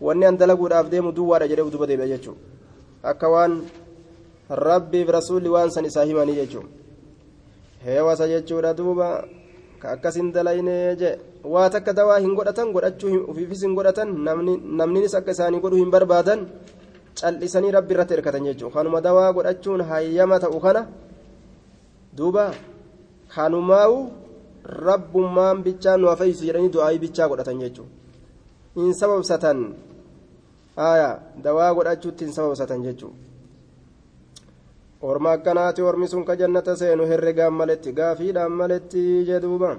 wanni 0.01 0.25
an 0.25 0.37
dalaguudhaaf 0.37 0.89
deemu 0.89 1.11
duwwaadha 1.11 1.47
jedhee 1.47 1.71
duba 1.71 1.87
deebi'a 1.87 2.07
jechuudha 2.07 2.41
akka 3.03 3.29
waan 3.29 3.61
rabbiif 4.49 5.09
rasuulli 5.09 5.49
waan 5.49 5.69
san 5.69 5.85
isaa 5.85 6.03
himanii 6.05 6.35
jechuudha 6.35 6.69
heewasa 7.85 8.27
jechuudha 8.27 8.73
duuba 8.73 9.25
ka 9.81 9.93
akkasin 9.95 10.31
dalaynee 10.35 10.95
jee 11.01 11.15
waa 11.53 11.69
takka 11.69 11.93
dawaa 11.93 12.19
hin 12.23 12.33
godhatan 12.37 12.73
godhachuu 12.75 13.25
ufiifis 13.31 13.61
hin 13.65 13.75
godhatan 13.77 14.09
namninis 14.79 15.15
akka 15.19 15.31
isaanii 15.37 15.61
godhuu 15.65 15.81
hin 15.83 15.91
barbaadan 15.95 16.47
cal'isanii 17.19 17.73
rabbi 17.77 17.93
irratti 17.93 18.17
hirkatan 18.17 18.47
jechuudha 18.49 18.73
kanuma 18.77 19.01
dawaa 19.01 19.33
godhachuun 19.37 19.81
hayyama 19.89 20.39
ta'u 20.43 20.59
kana 20.65 20.81
duuba 22.17 22.45
kanumaawu 23.35 23.99
rabbummaan 24.87 25.63
bichaa 25.67 25.97
nu 25.97 26.09
hafeessu 26.13 26.49
jedhanii 26.49 26.73
du'aayii 26.75 27.03
bichaa 27.05 27.29
godhatan 27.31 27.61
jechuudha 27.65 27.93
hin 28.81 28.93
sababsatan 29.01 29.61
dawaa 31.45 31.71
godhachuutti 31.77 32.25
hin 32.25 32.33
sababsatan 32.33 32.83
jechuu 32.87 33.13
orma 35.01 35.31
akkanaati 35.35 35.81
ormi 35.81 36.07
sun 36.07 36.25
ka 36.25 36.35
jannata 36.35 36.75
seenu 36.75 37.03
herregaan 37.05 37.53
maletti 37.53 37.93
gaafiidhaan 37.93 38.51
maletti 38.51 39.25
jedhuuba 39.29 39.71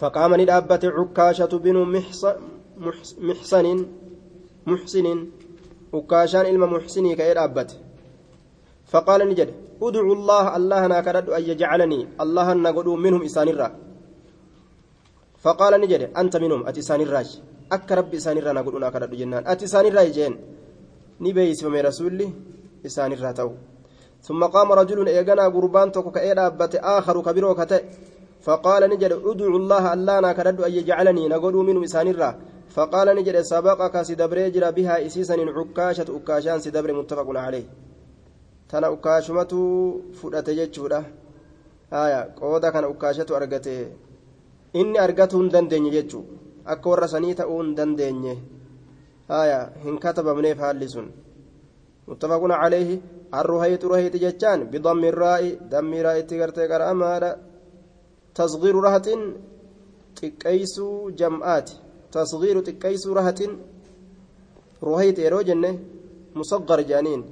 فقام 0.00 0.32
ندابت 0.40 0.84
عكاشة 0.84 1.52
بن 1.64 1.76
محسن 1.94 2.36
محسن 4.68 5.08
عكاشان 5.94 6.44
إلما 6.46 6.66
محسني 6.66 7.14
كإدابت 7.18 7.70
فقال 8.92 9.20
نجد 9.30 9.48
ادعوا 9.82 10.14
الله 10.18 10.44
الله 10.56 10.82
ناكرد 10.92 11.26
أن 11.36 11.42
يجعلني 11.50 12.00
الله 12.22 12.46
نقول 12.66 12.88
منهم 13.04 13.22
إسان 13.28 13.48
الرا 13.48 13.68
فقال 15.44 15.72
نجد 15.82 16.02
أنت 16.20 16.34
منهم 16.42 16.60
أتي 16.68 16.80
إسان 16.84 17.00
الراج 17.06 17.28
أك 17.72 17.88
رب 17.98 18.12
إسان 18.14 18.36
الرا 18.38 18.52
نقول 18.58 18.74
ناكرد 18.84 19.10
جنان 19.20 19.42
أتي 19.52 19.64
إسان 19.68 19.84
الراج 19.90 20.08
جين 20.16 20.34
نبي 21.24 21.50
اسم 21.52 21.74
رسولي 21.88 22.28
إسان 22.86 23.12
الرا 23.16 23.32
تو 23.38 23.50
ثم 24.26 24.44
قام 24.44 24.72
رجل 24.72 25.08
إيغانا 25.08 25.48
قربان 25.54 25.92
توكو 25.92 26.10
كإدابت 26.10 26.74
آخر 26.76 27.16
كبيرو 27.26 27.54
كتئ 27.54 27.82
فقال 28.46 28.82
نجد 28.90 29.12
ادعوا 29.30 29.58
الله 29.58 29.84
الله 29.94 30.20
ناكرد 30.20 30.60
أن 30.60 30.72
يجعلني 30.78 31.28
نقول 31.28 31.54
منهم 31.54 31.82
إسان 31.82 32.08
الرا. 32.08 32.30
فقال 32.76 33.08
نجد 33.16 33.36
سبقك 33.40 34.02
سدبر 34.02 34.38
جرى 34.54 34.68
بها 34.76 35.06
إسيسا 35.06 35.34
عكاشة 35.58 36.08
عكاشان 36.16 36.58
سدبر 36.64 36.90
متفق 36.92 37.28
عليه. 37.46 37.66
tana 38.68 38.90
ukkaashumatu 38.90 39.58
fudhate 40.20 40.54
jechuudha 40.54 41.04
haya 41.90 42.22
qooda 42.22 42.72
kana 42.72 42.88
ukkaashatu 42.88 43.36
argate 43.36 43.88
inni 44.72 44.98
argatuu 44.98 45.40
hin 45.40 45.50
dandeenye 45.50 45.90
jechuu 45.90 46.24
akka 46.64 46.90
warra 46.90 47.08
sanii 47.08 47.34
ta'uu 47.34 47.62
hin 47.62 47.74
dandeenye 47.74 48.38
haya 49.28 49.70
hin 49.84 49.98
caleehi 52.06 53.02
arruhaytu 53.32 53.88
ruhayti 53.88 54.18
jechaan 54.18 54.60
bidammi 54.70 55.10
raa'i 55.10 55.58
dammii 55.70 56.02
raa'itti 56.02 56.38
gartee 56.38 56.68
qara'amaadha 56.68 57.30
tasgiiru 58.34 58.80
rahatin 58.86 59.20
xiqqeeysuu 60.18 61.10
jam'aati 61.18 61.74
tasgiiru 62.12 62.60
xiqqeeysuu 62.66 63.14
rahatin 63.14 63.52
ruhayti 64.82 65.20
yeroo 65.26 65.42
jenne 65.48 65.70
musaggar 66.34 66.80
jedhaniin 66.88 67.22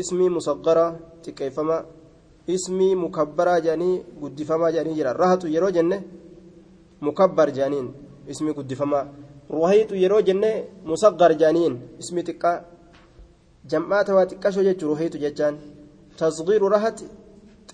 ismii 0.00 0.30
musaggara 0.36 0.86
xiqqeeffama 1.24 1.76
ismii 2.56 2.94
mukabbaraa 3.04 3.60
jedhanii 3.60 4.02
guddifamaa 4.20 4.72
jedhanii 4.74 4.96
jira 4.98 5.12
rahatu 5.22 5.46
yeroo 5.54 5.70
jenne 5.76 5.96
mukabbar 7.00 7.48
jedhaniin 7.56 7.88
ismii 8.32 8.54
guddifamaa 8.58 9.04
ruhayitu 9.50 9.94
yeroo 10.02 10.22
jenne 10.28 10.50
musaggar 10.90 11.32
jedhaniin 11.40 11.74
ismii 12.02 12.24
xiqqaa 12.28 12.56
jam'aata 13.70 14.14
waa 14.14 14.26
xiqqashoo 14.26 14.64
jechuu 14.68 14.88
ruhayitu 14.92 15.18
jechaan 15.24 15.56
tasgiiru 16.18 16.68
rahati 16.68 17.06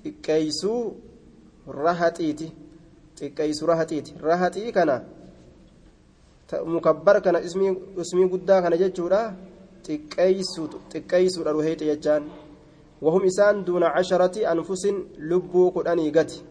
xiqqeeysuu 0.02 0.80
rahatiiti 1.82 2.48
xiqqeeysuu 3.18 3.66
rahatiiti 3.72 4.14
rahatii 4.28 4.72
kana 4.72 4.96
mukabbar 6.66 7.22
kana 7.22 7.40
ismii 7.40 8.28
guddaa 8.32 8.62
kana 8.62 8.76
jechuudha 8.76 9.20
xiqqeeysuudha 9.86 11.52
ruheeyxe 11.52 11.86
jechaan 11.92 12.24
wahum 13.00 13.24
isaan 13.24 13.64
duuna 13.64 13.90
casharati 13.94 14.46
anfusin 14.46 14.96
lubbuu 15.18 15.70
kudhanii 15.70 16.10
gati 16.10 16.42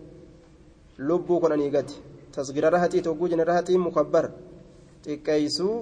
lubbuu 0.98 1.40
kudhanii 1.40 1.70
gati 1.70 1.96
tasgira 2.32 2.70
rahatiiti 2.70 3.10
hogguu 3.10 3.28
jenne 3.28 3.44
rahatiin 3.44 3.82
mukabbar 3.88 4.32
xiqqeeysuu 5.06 5.78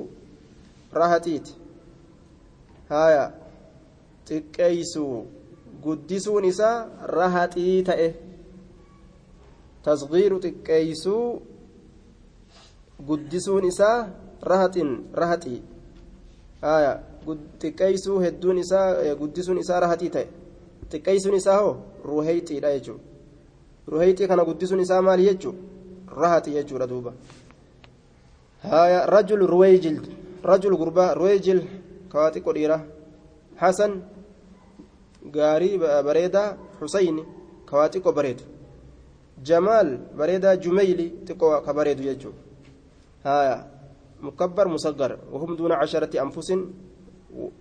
rahatiiti 0.93 1.53
haya 4.29 4.41
xiqqeeysuu 4.41 5.25
guddisuun 5.83 6.45
isaa 6.45 6.87
rahaxii 7.17 7.83
ta'e 7.83 8.07
tasgiiru 9.83 10.39
xiqqeeysuu 10.45 11.41
guddisuun 13.07 13.65
isaa 13.65 14.07
rahaxin 14.51 14.89
rahaxii 15.13 15.61
haya 16.61 16.93
xiqqeeysuu 17.61 18.19
hedduun 18.25 18.57
isaa 18.57 19.15
guddisuun 19.21 19.57
isaa 19.57 19.79
rahaxii 19.85 20.09
ta'e 20.15 20.27
xiqqeeysuun 20.91 21.35
isaa 21.35 21.59
hoo 21.61 21.75
ruheyxiidha 22.05 22.73
jechuudha 22.75 23.03
ruheyxii 23.87 24.27
kana 24.27 24.45
guddisuun 24.45 24.79
isaa 24.87 25.01
maali 25.01 25.29
jechuudha 25.29 25.59
rahaxii 26.21 26.53
jechuudha 26.53 26.87
duuba 26.87 27.13
haya 28.71 29.05
rajul 29.05 29.47
ruweyjil 29.53 30.01
rajul 30.43 30.77
gurbaa 30.77 31.13
ruweyjil 31.13 31.61
kawaa 32.11 32.31
xiqqoo 32.31 32.53
dhiira 32.53 32.77
hasan 33.55 34.01
gaarii 35.31 35.77
bareedaa 35.77 36.57
xusayni 36.79 37.23
kawaa 37.65 37.89
xiqqoo 37.89 38.11
bareedu 38.11 38.43
jamaal 39.43 39.97
bareedaa 40.17 40.55
jumeyli 40.55 41.05
xiqqoo 41.27 41.61
ka 41.65 41.73
bareedu 41.73 42.03
jechuudha 42.03 42.41
haya 43.23 43.65
mukabbar 44.21 44.67
musaggar 44.67 45.17
wahum 45.31 45.57
duuna 45.57 45.79
casharati 45.79 46.19
anfusin 46.19 46.61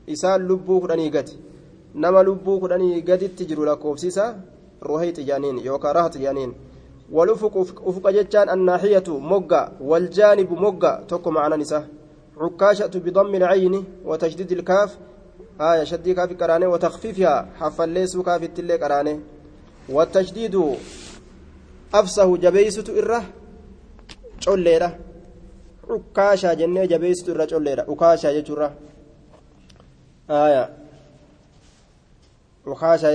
isaan 0.06 0.46
lubbuu 0.46 0.80
kudhanii 0.80 1.10
gati 1.10 1.38
nama 1.94 2.22
lubbuu 2.22 2.60
kudhanii 2.60 3.02
gaditti 3.02 3.46
jiru 3.46 3.64
lakkoofsiisa 3.64 4.34
ruhayxi 4.82 5.24
jaaniin 5.24 5.64
yookaan 5.64 5.94
rahati 5.94 6.18
jaaniin 6.18 6.54
walufuq 7.10 7.56
ufuqa 7.88 8.12
jechaan 8.12 8.48
annaaxiyatu 8.48 9.20
mogga 9.20 9.72
waljaanibu 9.80 10.56
mogga 10.56 11.02
tokko 11.06 11.30
macnan 11.30 11.60
isa 11.60 11.80
عكاشة 12.36 12.86
بضم 12.94 13.34
العين 13.34 13.84
وتشديد 14.04 14.52
الكاف 14.52 14.98
آية 15.62 15.84
شدي 15.84 16.14
كاف 16.14 16.32
قرانه 16.40 16.66
وتخفيفها. 16.66 17.48
حفليس 17.60 18.16
كاف 18.16 18.42
التلي 18.42 18.76
قرانه 18.76 19.20
والتشديد 19.88 20.54
أفسه 21.94 22.36
جبيسة 22.36 22.84
إرة 22.98 23.24
شوليرة 24.40 24.98
عكاشة 25.90 26.54
جنة 26.54 26.84
جبيسة 26.84 27.32
إرة 27.32 27.46
شوليرة 27.46 27.82
عكاشة 27.88 28.28
يجرة 28.28 28.72
آية. 30.30 30.64
عكاشة 32.66 33.08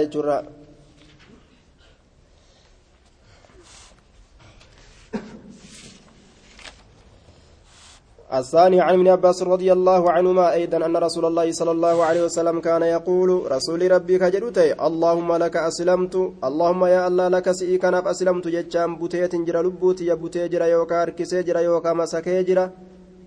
الثاني 8.34 8.82
عن 8.82 8.94
ابن 8.94 9.08
عباس 9.08 9.44
رضي 9.44 9.72
الله 9.74 10.12
عنهما 10.12 10.54
أيضا 10.54 10.86
أن 10.86 10.98
رسول 10.98 11.26
الله 11.26 11.52
صلى 11.52 11.72
الله 11.72 12.04
عليه 12.04 12.24
وسلم 12.26 12.60
كان 12.60 12.82
يقول 12.82 13.52
رسول 13.52 13.92
ربي 13.92 14.18
كجدوتي 14.20 14.74
اللهم 14.88 15.30
لك 15.44 15.56
أسلمت 15.58 16.16
اللهم 16.44 16.86
يا 16.86 17.08
الله 17.08 17.28
لك 17.28 17.52
سئي 17.52 17.78
كان 17.78 17.94
أسلمت 17.94 18.48
جتشام 18.48 18.96
بوتية 19.00 19.30
جرى 19.48 19.60
لبوتي 19.64 20.06
يا 20.06 20.14
بوتي 20.14 20.48
جرى 20.48 20.70
يوكا 20.72 21.04
أركسي 21.04 21.44
جرى 21.44 21.64
يوكا 21.64 21.94
مسكي 21.94 22.44
جرى 22.44 22.70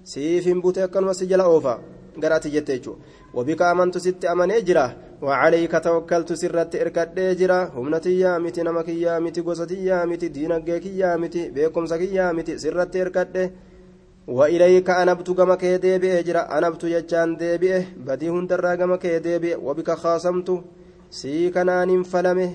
سيف 0.05 0.49
بوتي 0.49 0.87
كان 0.87 1.05
مسجل 1.05 1.41
أوفا. 1.41 1.75
قرأت 2.23 2.47
جتيجو. 2.47 2.95
وبك 3.35 3.63
آمنت 3.63 3.99
ست 3.99 4.25
أمني 4.25 4.61
جرى 4.61 4.87
وعليك 5.23 5.75
توكلت 5.85 6.33
سرت 6.33 6.77
إركد 6.77 7.17
جرى 7.41 7.61
همنتي 7.77 8.19
يا 8.21 8.39
متي 8.39 8.63
نمكي 8.63 9.01
يا 9.01 9.19
متي 9.19 9.41
قوستي 9.41 9.85
يا 9.85 10.05
متي 10.05 10.29
دينك 10.29 10.69
يا 11.03 11.17
متي 11.17 11.43
بيكم 11.55 11.87
سكي 11.87 12.15
يا 12.15 12.33
متي 12.33 12.59
سرت 12.59 12.97
إركد 12.97 13.37
وإليك 14.31 14.91
أنبت 14.91 15.31
كما 15.31 15.55
كي 15.55 15.77
ديبئ 15.79 16.23
جرا 16.23 16.59
أنبت 16.59 16.85
يجان 16.85 17.37
ديبئ 17.37 17.83
بدي 18.07 18.29
هندرا 18.31 18.75
كما 18.75 18.97
كي 18.97 19.19
ديبئ 19.19 19.57
وبك 19.67 19.91
خاصمت 19.91 20.49
سي 21.11 21.51
كنان 21.51 22.03
فلمه 22.03 22.51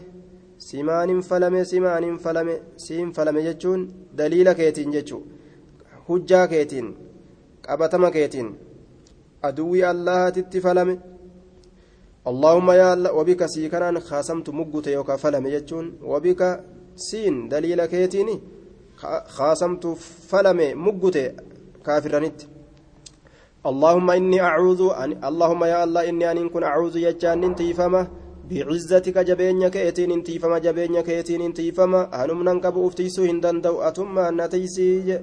سيمان 0.70 1.22
فلمه 1.22 1.64
سيمان 1.64 2.18
فلمه 2.18 2.58
سيم 2.78 3.12
فلمه 3.12 3.42
جتون 3.48 3.80
دليل 4.20 4.48
كيتين 4.54 4.92
جتو 4.92 5.20
حجة 6.08 6.46
كيتين 6.46 6.88
قبتما 7.70 8.10
كيتين 8.10 8.48
أدوي 9.44 9.92
الله 9.92 10.30
تتفلمه 10.30 10.98
اللهم 12.30 12.68
يا 12.72 12.94
الله 12.94 13.12
وبك 13.18 13.46
سي 13.54 13.70
كنان 13.70 14.00
خاصمت 14.00 14.48
مقت 14.50 14.88
يوكا 14.88 15.16
فلمه 15.16 15.50
جتون 15.56 15.86
وبك 16.12 16.42
سين 16.96 17.36
دليل 17.50 17.86
كيتيني 17.86 18.36
خاصمت 19.38 19.84
فلمه 20.30 20.74
مقت 20.74 21.18
كافرانيت. 21.86 22.40
اللهم 23.72 24.08
إني 24.12 24.40
أعوذ 24.42 24.82
أن 25.04 25.12
اللهم 25.30 25.62
يا 25.64 25.84
الله 25.84 26.02
إني 26.10 26.26
أن 26.32 26.50
كن 26.54 26.64
أعوذ 26.64 26.96
يجان 26.98 27.44
انتيفما 27.44 28.02
بعزتك 28.50 29.18
جبين 29.30 29.68
كيتين 29.76 30.12
انتيفما 30.18 30.58
جبين 30.66 31.02
كيتين 31.02 31.42
انتيفما. 31.42 32.02
أنم 32.24 32.40
ننقب 32.48 32.76
أفتيسو 32.86 33.22
هندن 33.30 33.58
دو 33.66 33.82
أتم 33.82 34.16
نتيسي 34.42 35.22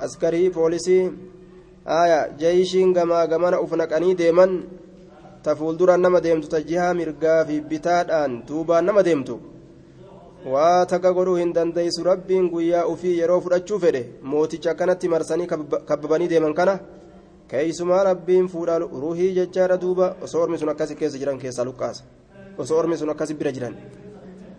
أسكري 0.00 0.48
بوليسي. 0.48 1.12
آية 1.86 2.20
جيشين 2.40 2.96
غما 2.96 3.24
غمنا 3.30 3.56
أفنقني 3.64 4.14
ديمن. 4.14 4.50
تفول 5.44 5.76
درا 5.76 5.96
نما 5.96 6.18
ديمتو 6.24 6.48
تجيها 6.48 6.92
مرقا 6.98 7.44
في 7.44 7.60
بتادان. 7.60 8.46
توبا 8.48 8.80
نما 8.80 9.02
ديمتو. 9.02 9.36
Waa 10.52 10.86
takka 10.86 11.12
godhuu 11.16 11.36
hin 11.40 11.52
dandeessu 11.56 12.04
rabbiin 12.04 12.50
guyyaa 12.52 12.84
ufii 12.92 13.18
yeroo 13.18 13.40
fudhachuu 13.44 13.78
fedhe 13.84 14.02
mooticha 14.32 14.70
akkanatti 14.72 15.08
marsanii 15.08 15.46
kabbabanii 15.90 16.28
deeman 16.32 16.54
kana 16.58 16.74
keeysumaa 17.52 18.02
rabbiin 18.10 18.48
fuudha 18.54 18.78
ruuhii 18.78 19.30
jechaadha 19.38 19.76
duuba 19.84 20.08
osoo 20.26 20.42
ormi 20.46 20.58
sun 20.58 20.72
akkasi 20.72 20.96
keessa 21.00 21.18
jiran 21.22 21.38
keessaa 21.44 21.64
luqqaasa 21.68 22.04
osoo 22.64 22.78
ormi 22.78 22.98
sun 23.02 23.12
akkasi 23.14 23.34
bira 23.40 23.52
jiran 23.58 23.76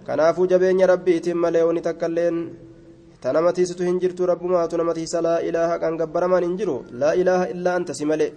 kanaafuu 0.08 0.48
jabeenya 0.54 0.88
rabbiitiin 0.94 1.38
malee 1.44 1.64
wani 1.70 1.82
takkailleen 1.90 2.42
ta 3.22 3.34
nama 3.34 3.54
tiisitu 3.60 3.84
hin 3.90 4.00
jirtu 4.06 4.26
rabbumaatu 4.32 4.78
nama 4.82 4.94
tiisa 4.98 5.22
laa 5.28 5.38
ilaaha 5.52 5.78
kan 5.86 5.98
gabbaramaan 6.02 6.44
hin 6.48 6.58
jiru 6.64 6.78
laa 7.04 7.14
ilaaha 7.22 7.46
illaa 7.54 7.76
anta 7.82 7.94
si 8.00 8.06
malee 8.14 8.32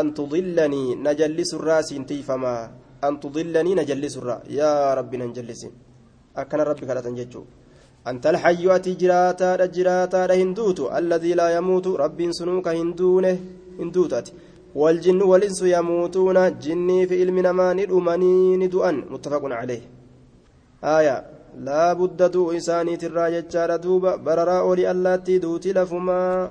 an 0.00 0.12
tudillanii 0.18 0.94
na 1.06 1.14
jallisurraa 1.22 1.80
siin 1.88 2.04
tiifamaa 2.10 2.60
an 3.06 3.20
tudillanii 3.24 3.74
na 3.80 3.88
jallisurraa 3.92 4.40
yaa 4.58 4.94
rabbi 5.00 5.16
nan 5.24 5.32
jallisin 5.38 5.72
akkana 6.40 6.64
rabbi 6.64 6.86
kadhatan 6.86 7.16
jechuu 7.16 7.46
أنت 8.10 8.26
الحي 8.26 8.66
أتي 8.76 8.94
جراتا 8.94 9.66
جراتا 9.66 10.34
هندوت 10.34 10.78
الذي 10.98 11.32
لا 11.38 11.46
يموت 11.56 11.86
رب 11.86 12.18
سنوك 12.38 12.68
هندونه 12.68 13.38
هندوتات 13.80 14.28
والجن 14.74 15.22
والإنس 15.22 15.62
يموتون 15.62 16.58
جني 16.58 17.06
في 17.06 17.14
علم 17.20 17.38
نما 17.46 17.72
ندؤمني 17.78 18.56
ندؤن. 18.56 18.96
متفق 19.12 19.42
عليه. 19.60 19.82
آية. 20.84 21.16
لا 21.66 21.92
بد 21.92 22.20
دو 22.34 22.50
إنساني 22.52 22.96
تراجع 22.96 23.40
جارة 23.52 23.76
دوبا 23.76 24.16
بررا 24.16 24.58
أولي 24.66 24.90
اللاتي 24.90 25.38
دوتي 25.38 25.72
لفما. 25.72 26.50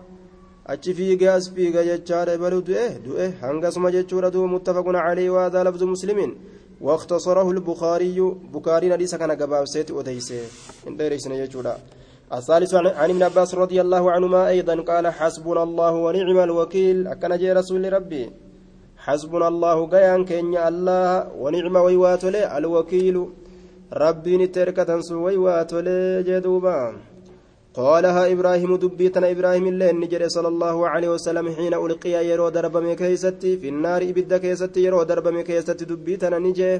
achi 0.71 0.93
fiigee 0.93 1.27
as 1.27 1.45
fiiga 1.53 1.81
jechaadha 1.83 2.37
balu 2.37 2.61
du'e 2.67 2.85
du'e 3.05 3.25
hangasuma 3.41 3.89
jechuudha 3.95 4.29
duuba 4.33 4.47
muttafaqun 4.55 4.95
calee 5.05 5.29
waadaa 5.35 5.63
lafzu 5.67 5.85
muslimin 5.93 6.31
واختصره 6.81 7.51
البخاري 7.51 8.17
بخاري 8.53 8.93
حديث 8.93 9.15
كان 9.15 9.37
جباب 9.37 9.65
سيت 9.65 9.91
أديسه 9.91 10.41
إن 10.87 10.97
ديرسنا 10.97 11.35
يجودا. 11.35 11.77
الثالث 12.33 12.73
عن 12.73 13.09
ابن 13.09 13.23
عباس 13.23 13.55
رضي 13.55 13.81
الله 13.81 14.11
عنهما 14.11 14.47
أيضا 14.47 14.75
قال 14.81 15.07
حسبنا 15.07 15.63
الله 15.63 15.93
ونعم 15.93 16.37
الوكيل. 16.39 17.07
أكن 17.07 17.37
جي 17.37 17.53
رسول 17.53 17.93
ربي. 17.93 18.31
حسبنا 18.97 19.47
الله 19.47 19.77
قيان 19.87 20.25
كينيا 20.25 20.67
الله 20.67 21.35
ونعم 21.37 21.75
ويواتله 21.75 22.57
الوكيل. 22.57 23.25
ربي 23.93 24.37
نتركة 24.37 24.83
تنسو 24.83 25.25
ويواتله 25.25 26.21
جدوبا. 26.21 26.79
قالها 27.73 28.23
إبراهيم 28.33 28.71
دبيتنا 28.83 29.31
إبراهيم 29.31 29.65
اللي 29.67 29.91
نجري 30.01 30.29
صلى 30.35 30.47
الله 30.53 30.77
عليه 30.91 31.09
وسلم 31.15 31.45
حين 31.55 31.73
ألقي 31.73 32.15
يرو 32.29 32.49
درب 32.49 32.75
مكيستي 32.77 33.51
في 33.57 33.67
النار 33.73 34.01
إبدا 34.11 34.37
كيستي 34.43 34.79
يرو 34.85 35.03
درب 35.03 35.27
مكيستي 35.27 35.85
دبيتنا 35.91 36.39
نجي. 36.45 36.71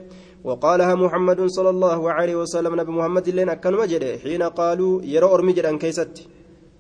وقالها 0.48 0.94
محمد 1.04 1.40
صلى 1.56 1.70
الله 1.76 2.12
عليه 2.12 2.36
وسلم 2.42 2.72
نبي 2.80 2.92
محمد 2.92 3.28
اللي 3.28 3.52
أكن 3.52 3.74
مجري 3.82 4.12
حين 4.24 4.44
قالوا 4.60 4.94
يرو 5.14 5.28
أرمي 5.36 5.52
جدان 5.58 5.78
كيستي 5.84 6.24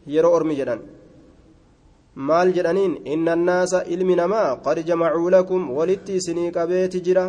يرو 0.07 0.35
أرمي 0.37 0.55
جدان 0.59 0.81
maal 2.15 2.49
jedhaniin 2.55 2.93
inna 3.13 3.31
annaasa 3.37 3.79
ilmi 3.93 4.15
namaa 4.19 4.57
qad 4.65 4.77
jamacuu 4.89 5.29
lakum 5.35 5.61
walitti 5.77 6.15
isinii 6.19 6.51
qabeeti 6.57 6.99
jira 7.05 7.23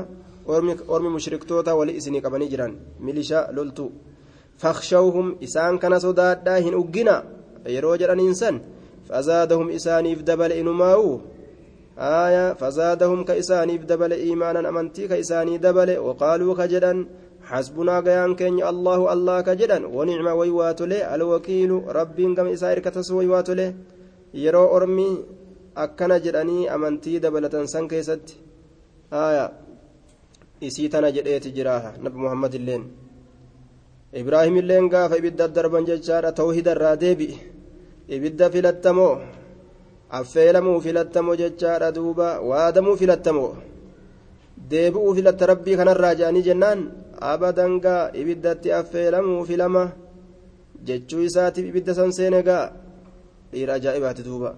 ormi 0.95 1.09
mushriktoota 1.16 1.76
wali 1.78 1.93
isinii 1.99 2.20
qabanii 2.24 2.49
jiran 2.53 2.72
milisha 3.01 3.49
loltu 3.57 3.93
فاخشوهم 4.59 5.37
إسان 5.43 5.79
كان 5.79 5.99
صدادا 5.99 6.59
هن 6.59 6.75
أجنا 6.83 7.25
يرو 7.67 7.97
جران 7.97 8.21
إنسان 8.21 8.61
فزادهم 9.09 9.71
إسانيف 9.71 10.23
دبل 10.23 10.53
إنماو 10.53 11.21
آية 11.99 12.53
فزادهم 12.55 13.25
كإسانيف 13.25 13.85
دبل 13.85 14.13
إيمانا 14.13 14.69
أمنتي 14.69 15.09
كإساني 15.09 15.59
دبل 15.59 15.99
وقالوا 15.99 16.55
كجدا 16.55 17.07
حسبنا 17.43 18.01
قيان 18.01 18.35
كين 18.35 18.63
الله 18.73 19.13
الله 19.13 19.41
كجدا 19.41 19.79
ونعم 19.87 20.27
ويوات 20.27 20.81
له 20.91 21.15
الوكيل 21.15 21.71
ربي 21.99 22.35
كم 22.35 22.47
إسائر 22.47 22.79
كتس 22.79 23.11
ويوات 23.11 23.51
له 23.51 23.75
يرو 24.35 24.77
أرمي 24.77 25.11
أكنا 25.77 26.19
جداني 26.25 26.75
أمنتي 26.75 27.19
دبلة 27.19 27.55
سن 27.73 27.89
كيست 27.89 28.27
آية 29.13 29.53
إسيتنا 30.67 31.11
جدئت 31.11 31.49
جراها 31.57 31.91
نبي 32.05 32.19
محمد 32.25 32.55
اللين 32.55 32.83
ibraahim 34.21 34.55
illeen 34.61 34.87
gaafa 34.93 35.17
ibidda 35.21 35.45
darban 35.57 35.85
jechaadha 35.91 36.31
tawhida 36.41 36.71
irraa 36.77 36.97
deebi'e 37.03 37.37
ibidda 38.17 38.47
filattamoo 38.55 39.15
affeelamuu 40.19 40.79
filattamoo 40.85 41.37
jechaadha 41.43 41.89
duuba 41.97 42.29
waadamuu 42.51 42.97
filattamoo 43.01 43.51
deebi'uu 44.73 45.13
filatta 45.17 45.45
rabbii 45.53 45.77
kanarraa 45.81 46.15
je'anii 46.21 46.45
jennaan 46.49 46.81
abadangaa 47.33 48.03
ibiddatti 48.21 48.69
affeelamuu 48.81 49.43
filama 49.51 49.85
jechuu 50.87 51.23
isaatiif 51.29 51.67
ibidda 51.71 51.93
san 51.99 52.11
seene 52.19 52.41
gaa 52.49 52.65
dhiira 53.53 53.73
ajaa'ibaati 53.79 54.23
duuba 54.29 54.51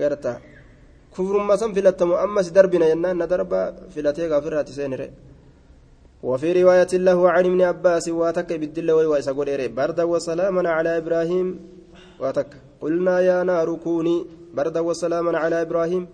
garta 0.00 0.32
kufrumma 1.14 1.54
san 1.60 1.70
filattamoo 1.76 2.18
ammas 2.24 2.48
darbina 2.56 2.86
jennaan 2.92 3.16
na 3.20 3.26
darba 3.32 3.60
filatee 3.94 4.28
gaafirraatti 4.32 4.72
seenire 4.78 5.06
وفي 6.22 6.48
رواية 6.62 6.92
له 7.06 7.18
عن 7.30 7.44
ابن 7.50 7.60
عباس 7.62 8.08
واتك 8.08 8.52
بالدل 8.52 8.90
ويوائس 8.90 9.28
قرير 9.28 9.60
بردا 9.78 10.04
وسلاما 10.04 10.68
على 10.68 10.90
إبراهيم 11.00 11.46
واتك 12.20 12.50
قلنا 12.80 13.20
يا 13.20 13.38
نار 13.42 13.68
كوني 13.84 14.16
بردا 14.56 14.80
وسلاما 14.80 15.38
على 15.38 15.56
إبراهيم 15.62 16.04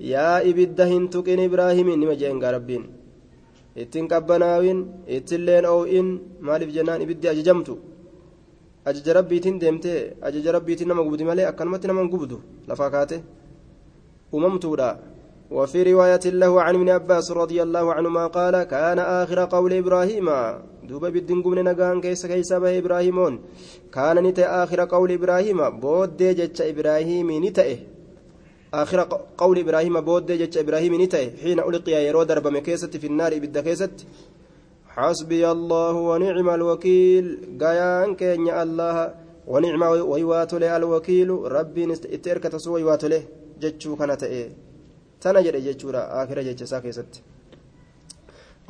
يا 0.00 0.30
إبدهن 0.50 1.10
تكن 1.10 1.40
إبراهيم 1.48 1.88
نما 2.00 2.14
جين 2.14 2.44
ربين 2.44 2.84
ittiin 3.82 4.06
qabbanaawin 4.10 4.78
ittilleen 5.16 5.64
oo'in 5.74 6.08
maaliif 6.46 6.70
jennaan 6.76 7.02
ibiddi 7.04 7.26
ajajamtu 7.32 7.74
ajaja 8.88 9.12
rabbiitiin 9.18 9.60
deemtee 9.62 10.00
ajaja 10.28 10.50
rabbiitiin 10.56 10.88
nama 10.90 11.02
gubdi 11.06 11.24
malee 11.28 11.46
akkanumatti 11.50 11.86
nama 11.90 12.02
gubdu 12.14 12.36
lafaa 12.68 12.90
kaate 12.94 13.16
uumamtuudha 14.34 14.88
وفي 15.50 15.92
رواية 15.92 16.20
له 16.24 16.62
عن 16.62 16.74
ابن 16.74 16.88
عباس 16.88 17.30
رضي 17.30 17.62
الله 17.62 17.92
عنهما 17.92 18.26
قال 18.26 18.62
كان 18.62 18.98
آخر 18.98 19.44
قول 19.44 19.72
إبراهيم. 19.72 20.28
دوبا 20.88 21.08
بدين 21.08 21.42
قمنا 21.42 21.62
نقان 21.62 22.00
كيس 22.00 22.26
كيس 22.26 22.52
به 22.52 22.78
إبراهيمون. 22.78 23.40
كان 23.92 24.16
نتأ 24.18 24.64
آخر 24.64 24.84
قول 24.84 25.12
إبراهيم. 25.12 25.80
بود 25.80 26.16
جتش 26.16 26.62
إبراهيم 26.62 27.44
نتأ 27.44 27.76
آخر 28.74 29.00
قول 29.38 29.58
إبراهيم 29.58 30.00
بود 30.00 30.32
جتش 30.32 30.58
إبراهيم 30.58 31.02
نتأ 31.02 31.30
حين 31.42 31.58
ألقي 31.60 32.06
يرو 32.06 32.22
درب 32.22 32.46
مكيسة 32.46 32.92
في 33.00 33.06
النار 33.06 33.38
بد 33.38 33.58
كيسة 33.58 33.90
حسبي 34.88 35.50
الله 35.50 35.92
ونعم 35.92 36.48
الوكيل. 36.50 37.38
قيان 37.60 38.14
كين 38.14 38.48
الله 38.48 39.14
ونعم 39.46 39.82
ويواتله 39.82 40.76
الوكيل. 40.76 41.30
ربي 41.30 41.92
اترك 41.92 42.42
تسوى 42.42 42.74
ويواتله 42.74 43.22
جتشو 43.60 43.96
كانت 43.96 44.22
إيه. 44.22 44.48
تنا 45.20 45.40
جري 45.40 45.60
جتشورا 45.66 46.02
آخر 46.22 46.38
جتشسا 46.46 46.78
كيست 46.84 47.12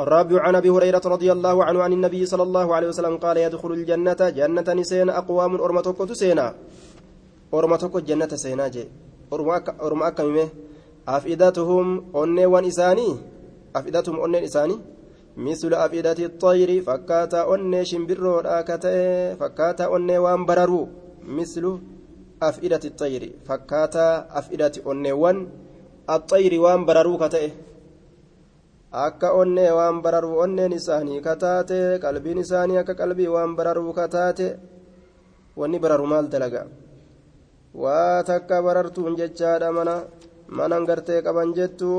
الرابع 0.01 0.41
عن 0.47 0.55
أبي 0.55 0.71
هريرة 0.71 1.05
رضي 1.15 1.33
الله 1.33 1.57
عنه 1.65 1.83
عن 1.83 1.93
النبي 1.93 2.27
صلى 2.27 2.43
الله 2.43 2.67
عليه 2.77 2.89
وسلم 2.89 3.17
قال 3.17 3.37
يدخل 3.37 3.73
الجنة 3.73 4.21
جنة 4.39 4.69
نسين 4.79 5.11
أقوام 5.11 5.53
ارمتك 5.55 5.99
تسينا 6.09 6.55
ارمتك 7.55 7.95
جنة 8.09 8.33
سينا 8.45 8.69
جي. 8.69 8.85
ارما 9.33 10.09
كميمه 10.11 10.49
أفئدتهم 11.09 11.87
اوني 12.15 12.47
وان 12.47 12.65
إساني؟ 12.65 13.09
أفئدتهم 13.77 14.17
اوني 14.21 14.45
إساني؟ 14.45 14.77
مثل 15.37 15.75
أفئدة 15.75 16.19
الطير 16.19 16.83
فكاتا 16.83 17.41
اوني 17.43 17.85
شمبرو 17.85 18.39
راكتة 18.39 18.95
فكاتا 19.35 19.85
اوني 19.85 20.19
وان 20.19 20.47
بررو. 20.47 20.89
مثل 21.29 21.79
أفئدة 22.43 22.81
الطير 22.85 23.33
فكاتا 23.47 24.39
أفئدة 24.39 24.73
اوني 24.87 25.13
وان 25.13 25.49
axxayri 26.15 26.59
waan 26.65 26.83
bararuu 26.89 27.19
ka 27.23 27.29
ta'e. 27.35 27.49
Akka 29.05 29.29
onnee 29.41 29.71
waan 29.79 29.97
bararuu 30.05 30.37
onneen 30.45 30.73
isaanii 30.79 31.21
ka 31.27 31.35
taate 31.43 31.79
qalbiin 32.05 32.39
isaanii 32.45 32.79
akka 32.83 32.95
qalbii 33.01 33.29
waan 33.35 33.53
bararuu 33.59 33.93
ka 33.99 34.07
taate 34.15 34.47
wanni 35.59 35.79
bararu 35.85 36.07
maal 36.13 36.27
dalaga? 36.33 36.63
Waa 37.83 38.23
takka 38.29 38.57
barartuun 38.67 39.15
jechaadha 39.21 39.69
mana. 39.77 39.97
Manan 40.57 40.85
gartee 40.89 41.21
qaban 41.27 41.51
jettu 41.57 41.91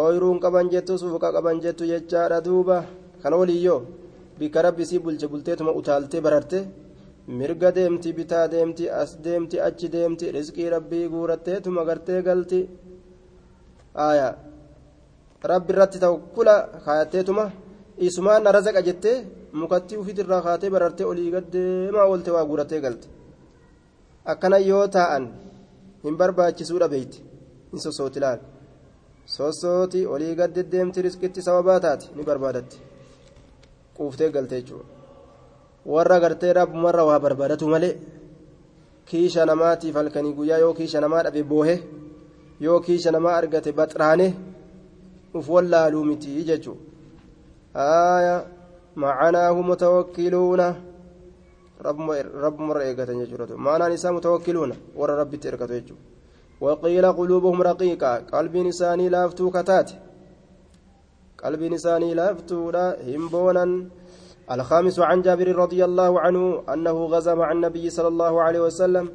ooyiruun 0.00 0.38
qaban 0.44 0.66
jettu 0.72 0.92
suuqa 1.02 1.28
qaban 1.36 1.56
jettu 1.64 1.84
jechaadha 1.92 2.38
duuba. 2.46 2.78
Kan 3.22 3.32
waliyyoo 3.40 3.80
bikka 4.38 4.60
rabbi 4.66 4.84
sii 4.90 4.98
bulche 5.04 5.26
bulteetuma 5.32 5.72
utaaltee 5.80 6.20
bararte. 6.26 6.58
Mirga 7.38 7.70
deemti 7.76 8.12
bitaa 8.18 8.46
deemti 8.52 8.84
as 9.00 9.10
deemti 9.24 9.56
achi 9.68 9.88
deemti 9.94 10.26
rizqii 10.36 10.68
rabbii 10.74 11.08
guuratteetuma 11.12 11.82
gartee 11.88 12.20
galti 12.28 12.60
aayaa 13.94 14.34
rabbi 15.52 15.72
irratti 15.72 15.98
ta'u 16.04 16.16
kula 16.34 16.54
kaayatteetuma 16.84 17.44
isumaan 18.08 18.42
na 18.44 18.52
razaqa 18.56 18.82
jettee 18.88 19.16
mukattii 19.60 19.96
ufiitirraa 20.02 20.42
kaatee 20.46 20.70
barartee 20.74 21.06
olii 21.12 21.30
gaddeemaa 21.34 22.06
oolte 22.10 22.30
waa 22.30 22.44
guurattee 22.50 22.80
galte. 22.80 23.08
Akkana 24.32 24.58
yoo 24.58 24.86
taa'an 24.96 25.24
hin 26.04 26.16
barbaachisuudha 26.20 26.88
beeyti 26.92 27.18
hin 27.72 27.80
sossooti 27.86 28.20
laal 28.24 28.38
sossooti 29.36 30.06
olii 30.06 30.34
gadde 30.40 30.62
deemti 30.72 31.02
riskitti 31.02 31.42
sababaa 31.42 31.80
taate 31.80 32.06
ni 32.16 32.22
barbaadatti 32.28 32.78
quuftee 33.96 34.30
galte 34.30 34.54
jechuudha. 34.60 34.86
Warra 35.86 36.20
gartee 36.20 36.52
rabbumarra 36.52 37.04
waa 37.04 37.20
barbaadatu 37.20 37.68
malee 37.68 37.94
kiisha 39.08 39.46
namaatiif 39.46 39.94
halkanii 39.94 40.32
guyyaa 40.38 40.58
yoo 40.64 40.74
kiisha 40.74 41.00
namaa 41.00 41.22
dhabe 41.26 41.42
boohe 41.42 41.74
yoo 42.60 42.80
kiisha 42.80 43.10
namaa 43.16 43.36
argate 43.40 43.72
baxraane 43.72 44.26
uf 45.34 45.48
wallaaluu 45.48 46.04
miti 46.10 46.44
jechu 46.44 46.76
aya 47.74 48.36
macanaahu 48.94 49.62
mutawakkiluuna 49.72 50.68
rabbumarra 52.44 52.84
eegatan 52.88 53.20
jechuudha 53.22 53.56
maanaan 53.66 53.92
isaa 53.98 54.16
mutawakkiluuna 54.18 54.74
warra 55.00 55.20
rabbitti 55.22 55.48
ergatu 55.52 55.74
jechuudha 55.78 56.10
وقيل 56.60 57.12
قلوبهم 57.12 57.62
رقيقة 57.62 58.16
قلب 58.16 58.56
نساني 58.56 59.08
لافتو 59.08 59.50
كتات 59.50 59.90
قلب 61.44 61.62
نساني 61.62 62.14
لافتو 62.14 62.70
لا 62.70 62.86
همبونا 63.08 63.64
الخامس 64.50 64.98
عن 64.98 65.22
جابر 65.22 65.56
رضي 65.56 65.84
الله 65.84 66.20
عنه 66.20 66.62
أنه 66.72 67.04
غزا 67.04 67.34
مع 67.34 67.52
النبي 67.52 67.90
صلى 67.90 68.08
الله 68.08 68.42
عليه 68.42 68.60
وسلم 68.60 69.06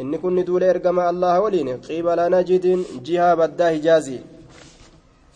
إن 0.00 0.16
كن 0.16 0.44
دول 0.44 0.62
إرقم 0.64 0.98
الله 1.00 1.40
ولين 1.40 1.68
قبل 1.88 2.18
نجد 2.34 2.64
جهة 3.06 3.34
بدا 3.34 3.66
حجازي 3.74 4.18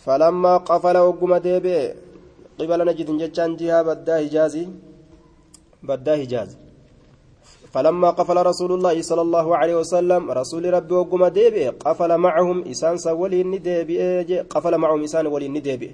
فلما 0.05 0.53
قفل 0.57 0.97
وقم 0.97 1.31
ديبئ 1.37 1.93
قبل 2.59 2.79
نجد 2.89 3.09
جتان 3.21 3.55
جهة 3.55 3.81
بدا 3.87 4.17
حجازي 4.17 4.67
بدا 5.83 6.13
حجازي 6.21 6.57
فلما 7.73 8.09
قفل 8.09 8.37
رسول 8.45 8.71
الله 8.71 9.01
صلى 9.01 9.21
الله 9.21 9.47
عليه 9.57 9.75
وسلم 9.75 10.31
رسول 10.31 10.73
ربي 10.73 10.93
وقم 10.93 11.27
ديبئ 11.27 11.67
قفل 11.85 12.17
معهم 12.17 12.57
إسان 12.71 12.97
سولين 12.97 13.61
ديبئ 13.61 14.41
قفل 14.53 14.73
معهم 14.77 15.03
إسان 15.03 15.27
ولين 15.27 15.61
ديبئ 15.61 15.91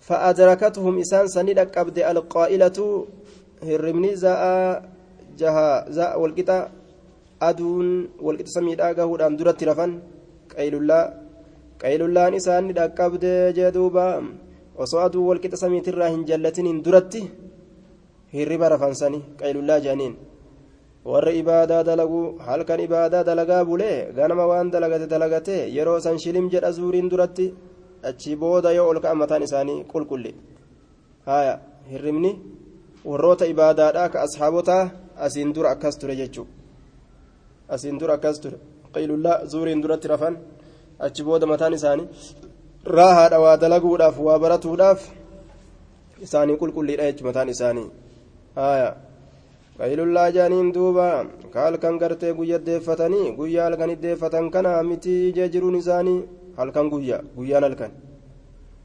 فأدركتهم 0.00 0.98
إسان 0.98 1.26
سندك 1.28 1.78
أبد 1.78 1.98
القائلة 1.98 3.06
هرمني 3.62 4.16
زاء 4.16 4.42
جها 5.38 5.90
زاء 5.90 6.20
والقطع 6.20 6.68
aduun 7.48 7.88
walqixa 8.26 8.52
samiidhaa 8.56 8.94
gahuudhaan 8.98 9.38
duratti 9.38 9.64
rafan 9.70 9.92
qaylullaa 10.54 11.04
qaylullaan 11.82 12.34
isaanni 12.40 12.72
dhaqqabdee 12.78 13.52
jee 13.56 13.70
duuba. 13.76 14.06
Osoo 14.82 15.00
aduu 15.06 15.24
walqixa 15.30 15.62
samiitirraa 15.64 16.10
hin 16.14 16.22
jallatiniin 16.30 16.82
duratti 16.84 17.20
hirriba 18.34 18.68
rafansani 18.74 19.20
qaylullaa 19.40 19.80
jaaniin. 19.86 20.14
Warri 21.10 21.32
ibaadaa 21.42 21.82
dalaguu 21.88 22.24
halkan 22.46 22.80
ibaadaa 22.86 23.24
dalagaa 23.28 23.64
bulee 23.64 24.12
ganama 24.16 24.44
waan 24.50 24.68
dalagate 24.74 25.06
dalagate 25.14 25.56
yeroo 25.76 25.98
san 26.04 26.18
shilim 26.22 26.46
jedha 26.52 26.70
zuuriin 26.78 27.08
duratti 27.12 27.46
achi 28.08 28.36
booda 28.42 28.70
yoo 28.78 28.86
ol 28.92 29.00
ka'an 29.00 29.18
mataan 29.22 29.42
isaanii 29.48 29.84
qulqulli. 29.92 30.32
Haya 31.28 31.54
hirribni 31.90 32.32
warroota 33.10 33.50
ibaadaadhaa 33.52 34.08
ka 34.12 34.18
asxaabotaa 34.26 34.84
asiin 35.24 35.54
dura 35.54 35.70
akkas 35.74 35.96
ture 36.00 36.16
jechuudha. 36.20 36.59
Asiin 37.74 37.98
dura 38.00 38.14
akkas 38.18 38.40
ture. 38.42 38.56
Qaylullaa 38.94 39.44
zuuriin 39.50 39.82
duratti 39.82 40.08
rafan 40.12 40.34
achi 41.06 41.22
booda 41.26 41.46
mataan 41.52 41.74
isaanii 41.78 42.06
raahaadha 42.96 43.38
waa 43.44 43.56
dalaguudhaaf 43.62 44.16
waa 44.26 44.38
baratuudhaaf 44.44 45.00
isaanii 46.26 46.56
qulqulliidha 46.60 47.04
jechu 47.10 47.24
mataan 47.28 47.48
isaanii. 47.54 47.88
Haya 48.58 48.90
qaylullaa 49.78 50.28
jaaniin 50.36 50.72
duuba 50.76 51.06
ka 51.52 51.58
halkan 51.66 51.98
gartee 52.02 52.32
guyya 52.38 52.58
deeffatanii 52.66 53.32
guyyaa 53.38 53.64
halkan 53.68 53.90
deeffatan 54.04 54.50
kana 54.54 54.82
miti 54.90 55.32
jee 55.36 55.48
jiruun 55.54 55.76
isaanii 55.82 56.18
halkan 56.58 56.90
guyya 56.92 57.18
guyyaan 57.36 57.64
halkan. 57.68 57.92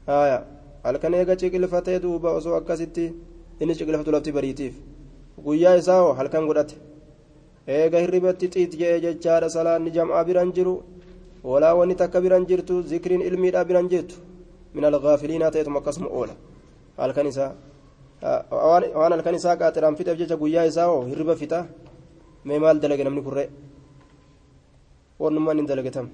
Haya 0.06 0.38
halkan 0.84 1.14
eega 1.14 1.34
ciqilfatee 1.40 1.98
duuba 2.04 2.30
osoo 2.38 2.54
akkasitti 2.60 3.04
inni 3.60 3.74
ciqilfatu 3.78 4.10
lafti 4.14 4.32
bariitiif. 4.36 4.74
Guyyaa 5.46 5.74
isaa 5.82 6.14
halkan 6.18 6.46
godhate 6.48 6.76
eega 7.74 7.98
hirribatti 8.04 8.46
xiit 8.54 8.72
je'ee 8.80 8.98
jechaadha 9.04 9.48
salaanni 9.56 9.90
jam'aa 9.96 10.22
biran 10.28 10.50
jiru 10.56 10.74
walaa 11.50 11.74
wanni 11.78 11.94
takka 12.02 12.18
biran 12.24 12.44
jirtu 12.50 12.74
zikriin 12.90 13.22
ilmiidha 13.28 13.60
biran 13.68 13.86
jirtu 13.92 14.16
min 14.74 14.84
algaafiliinaa 14.90 15.50
ta'etum 15.54 15.76
akkasuma 15.80 16.08
oola 16.18 16.34
halkan 17.00 17.26
isaa 17.32 17.50
waan 19.00 19.12
halkan 19.14 19.34
isaa 19.40 19.56
qaaxiraan 19.60 19.96
fixeef 19.98 20.16
jecha 20.20 20.36
guyyaa 20.42 20.64
isaa 20.70 20.86
hoo 20.90 21.02
hirriba 21.10 21.34
fixa 21.40 21.58
mee 22.46 22.58
maal 22.64 22.76
dalage 22.82 23.04
namni 23.06 23.22
kurree 23.26 23.48
wannummaan 25.22 25.58
hin 25.60 25.68
dalagatam 25.70 26.06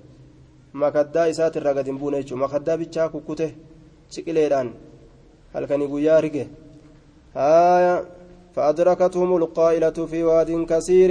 makaddaa 0.82 1.26
isaatirraa 1.32 1.74
gad 1.78 1.86
hin 1.90 1.98
buune 2.02 2.16
jechuudha 2.20 2.42
makaddaa 2.44 2.76
bichaa 2.82 3.08
kukkute 3.14 3.46
ciqileedhaan 4.12 4.68
halkanii 5.54 5.88
guyyaa 5.94 6.20
rige 6.24 6.44
haaya 7.38 7.94
فأدركتهم 8.54 9.30
القائلة 9.36 9.98
في 10.10 10.20
واد 10.28 10.50
كثير. 10.70 11.10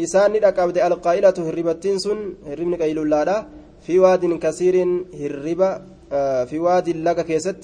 إسان 0.00 0.32
أقبد 0.44 0.78
القائلة 0.78 1.36
هربتين 1.48 1.98
سن 2.04 2.18
هربن 2.48 2.74
قيل 2.82 2.98
الله. 2.98 3.46
في 3.84 3.98
واد 3.98 4.22
كثير 4.44 4.74
هرب 5.20 5.60
في 6.48 6.58
واد 6.58 6.88
لك 7.06 7.18
كيست. 7.28 7.60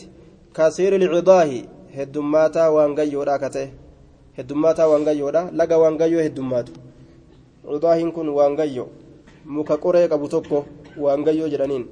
كثير 0.55 0.93
العضاه 1.01 1.51
هدماتا 1.99 2.65
وانغيو 2.69 3.23
راكته. 3.23 3.67
هدماتا 4.39 4.85
وانغيو 4.91 5.29
لك 5.61 5.71
وانغيو 5.83 6.19
هدماتو. 6.27 6.73
عضاهن 7.71 8.11
كن 8.17 8.29
وانغيو 8.29 8.87
مكقري 9.47 10.07
قبطوكو 10.13 10.59
وانغيو 11.03 11.47
جرانين. 11.53 11.85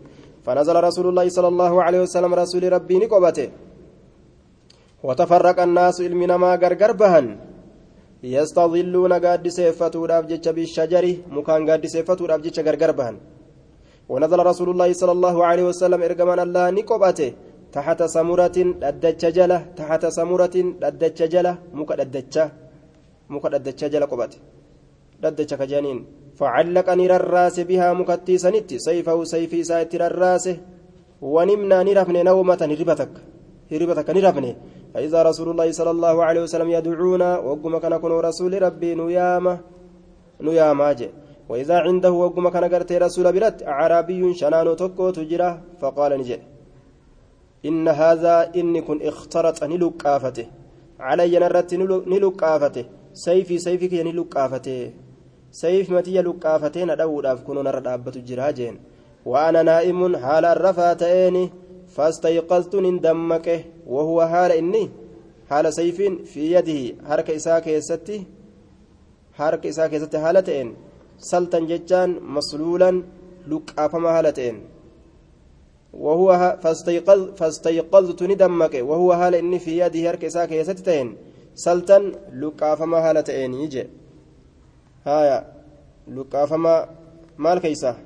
فنزل 0.44 0.76
رسول 0.88 1.06
الله 1.08 1.26
صلى 1.28 1.48
الله 1.48 1.82
عليه 1.82 2.00
وسلم 2.06 2.34
رسول 2.34 2.72
ربي 2.72 2.94
نقبته 3.02 3.48
وتفرق 5.06 5.58
الناس 5.68 5.96
علمنا 6.06 6.36
ما 6.42 6.50
غرغر 6.62 6.92
بهن. 7.00 7.26
يستظلون 8.36 9.12
قاد 9.24 9.44
سيفتوداف 9.58 10.22
جچ 10.30 10.46
بالشجر 10.56 11.04
مكان 11.36 11.60
قاد 11.68 11.82
سيفتوداف 11.94 12.40
جچ 12.44 12.58
غرغر 12.66 12.90
بهن. 12.98 13.16
ونزل 14.12 14.40
رسول 14.50 14.68
الله 14.72 14.88
صلى 15.00 15.12
الله 15.16 15.36
عليه 15.48 15.64
وسلم 15.70 16.00
ارغمان 16.08 16.40
الله 16.46 16.64
نقبته 16.78 17.30
تحت 17.76 18.00
سمرة 18.16 18.58
جلة 19.36 19.58
تحت 19.78 20.02
سمرة 20.18 20.56
جلة 21.34 21.52
مك 21.78 21.90
ددچ 22.00 22.36
مك 23.32 23.44
جلة 23.92 24.06
قبته 24.12 24.38
ددچ 25.22 25.50
كجانين 25.60 25.98
فعلق 26.38 26.88
نير 27.00 27.12
الرأس 27.20 27.56
بها 27.68 27.88
مكتي 27.98 28.34
سنت 28.44 28.70
سيفه 28.86 29.18
سيفي 29.32 29.60
ساتر 29.70 30.02
الرأس. 30.10 30.46
ونمنا 31.34 31.78
نرفن 31.86 32.16
نومة 32.28 32.62
ربتك 32.80 33.12
ربتك 33.80 34.08
نرفن 34.16 34.46
فإذا 34.96 35.22
رسول 35.22 35.48
الله 35.50 35.68
صلى 35.72 35.90
الله 35.90 36.24
عليه 36.24 36.42
وسلم 36.42 36.70
يدعونا 36.70 37.38
وقم 37.38 37.78
كان 37.78 37.92
رسول 37.92 38.62
ربي 38.62 38.94
نيامة 38.94 39.54
نيامة 40.40 41.00
وإذا 41.48 41.76
عنده 41.86 42.12
وقم 42.12 42.48
كان 42.48 42.64
رسول 43.04 43.26
برت 43.32 43.62
أعرابي 43.62 44.34
شنان 44.34 44.76
تكو 44.76 45.10
تجرى 45.10 45.50
فقال 45.80 46.12
نجي. 46.20 46.38
إن 47.68 47.88
هذا 47.88 48.50
إني 48.56 48.80
كن 48.80 48.98
اخترت 49.02 49.64
نلقافته. 49.64 50.46
علي 51.00 51.38
نرت 51.38 51.74
نلقافته. 52.12 52.84
سيفي 53.12 53.58
سيفك 53.58 53.94
نلقافته. 54.08 54.92
سيف 55.50 55.90
متي 55.90 56.22
لقافته 56.26 56.84
ندعو 56.84 57.36
كنو 57.46 57.62
نرى 57.62 57.80
دابة 57.80 58.16
جراجين 58.28 58.74
وأنا 59.26 59.62
نائم 59.62 60.16
حال 60.16 60.44
الرفاتين. 60.44 61.36
فاستيقظت 61.96 62.74
ندمك 62.76 63.64
وهو 63.86 64.18
حال 64.32 64.52
إني 64.52 64.90
حال 65.50 65.66
سيف 65.78 65.98
في 66.32 66.42
يده 66.54 66.80
حركة 67.08 67.36
إساء 67.36 67.58
كيستي 67.60 68.24
حركة 69.38 69.68
إساء 69.68 69.88
كيستي 69.88 70.18
حالتين 70.18 70.68
سلطا 71.18 71.58
ججان 71.70 72.10
مسلولا 72.36 73.02
لقافما 73.48 74.08
حالتين. 74.12 74.56
وهو 76.04 76.58
فاستيقظ 76.62 77.20
فاستيقظت 77.38 78.22
ندمك 78.22 78.74
وهو 78.74 79.14
حال 79.14 79.34
إني 79.34 79.58
في 79.58 79.72
يده 79.80 80.08
حركة 80.08 80.26
إساء 80.26 80.46
كيستي 80.46 81.12
سلطا 81.54 81.98
لقافما 82.40 83.00
حالتين. 83.00 83.54
يجي. 83.54 83.84
هايا. 85.06 85.38
لقافما 86.08 86.88
مال 87.38 87.58
كيسا؟ 87.58 87.96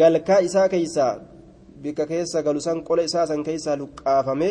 galkaa 0.00 0.38
isaa 0.38 0.68
keeysaa 0.68 1.20
bikka 1.82 2.06
keessa 2.06 2.42
galu 2.42 2.60
san 2.60 2.78
qola 2.86 3.02
isaa 3.08 3.26
san 3.26 3.42
keeysaa 3.46 3.76
luqqaafame 3.80 4.48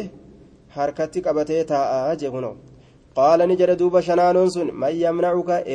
harkatti 0.76 1.22
qabatee 1.26 1.64
taa'aa 1.72 2.16
jee 2.22 2.32
kuno 2.36 2.52
qaala 3.18 3.48
ni 3.48 3.56
jedhe 3.60 3.76
duuba 3.82 4.02
shanaanoon 4.08 4.52
sun 4.56 4.70
man 4.82 4.94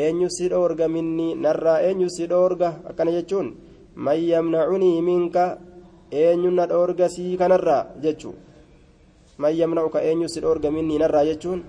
eenyu 0.03 0.29
si 0.37 0.49
dhoorga 0.53 0.87
minni 0.95 1.35
narraa 1.45 1.79
eenyu 1.89 2.09
si 2.17 2.27
dhoorga 2.33 2.69
akkana 2.91 3.11
jechuun 3.17 3.49
man 3.95 4.19
minka 5.09 5.45
eenyu 6.23 6.51
na 6.51 6.67
dhoorga 6.67 7.09
sii 7.15 7.37
kanarraa 7.41 7.83
jechuu 8.03 8.35
man 9.39 9.53
yamnacuka 9.61 9.99
eenyu 10.09 10.29
si 10.29 10.41
dhoorga 10.41 10.71
minni 10.71 10.99
narraa 10.99 11.25
jechuun 11.31 11.61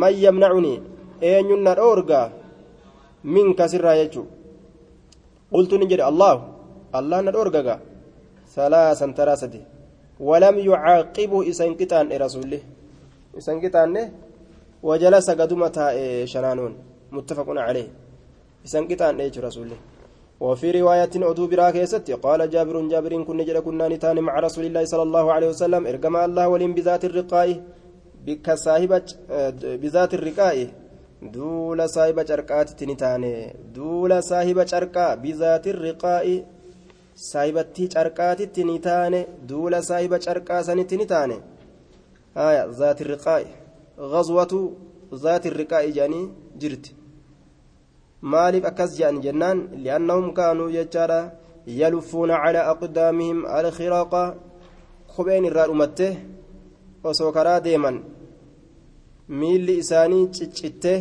man 0.00 0.14
yamnacunii 0.24 0.82
eenyu 1.30 1.56
na 1.56 1.74
dhoorga 1.74 2.20
minka 3.24 3.68
sirraa 3.68 3.96
jechuu 4.00 4.26
qultu 5.52 5.74
ni 5.78 5.86
jedhe 5.90 6.04
allaahu 6.12 6.60
الله 6.98 7.18
ندورغا 7.26 7.74
ثلاثا 8.56 9.06
تراسدي. 9.18 9.62
ولم 10.20 10.56
يعاقبه 10.58 11.38
إسان 11.50 11.74
كتان 11.80 12.06
رسوله. 12.24 12.60
إسان 13.38 13.56
كتان 13.64 13.94
وجلس 14.82 15.30
قدمة 15.40 15.76
شنانون. 16.32 16.72
متفق 17.12 17.48
عليه. 17.66 17.88
إسان 18.66 18.84
كتان 18.90 19.14
رسوله. 19.46 19.78
وفي 20.40 20.70
رواية 20.80 21.14
أدو 21.30 21.46
برا 21.46 21.70
كيستي 21.70 22.12
قال 22.24 22.40
جابر 22.50 22.76
جابر 22.92 23.12
كن 23.22 23.36
نجد 23.36 23.56
كنا 23.56 23.88
نتان 23.88 24.16
مع 24.20 24.34
رسول 24.46 24.64
الله 24.68 24.84
صلى 24.84 25.02
الله 25.02 25.32
عليه 25.32 25.48
وسلم. 25.48 25.82
إرقما 25.86 26.24
الله 26.24 26.48
ولين 26.48 26.72
بذات 26.74 27.04
الرقاء 27.04 27.48
بكصاحبة 28.26 29.06
بذات 29.82 30.14
الرقاء 30.14 30.56
duula 31.20 31.84
saahiba 31.88 32.24
carqaatitti 32.24 32.86
ni 32.86 32.96
taane 32.96 33.32
duula 33.76 34.22
saahiba 34.22 34.64
carqaa 34.64 35.16
bizaatir 35.16 35.76
riqaa'i 37.20 37.30
saahibattii 37.32 37.88
carqaatitti 37.88 38.64
ni 38.64 38.78
taane 38.78 39.26
duula 39.48 39.82
saahiba 39.82 40.18
carqaa 40.18 40.62
sanitti 40.62 40.96
ni 40.96 41.06
taane 41.06 41.36
haya 42.34 42.72
zaati 42.72 43.04
riqaa'i 43.04 43.44
ghazwatu 44.12 44.76
zaati 45.12 45.50
riqaa'i 45.50 45.92
jedhanii 45.92 46.30
jirti 46.58 46.96
maaliif 48.22 48.64
akkas 48.64 48.96
jedhan 48.98 49.20
jennaan 49.20 49.68
li'annahum 49.82 50.32
kaanuu 50.32 50.70
jechaadha 50.70 51.32
yaluffuuna 51.66 52.40
calaa 52.42 52.70
aqdaamihim 52.72 53.44
alkhiraqa 53.46 54.36
kopheen 55.16 55.44
irraa 55.44 55.66
dhumatte 55.66 56.18
osoo 57.04 57.32
karaa 57.32 57.60
deeman 57.60 58.02
miilli 59.28 59.78
isaanii 59.78 60.26
ciccitte 60.26 60.92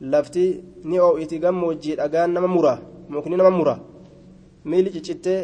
lafti 0.00 0.64
ni 0.84 1.00
oo'iti 1.00 1.38
gammoojjii 1.38 1.96
dhagaan 1.96 2.30
nama 2.32 2.48
mura 2.48 2.78
mukni 3.08 3.36
nama 3.36 3.50
mura 3.50 3.91
miilli 4.64 4.90
ciccitte 4.94 5.34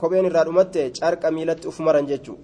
kopheen 0.00 0.26
irraa 0.28 0.44
dhumatte 0.44 0.80
carqa 0.98 1.30
miilatti 1.30 1.68
uf 1.70 1.78
maran 1.80 2.06
jechuudha 2.10 2.42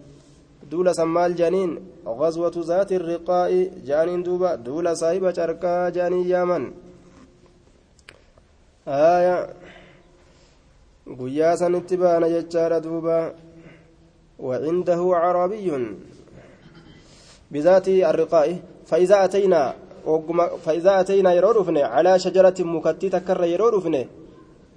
duula 0.70 0.94
san 0.94 1.08
maal 1.08 1.32
jaaniin 1.40 1.72
ghazwatu 2.20 2.62
zaati 2.70 2.98
riqaa'i 2.98 3.60
jaaniin 3.88 4.22
duuba 4.26 4.56
duula 4.56 4.96
saahiba 4.96 5.32
carqaa 5.38 5.90
jaanii 5.96 6.28
yaaman 6.32 6.64
guyyaa 11.18 11.56
sanitti 11.56 11.96
baana 11.96 12.26
jechaadha 12.34 12.80
duuba 12.80 13.16
وعنده 14.38 15.00
عربي 15.14 15.68
بذات 17.50 17.88
الرقاء 17.88 18.58
فإذا 18.86 19.24
أتينا 19.24 19.74
فإذا 20.64 21.00
أتينا 21.00 21.32
يرودفن 21.32 21.78
على 21.78 22.18
شجرة 22.18 22.54
مكتي 22.60 23.08
تكر 23.08 23.44
يرودفن 23.44 23.94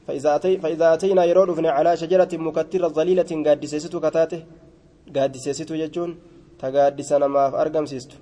فإذا 0.07 0.35
أتي 0.35 0.57
فإذا 0.63 0.87
أتينا 0.93 1.23
يرودفن 1.31 1.65
على 1.65 1.91
شجرة 2.01 2.31
مكترة 2.33 2.87
ظليلة 2.97 3.31
قد 3.47 3.65
سيستو 3.65 3.99
كتاته 4.05 4.41
قد 5.15 5.33
سيستو 5.45 5.73
يجون. 5.83 6.11
تقاد 6.59 7.01
سنة 7.01 7.27
ما 7.27 7.43
أرقم 7.61 7.85
سيستو 7.85 8.15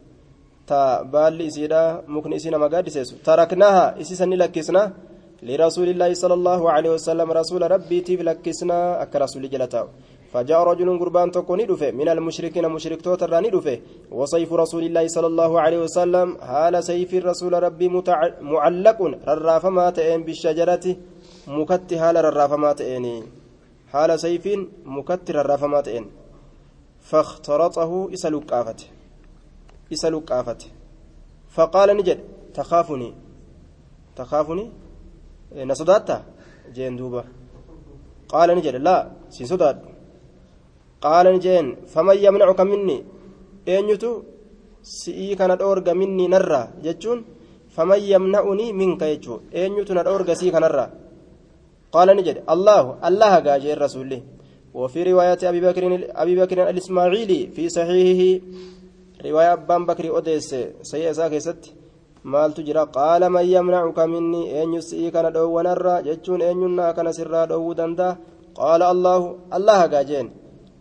تا 0.68 1.02
بالي 1.14 1.48
إسيدا 1.48 1.82
مكن 2.14 2.34
إسينا 2.34 2.58
ما 2.58 2.68
قد 2.74 2.90
سيستو 2.90 3.16
تركناها. 3.28 3.86
إسيسا 4.02 4.26
نلكسنا. 4.26 4.84
لرسول 5.48 5.88
الله 5.94 6.12
صلى 6.22 6.36
الله 6.40 6.62
عليه 6.76 6.92
وسلم 6.96 7.28
رسول 7.32 7.62
ربي 7.72 7.98
تيف 8.08 8.20
لكسنا. 8.28 8.78
أك 9.04 9.14
رسول 9.16 9.44
جلتاو. 9.54 9.88
فجاء 10.34 10.62
رجل 10.70 10.90
قربان 11.00 11.32
تكوني 11.32 11.66
دفه 11.72 11.92
من 12.00 12.08
المشركين 12.10 12.66
مشرك 12.76 13.02
توتراني 13.02 13.50
دفه 13.56 13.78
وصيف 14.12 14.50
رسول 14.64 14.84
الله 14.84 15.08
صلى 15.16 15.28
الله 15.32 15.52
عليه 15.64 15.80
وسلم. 15.86 16.28
حال 16.50 16.84
سيف 16.84 17.12
الرسول 17.14 17.54
ربي 17.68 17.88
معلق. 18.42 19.00
رراف 19.28 19.64
ما 19.66 19.90
تئن 19.98 20.22
بالشجرة. 20.28 20.86
مكت 21.48 21.94
حال 21.94 22.16
رراف 22.26 22.54
ما 22.54 22.74
تئن 22.74 23.24
حال 23.92 24.20
سيف 24.20 24.46
مكت 24.86 25.32
رراف 25.32 25.64
ما 25.64 25.82
تئن 25.82 26.06
فاخترطه 27.10 27.92
إسلوك 28.14 28.54
آفته 28.54 28.88
إسلوك 29.94 30.32
آفته 30.32 30.68
فقال 31.56 31.98
نجد 31.98 32.20
تخافني 32.54 33.14
تخافني 34.16 34.66
نصداتا 35.56 36.18
جين 36.74 36.96
دوبا 36.98 37.24
قال 38.30 38.50
نجد 38.58 38.76
لا 38.76 39.12
سيصداد 39.30 39.78
قال 41.02 41.26
نجين 41.36 41.76
فمن 41.94 42.18
يمنعك 42.18 42.62
مني 42.62 42.98
eenyutu? 43.66 44.24
Si'ii 44.82 45.36
kana 45.36 45.56
dhoorga 45.58 45.94
minni 45.96 46.28
narra? 46.30 46.70
jechuun 46.84 47.26
faman 47.76 48.00
yamna'unii 48.00 48.74
minka? 48.74 49.06
jechuu. 49.10 49.42
Eenyutu 49.52 49.94
na 49.94 50.04
dhoorga 50.04 50.36
sii 50.36 50.52
kanarra? 50.52 50.90
Qaala 51.96 52.12
ni 52.18 52.24
jedhe 52.28 52.42
allaahu 52.54 52.90
allaha 53.10 53.38
gaajeen 53.48 53.80
rasuulli 53.86 54.20
وفي 54.76 55.04
رواية 55.04 55.40
أبي 55.44 55.62
بكر 55.62 55.84
أبي 56.12 56.36
بكر 56.42 56.70
الإسماعيلي 56.70 57.48
في 57.56 57.70
صحيحه 57.70 58.46
رواية 59.26 59.54
أبان 59.54 59.86
بكر 59.86 60.10
أوديس 60.10 60.56
سيئة 60.82 61.12
ساكست 61.12 61.62
مال 62.32 62.54
تجرى 62.54 62.84
قال 62.98 63.30
من 63.30 63.46
يمنعك 63.46 64.00
مني؟ 64.00 64.64
أن 64.64 64.74
يسئي 64.74 65.12
كان 65.12 65.32
دو 65.32 65.48
ونرى. 65.56 65.96
جتشون 66.06 66.42
أن 66.42 66.62
ينا 66.62 66.92
كان 66.92 67.12
سرى 67.12 67.48
دو 67.48 67.74
دندا. 67.74 68.18
قال 68.56 68.82
الله 68.84 69.22
الله 69.58 69.82
قاجين. 69.94 70.28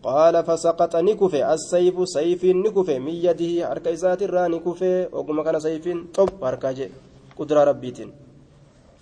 قال 0.03 0.35
فسقط 0.43 0.95
نكفي 0.95 1.53
السيف 1.53 1.95
سيف 2.15 2.41
نكفي 2.45 2.99
من 2.99 3.15
يده 3.25 3.51
حركة 3.67 3.93
إسات 3.93 4.21
الرا 4.27 4.47
نكفي 4.47 5.07
وقم 5.15 5.41
كان 5.45 5.59
سيف 5.59 5.85
طب 6.15 6.29
حركة 6.43 6.79
قدرة 7.39 7.63
ربيتين. 7.63 8.09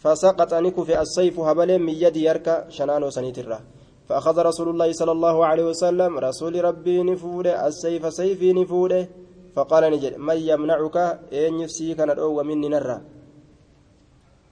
فسقط 0.03 0.53
نكفي 0.53 1.01
السيف 1.01 1.39
هبل 1.39 1.79
من 1.79 1.95
يده 2.03 2.29
حركة 2.29 2.69
شنان 2.69 3.03
وسنيت 3.03 3.37
الرا 3.39 3.59
فأخذ 4.07 4.37
رسول 4.49 4.67
الله 4.69 4.89
صلى 4.91 5.11
الله 5.11 5.45
عليه 5.45 5.65
وسلم 5.71 6.11
رسول 6.27 6.53
ربي 6.65 7.03
نفوده 7.03 7.67
السيف 7.67 8.13
سيفي 8.13 8.53
نفوده 8.53 9.07
فقال 9.55 9.83
نجد 9.93 10.17
من 10.17 10.37
يمنعك؟ 10.49 10.97
إن 11.33 11.53
يفسيك 11.61 11.99
ندعو 11.99 12.43
مني 12.43 12.69
نرى. 12.73 12.97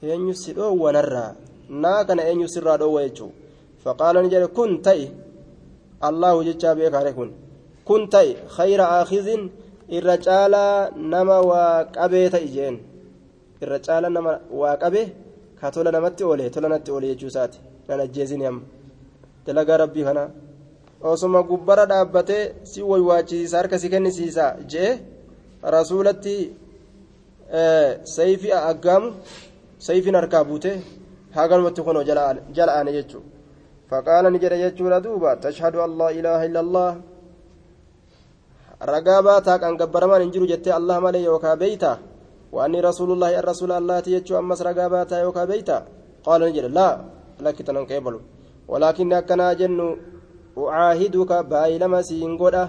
إن 0.03 0.29
يفسي 0.29 0.53
دعو 0.53 0.89
نرى 0.89 1.27
نا 1.69 2.03
كان 2.03 2.19
إن 2.19 2.41
يفسر 2.41 2.75
دعو 2.75 2.99
يجو. 2.99 3.29
فقال 3.83 4.15
نجد 4.23 4.43
كن 4.57 4.81
الله 6.09 6.33
جتشا 6.43 6.73
بيك 6.73 6.95
كن 7.17 7.29
كن 7.87 8.09
تي 8.09 8.27
خير 8.47 8.81
آخذ. 9.01 9.27
الرجال 9.91 10.53
نما 11.11 11.37
وقبي 11.39 12.29
تيجين 12.29 12.75
الرجال 13.63 14.03
نما 14.13 14.39
وقبي 15.61 15.83
كاتولا 15.83 15.91
نمتي 15.99 16.23
أولي 16.23 16.49
تولا 16.49 16.77
نتي 16.77 16.91
أولي 16.91 17.07
يجو 17.11 17.29
ساتي 17.29 17.59
نانا 17.89 18.05
جيزين 18.05 18.41
يم 18.41 18.57
dalagaa 19.45 19.77
rabbii 19.77 20.03
kana 20.03 20.23
osuma 21.01 21.41
gubbara 21.43 21.85
dhaabbatee 21.85 22.43
si 22.63 22.81
waywaachisiisa 22.81 23.57
harka 23.57 23.79
si 23.79 23.89
kennisiisa 23.89 24.45
jee 24.71 24.91
rasuulatti 25.75 26.35
sayfi 28.15 28.49
aggaamu 28.53 29.13
sayfiin 29.77 30.15
harkaa 30.15 30.43
buute 30.43 30.71
hagalumatti 31.37 31.81
kunoo 31.81 32.03
jala 32.03 32.71
aane 32.77 32.91
jechuu 32.97 33.23
faqaala 33.89 34.29
ni 34.29 34.39
jedhe 34.43 34.57
jechuudha 34.63 35.01
duuba 35.05 35.35
tashhadu 35.35 35.81
an 35.85 35.91
laa 35.99 36.11
ilaaha 36.19 36.45
illa 36.49 36.59
allah 36.65 36.91
ragaa 38.93 39.21
baataa 39.21 39.57
kan 39.63 39.77
gabbaramaan 39.81 40.21
hin 40.21 40.31
jiru 40.31 40.45
jettee 40.53 40.73
allah 40.79 41.01
malee 41.01 41.23
yookaa 41.29 41.55
beeyta 41.63 41.91
وأني 42.51 42.79
رسول 42.89 43.09
الله 43.11 43.39
الرسول 43.39 43.71
الله 43.71 43.99
تيجو 43.99 44.39
أمس 44.39 44.61
رقابات 44.61 45.11
يوكا 45.11 45.45
بيتا. 45.45 45.77
قال 46.25 46.41
نجد 46.41 46.65
لا 46.77 46.87
لك 47.45 47.57
تنقبل 47.67 48.15
ولكن 48.67 49.13
أكنا 49.13 49.53
جن 49.53 49.79
أعاهدك 50.57 51.31
بايلما 51.51 52.01
سينغودا 52.01 52.63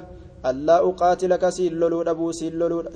ألا 0.48 0.76
أقاتلك 0.88 1.48
سيلولو 1.48 2.02
أبو 2.02 2.32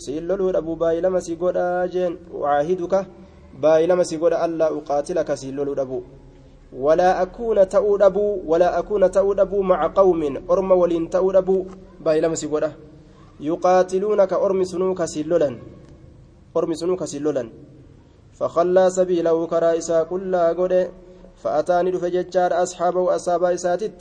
سيلولو 0.07 0.51
أبو 0.61 0.73
بايلما 0.75 1.21
سيغودا 1.21 1.87
جن 1.93 2.13
أعاهدك 2.45 2.95
بايلما 3.63 4.03
سيغودا 4.11 4.45
ألا 4.45 4.67
أقاتلك 4.79 5.29
سيلولو 5.35 5.73
أبو. 5.85 6.01
ولا 6.85 7.23
أكون 7.23 7.69
تؤد 7.69 8.03
أبو 8.03 8.27
ولا 8.51 8.79
أكون 8.79 9.11
تؤد 9.11 9.41
أبو 9.41 9.59
مع 9.63 9.81
قوم 9.87 10.23
أرم 10.51 10.71
ولين 10.73 11.11
تؤد 11.11 11.37
أبو 11.37 11.57
بايلما 12.05 12.35
سيغودا 12.35 12.71
يقاتلونك 13.41 14.33
أرم 14.33 14.61
سنوك 14.65 15.05
سيلولا 15.05 15.51
أرم 16.57 16.75
سنوك 16.81 17.03
سيلولا 17.13 17.45
فخلى 18.39 18.85
سبيله 18.99 19.37
كرائسا 19.53 19.99
كلا 20.11 20.43
غوده 20.59 20.83
فأتاني 21.43 21.91
دفع 21.95 22.09
ججار 22.17 22.53
أصحابه 22.65 23.01
وأصحاب 23.07 23.43
إساتت 23.45 23.99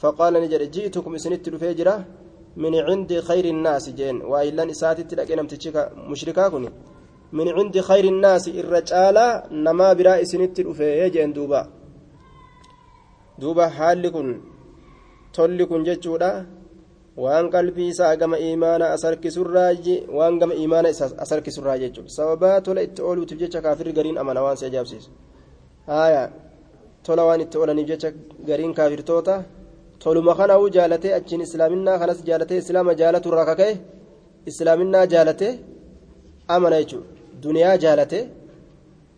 فقال 0.00 0.34
نجر 0.42 0.62
جئتكم 0.74 1.12
سنت 1.24 1.44
دفع 1.54 1.72
جرا 1.78 1.96
من 2.62 2.74
عند 2.86 3.10
خير 3.28 3.44
الناس 3.54 3.84
جين. 3.98 4.16
وإلا 4.30 4.70
إساتت 4.70 5.10
لكن 5.18 5.38
أمتشك 5.38 5.76
مشركا 6.10 6.48
كني 6.52 6.70
من 7.38 7.48
عند 7.56 7.74
خير 7.88 8.04
الناس 8.14 8.44
الرجال 8.48 9.16
نما 9.64 9.88
براء 9.98 10.20
سنت 10.32 10.56
دفع 10.60 11.06
دوبا. 11.36 11.62
دوبا 13.40 13.66
حال 13.76 14.04
كن 15.70 15.82
ججودا 15.88 16.32
waan 17.16 17.50
qalbii 17.50 17.88
isaa 17.88 18.16
gama 18.16 18.38
imaana 18.38 18.92
asarkisurraa 18.96 19.72
waan 20.18 20.38
gama 20.38 20.54
imaana 20.54 20.88
isa 20.88 21.10
asarkisurraa 21.24 21.78
jechuudha. 21.78 22.10
Sababaa 22.18 22.60
tola 22.60 22.82
itti 22.82 23.02
ooluutiif 23.02 23.38
jecha 23.40 23.60
kaafirri 23.62 23.92
gariin 23.92 24.18
amana 24.18 24.42
waan 24.42 24.56
si 24.56 24.64
ajaa'ibsiisu 24.66 25.10
haaya 25.86 26.30
tola 27.06 27.22
waan 27.28 27.40
itti 27.44 27.58
oolaniif 27.58 27.86
jecha 27.92 28.08
gariin 28.48 28.74
kaafirtoota 28.74 29.34
toluma 30.02 30.34
kanaa'uu 30.40 30.68
jaalatee 30.76 31.12
achiin 31.18 31.40
islaaminaa 31.46 31.98
kanas 32.02 32.20
jaalatee 32.28 32.58
islaama 32.62 32.92
jaalatu 33.00 33.28
irraa 33.30 33.46
kaka'e 33.50 33.74
islaaminaa 34.50 35.06
jaalatee 35.12 35.52
amana 36.54 36.76
jechuudha. 36.80 37.08
Duniyaa 37.42 37.76
jaalatee 37.84 38.24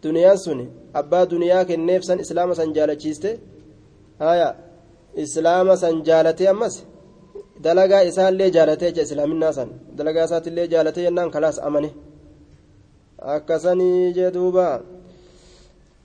duniyaan 0.04 0.38
sun 0.44 0.60
abbaa 1.00 1.24
duniyaa 1.32 1.64
kenneef 1.70 2.02
san 2.08 2.18
islaama 2.24 2.54
san 2.54 2.70
jaalachiiste 2.76 3.30
haya 4.18 4.48
islaama 5.24 5.76
san 5.82 5.96
jaalatee 6.08 6.48
ammas 6.54 6.74
dalagaa 7.62 8.02
isaallee 8.10 8.50
jaalatee 8.50 8.92
jecha 8.92 9.02
islaaminaa 9.02 9.52
san 9.52 9.70
dalagaa 9.96 10.24
isaatiillee 10.24 10.68
jaalatee 10.68 11.04
jennaan 11.06 11.30
kalaas 11.30 11.58
amane 11.58 11.90
akkasanii 13.34 14.12
jee 14.16 14.30
duuba 14.36 14.66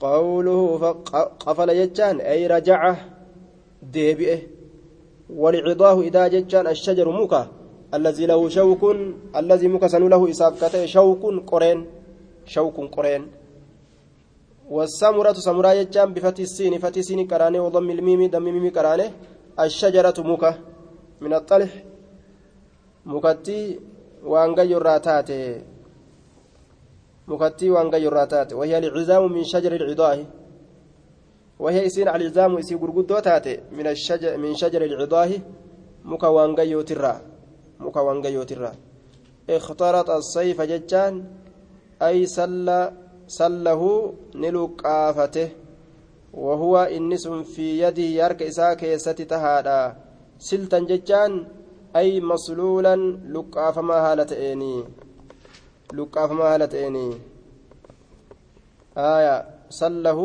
qawluhu 0.04 0.94
qafala 1.44 1.74
jechaan 1.80 2.16
ay 2.32 2.48
rajaca 2.48 2.92
deebi'e 3.94 4.36
والعضاه 5.30 6.00
إذا 6.00 6.28
جتان 6.28 6.66
الشجر 6.66 7.08
مكا 7.22 7.42
الذي 7.94 8.26
له 8.26 8.48
شوك 8.48 8.82
الذي 9.36 9.68
مكسن 9.68 10.08
له 10.08 10.30
إساف 10.30 10.52
كتئ 10.64 10.86
شوك 10.86 11.22
قرين 11.50 11.78
شوك 12.46 12.76
قرين 12.94 13.22
والسمرة 14.70 15.32
سمرة 15.46 15.70
جتان 15.78 16.08
بفتح 16.14 16.42
السين 16.48 16.78
فتح 16.78 16.98
السين 17.02 17.26
كراني 17.30 17.58
وضم 17.60 17.90
الميم 17.90 18.20
دم 18.34 18.46
الميم 18.46 18.66
كراني 18.76 19.06
من 21.20 21.34
الطلح 21.34 21.70
مكتي 23.06 23.80
وانغي 24.24 24.76
الراتات 24.76 25.30
مكتي 27.28 27.70
وانغي 27.70 28.08
الراتات 28.08 28.52
وهي 28.52 28.78
العزام 28.78 29.32
من 29.32 29.44
شجر 29.44 29.72
العضاه 29.72 30.18
وهي 31.58 31.86
إسين 31.86 32.08
على 32.08 32.24
العزام 32.24 32.58
إسي 32.58 32.74
غرغدو 32.74 33.18
تاتي 33.18 33.60
من 33.72 33.86
الشجر 33.86 34.36
من 34.36 34.54
شجر 34.54 34.82
العضاه 34.84 35.30
مكا 36.04 36.28
وانغيو 36.28 36.80
ترى 36.80 37.20
مكا 37.80 38.00
وانغيو 38.00 38.42
ترى 38.42 38.72
اخترط 39.50 40.10
الصيف 40.10 40.60
ججان 40.60 41.24
أي 42.02 42.26
سل 42.26 42.90
سله 43.26 44.12
نلقافته 44.34 45.48
وهو 46.34 46.78
إنس 46.78 47.28
في 47.28 47.80
يده 47.82 48.02
يرك 48.02 48.42
إساك 48.42 48.82
يستي 48.82 49.24
سلتا 50.48 50.78
ججان 50.90 51.32
أي 51.96 52.20
مسلولا 52.20 52.96
لقاف 53.34 53.76
ما 53.78 53.98
هالتئني 54.06 54.74
لقاف 55.96 56.30
ما 56.38 56.44
هالتئني 56.54 57.08
آية 58.96 59.36
سله 59.80 60.20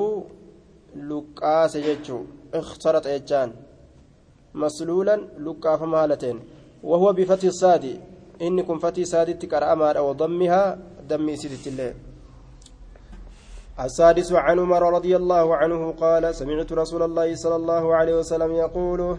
luqqaase 0.95 1.81
jechuu 1.83 2.23
ikhtarata 2.59 3.09
jechaan 3.11 3.51
masluulan 4.53 5.27
luqqaafama 5.45 5.97
haalateen 5.97 6.39
wahuwa 6.83 7.13
bifati 7.13 7.51
saadi 7.51 7.99
inni 8.39 8.63
kun 8.63 8.79
fatii 8.79 9.05
saaditti 9.05 9.47
qara'amaadha 9.47 10.01
wadammihaa 10.07 10.77
dammi 11.09 11.33
isitittillee 11.33 11.93
السادس 13.75 14.31
عن 14.31 14.59
عمر 14.59 14.83
رضي 14.97 15.15
الله 15.15 15.55
عنه 15.55 15.91
قال 15.99 16.35
سمعت 16.35 16.73
رسول 16.73 17.01
الله 17.03 17.35
صلى 17.35 17.55
الله 17.55 17.95
عليه 17.95 18.15
وسلم 18.23 18.51
يقول 18.55 19.17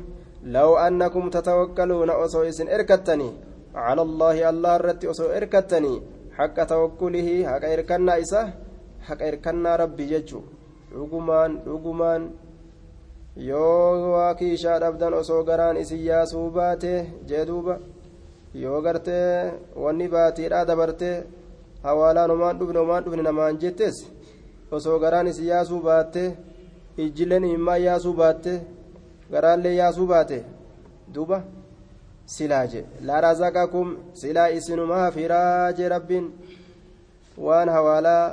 لو 0.55 0.69
أنكم 0.87 1.23
تتوكلون 1.35 2.09
أسو 2.23 2.41
إسن 2.49 2.67
إركتني 2.75 3.29
على 3.85 4.01
الله 4.07 4.35
الله 4.51 4.73
الرت 4.79 5.01
أسو 5.11 5.25
إركتني 5.37 5.93
حق 6.37 6.57
توكله 6.73 7.27
حق 7.49 7.63
إركنا 7.75 8.13
إسه 8.23 8.43
حق 9.07 9.21
إركنا 9.29 9.71
ربي 9.81 10.05
ججو 10.13 10.41
dhugumaan 10.91 11.51
dhugumaan 11.65 12.23
yoo 13.49 14.11
waa 14.13 14.33
kiishaa 14.39 14.79
dhabdan 14.83 15.13
osoo 15.13 15.43
garaan 15.49 15.77
isin 15.83 16.01
yaasuu 16.09 16.49
baate 16.57 16.93
jee 17.29 17.45
duuba 17.49 17.75
yoo 18.63 18.81
gartee 18.85 19.51
wanni 19.83 20.07
baatiidhaa 20.13 20.65
dabarte 20.69 21.11
hawaalaan 21.85 22.31
homaan 22.33 22.57
dhufne 22.59 22.79
homaan 22.83 23.03
dhufne 23.05 23.23
namaan 23.29 23.57
jettes 23.61 23.95
osoo 24.75 24.97
garaan 25.03 25.27
isin 25.31 25.47
yaasuu 25.53 25.79
baatte 25.87 26.23
ijjilleen 27.03 27.43
imimmaa 27.49 27.77
yaasuu 27.87 28.13
baatte 28.21 28.53
garaallee 29.32 29.74
yaasuu 29.80 30.06
baate 30.12 30.38
duuba 31.14 31.38
silaa 32.34 32.66
je 32.72 32.80
laa 33.08 33.20
razaqakum 33.26 33.88
silaa 34.20 34.48
isinumaa 34.58 35.10
firaa 35.16 35.72
je 35.78 35.88
rabbiin 35.94 36.26
waan 37.46 37.68
hawaalaa 37.76 38.24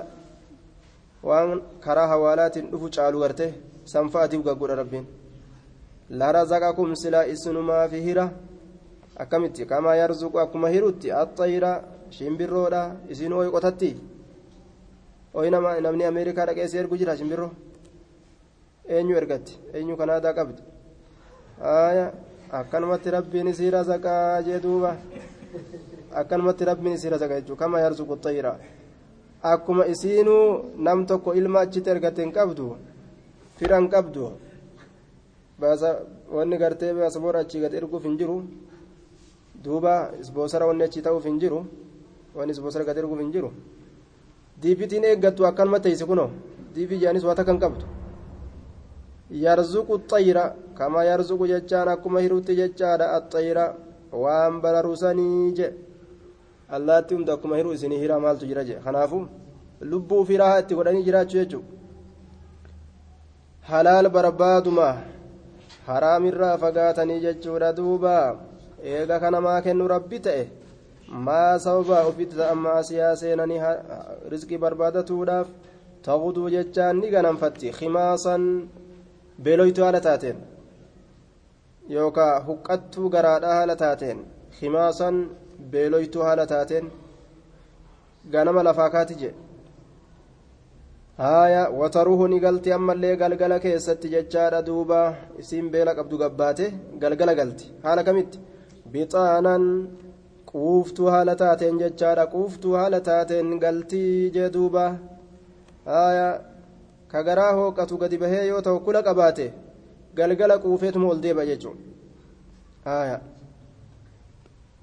waan 1.29 1.61
karaa 1.85 2.07
hawaalaatiin 2.13 2.71
dhufu 2.71 2.87
caalu 2.95 3.19
garte 3.23 3.45
sanfa'atiif 3.93 4.41
gaggoodha 4.47 4.75
rabbiin 4.81 5.05
laa 6.19 6.31
razaqakum 6.39 6.95
silaa 7.03 7.25
isinumaa 7.33 7.87
fi 7.91 8.01
hira 8.07 8.25
akkamitti 9.23 9.65
kamaa 9.71 9.95
yarzuqu 10.01 10.37
akkuma 10.45 10.67
hirutti 10.75 11.07
axxayira 11.21 11.71
shimbirroodha 12.17 12.81
isin 13.13 13.33
oyi 13.39 13.49
qotatti 13.55 13.89
oyi 15.39 15.49
namni 15.85 16.03
ameerikaa 16.11 16.45
dhaqee 16.49 16.67
si 16.71 16.77
ergu 16.81 16.95
jira 17.01 17.17
shimbirroo 17.19 17.51
eenyu 18.95 19.13
ergatti 19.21 19.53
eenyu 19.77 19.95
kanaadaa 20.01 20.33
qabdi 20.39 20.61
aya 21.61 22.11
akkanumatti 22.51 23.09
rabbiin 23.11 23.47
isii 23.47 23.69
razaqaa 23.69 24.41
jee 24.43 24.59
duuba 24.59 24.97
akkanumatti 26.13 26.65
rabbiin 26.65 26.93
isii 26.95 27.09
razaqa 27.09 27.39
jechuu 27.41 27.55
kamaa 27.55 27.79
yarzuqu 27.85 28.15
xayira 28.23 28.57
akkuma 29.41 29.85
isiinuu 29.87 30.75
nam 30.77 31.05
tokko 31.05 31.33
ilma 31.33 31.59
achitti 31.59 31.89
ergate 31.89 32.21
hin 32.21 32.31
qabdu 32.31 32.75
fira 33.57 33.77
hin 33.79 33.89
qabdu 33.89 34.31
wanni 36.35 36.57
gartee 36.57 36.93
baasaboora 36.93 37.39
achii 37.39 37.61
gad 37.61 37.73
erguuf 37.73 38.03
hin 38.03 38.17
jiru 38.17 38.37
duuba 39.63 40.11
isboosara 40.21 40.65
wanni 40.67 40.83
achii 40.83 41.01
ta'uuf 41.01 41.25
hin 41.25 41.39
jiru 41.39 41.65
wanni 42.35 42.51
isboosara 42.51 42.85
gad 42.85 42.97
erguuf 42.97 43.19
hin 43.19 43.31
jiru 43.31 43.51
diibitiin 44.61 45.03
eeggattu 45.03 45.45
akkanuma 45.45 45.79
teeysi 45.79 46.05
kunoo 46.05 46.29
diibii 46.75 46.99
jaanis 47.03 47.23
waa 47.23 47.35
takka 47.35 47.57
qabdu 47.65 47.85
yarzuqu 49.31 50.01
xayira 50.09 50.55
kama 50.77 51.03
yarzuqu 51.05 51.47
jechaan 51.47 51.87
akkuma 51.87 52.19
hirutti 52.19 52.55
jechaadha 52.55 53.05
axxayira 53.17 53.75
waan 54.11 54.61
bararusanii 54.61 55.53
jedhe 55.57 55.77
allaatti 56.69 57.15
hunda 57.15 57.33
akkuma 57.33 57.57
hiruu 57.57 57.73
isinii 57.73 57.99
hiraa 58.03 58.19
maaltu 58.19 58.45
jira 58.45 58.63
jee 58.63 58.79
kanaafu 58.85 59.27
lubbuu 59.81 60.25
fi 60.25 60.37
raahaa 60.37 60.59
itti 60.63 60.75
godhanii 60.75 61.03
jiraachuu 61.07 61.39
jechuudha 61.39 61.67
halaal 63.69 64.09
barbaaduma 64.09 64.87
haraamirraa 65.87 66.57
fagaatanii 66.57 67.19
jechuudha 67.25 67.73
duuba 67.77 68.15
eega 68.93 69.19
kanamaa 69.19 69.61
kennu 69.61 69.87
rabbi 69.87 70.19
ta'e 70.19 70.43
maa 71.27 71.59
sababa 71.65 72.05
ofitti 72.09 72.35
ta'an 72.35 72.57
maasiyaa 72.67 73.15
seenanii 73.21 73.61
rizqii 74.33 74.57
barbaadatuudhaaf 74.65 75.47
ta'uduu 76.05 76.49
jechaan 76.55 76.99
ni 77.01 77.11
ganamfatti 77.15 77.71
khimaasan 77.79 78.43
beeloytuu 79.43 79.83
haala 79.83 80.01
taateen. 80.07 80.37
Yookaan 81.89 82.45
huqqattuu 82.47 83.09
garaadhaa 83.15 83.55
haala 83.59 83.75
taateen. 83.75 84.19
Khimaasan 84.57 85.15
beeloytuu 85.71 86.23
haala 86.27 86.45
taateen. 86.53 86.85
Ganama 88.33 88.63
lafaa 88.63 88.89
kaati 88.89 89.15
jedhe 89.21 89.35
haaya 91.17 91.63
wataruhu 91.79 92.27
ni 92.27 92.39
galti 92.39 92.71
ammallee 92.77 93.15
galgala 93.21 93.59
keessatti 93.65 94.09
jechaadha 94.13 94.65
duuba. 94.69 94.99
Isiin 95.41 95.67
beela 95.73 95.95
qabdu 95.97 96.17
gabbaate 96.23 96.65
galgala 97.01 97.33
galti. 97.39 97.65
Haala 97.83 98.03
kamitti? 98.07 98.39
Bixaanan 98.91 99.63
quuftuu 100.51 101.11
haala 101.13 101.35
taateen 101.35 101.77
jechaadha. 101.83 102.31
Quuftuu 102.33 102.73
haala 102.79 102.99
taateen 103.09 103.59
galtii 103.63 104.31
jee 104.35 104.49
duuba. 104.55 104.85
Haaya 105.85 106.27
ka 107.13 107.23
garaa 107.27 107.51
hooqatu 107.57 107.97
gadi 108.01 108.17
bahee 108.23 108.47
yoo 108.51 108.61
ta'u 108.65 108.79
kula 108.85 109.03
qabaate 109.07 109.45
galgala 110.17 110.57
quufeetuma 110.63 111.07
ol 111.13 111.19
deeba 111.25 111.45
jechuudha 111.49 113.19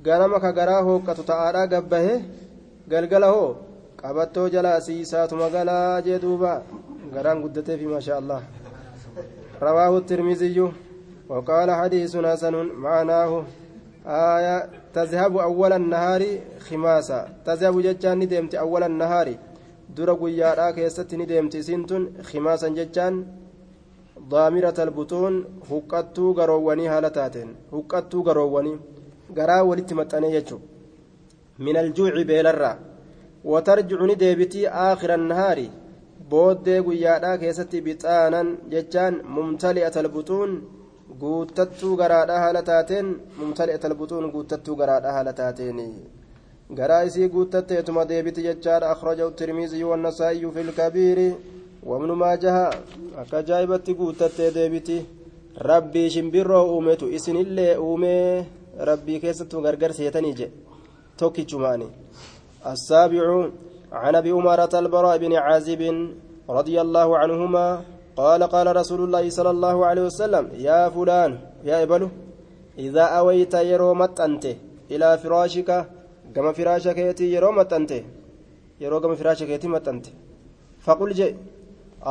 ganama 0.07 0.39
ka 0.45 0.53
garaa 0.59 0.83
hooqqatu 0.89 1.27
ta'aadhaa 1.33 1.67
gabbahe 1.75 2.15
galgala 2.93 3.29
hoo 3.35 3.51
qabattoo 4.03 4.49
jala 4.55 4.71
asiisaatuma 4.79 5.51
galaa 5.57 6.01
jee 6.07 6.19
duuba 6.25 6.53
garaan 7.15 7.43
guddateefi 7.43 7.93
maasha 7.93 8.17
allah 8.23 8.43
رواه 9.61 9.99
الترمذي 9.99 10.59
وقال 11.29 11.69
حديث 11.71 12.17
حسن 12.17 12.55
معناه 12.87 13.43
آية 14.07 14.57
تذهب 14.95 15.37
أول 15.37 15.73
النهار 15.73 16.23
خماسا 16.67 17.29
تذهب 17.47 17.75
جتان 17.83 18.19
ندمت 18.19 18.55
أول 18.55 18.83
النهار 18.83 19.29
dura 19.97 20.15
guyyaadhaa 20.21 20.73
keessatti 20.79 21.17
ni 21.17 21.27
deemti. 21.31 21.59
Isiin 21.63 21.85
tun 21.87 22.05
khimaasan 22.29 22.75
jechaan 22.79 23.17
daamirata 24.31 24.83
albutuun 24.87 25.37
huqqattuu 25.71 26.35
garoowwanii 26.39 26.89
haala 26.93 27.11
taateen. 27.19 27.51
Huqqattuu 27.73 28.23
garoowwanii 28.29 28.77
garaa 29.39 29.63
walitti 29.71 29.95
maxxanee 30.01 30.33
jechuudha. 30.37 30.67
Min 31.65 31.77
aljuuci 31.83 32.25
beelarraa. 32.31 32.77
Watarjicu 33.53 34.07
ni 34.07 34.17
deebitii 34.23 34.67
aakhira 34.85 35.15
annahaari 35.21 35.67
booddee 36.31 36.81
guyyaadhaa 36.87 37.39
keessatti 37.43 37.81
bixaanan 37.87 38.49
jechaan 38.73 39.15
mumtali'ata 39.35 40.01
albutuun 40.05 40.51
guuttattuu 41.21 41.97
garaadhaa 42.01 42.41
haala 42.45 42.63
taateen. 42.71 43.07
Mumtali'ata 43.39 43.89
albutuun 43.91 44.31
guuttattuu 44.35 44.77
garaadhaa 44.81 45.13
haala 45.19 45.33
taateen 45.33 45.79
garaa 46.79 47.05
isii 47.09 47.29
guuttatteetuma 47.29 48.05
deebiti 48.11 48.43
jechaadha 48.49 48.91
akhrajahu 48.95 49.31
tirmiiziyyu 49.31 49.91
wannasaa'iyu 49.91 50.53
fi 50.53 50.63
lkabiiri 50.69 51.29
wabnu 51.91 52.17
maajaha 52.23 52.67
akka 53.23 53.39
ajaa'ibatti 53.39 53.95
guuttattee 53.95 54.51
deebiti 54.59 55.07
rabbii 55.71 56.11
shimbirroo 56.11 56.65
uumetu 56.75 57.09
isinillee 57.17 57.73
uumee 57.87 58.47
rabbii 58.91 59.21
keessattuu 59.25 59.63
gargar 59.67 59.93
seetanii 59.95 60.35
jedhe 60.41 60.53
tokkichumaani 61.17 61.89
السابع 62.67 63.49
عن 63.93 64.15
ابي 64.15 64.33
اماره 64.33 64.79
البراء 64.79 65.19
بن 65.19 65.33
عازب 65.33 65.83
رضي 66.51 66.81
الله 66.81 67.19
عنهما 67.19 67.67
قال 68.17 68.43
قال 68.43 68.77
رسول 68.77 69.01
الله 69.05 69.31
صلى 69.31 69.51
الله 69.51 69.87
عليه 69.87 70.03
وسلم 70.03 70.45
يا 70.69 70.89
فلان 70.89 71.39
يا 71.65 71.83
ابلو 71.83 72.09
إذا 72.79 73.03
أويت 73.03 73.55
يرو 73.55 73.95
متأنت 73.95 74.45
إلى 74.91 75.19
فراشك 75.19 75.71
كما 76.35 76.53
فراشك 76.57 76.99
يتي 77.09 77.25
يرو 77.35 77.51
متأنت 77.59 77.93
يرو 78.83 79.01
كما 79.03 79.15
فراشك 79.21 79.49
يتي 79.55 79.69
متأنت 79.75 80.07
فقل 80.87 81.11
جئ 81.19 81.33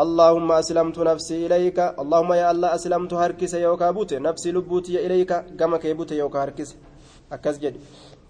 اللهم 0.02 0.50
أسلمت 0.62 0.98
نفسي 1.10 1.36
إليك 1.46 1.80
اللهم 2.02 2.32
يا 2.42 2.46
الله 2.52 2.70
أسلمت 2.78 3.12
هركس 3.22 3.54
يوكا 3.66 3.92
بوت 3.96 4.12
نفسي 4.28 4.50
لبوتي 4.56 4.96
إليك 5.06 5.32
كما 5.60 5.78
كيبوت 5.82 6.12
يوكا 6.12 6.40
هركس 6.44 6.70
أكس 7.36 7.56
جد 7.64 7.76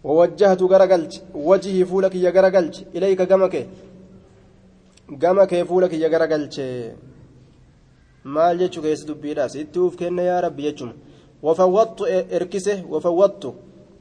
ووجهت 0.07 0.61
غرقلت 0.71 1.13
وجهي 1.49 1.85
فولك 1.89 2.15
يا 2.25 2.29
غرقلت 2.35 2.75
إليك 2.95 3.21
كما 3.31 3.47
كي 3.53 3.63
كما 5.21 5.43
فولك 5.69 5.93
يا 5.93 6.07
غرقلت 6.13 6.55
maal 8.23 8.57
jechuu 8.59 8.81
keessa 8.81 9.07
dubbiidha 9.07 9.49
sitti 9.49 9.79
uf 9.79 9.95
kenna 9.95 10.21
yaa 10.21 10.41
rabbi 10.41 10.63
jechuun 10.63 10.93
wafawwattu 11.41 12.05
erkise 12.37 12.83
wafawwattu. 12.89 13.53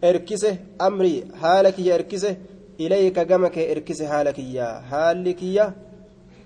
Erkise 0.03 0.59
amrii 0.79 1.25
haala 1.43 1.73
kiyya 1.73 1.95
erkise 1.99 2.37
ilayka 2.79 3.25
gama 3.25 3.51
kee 3.51 3.71
erkise 3.73 4.05
haala 4.07 4.33
kiyya. 4.33 4.67
Haalli 4.91 5.35
kiyya 5.37 5.75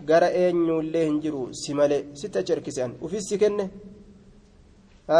gara 0.06 0.28
eenyullee 0.42 1.04
hin 1.06 1.20
jiru 1.20 1.54
si 1.54 1.74
malee. 1.74 2.04
Sitti 2.14 2.38
achi 2.38 2.52
erkise 2.52 2.82
an 2.84 2.92
ufis 3.02 3.28
si 3.28 3.38
kenne? 3.38 3.70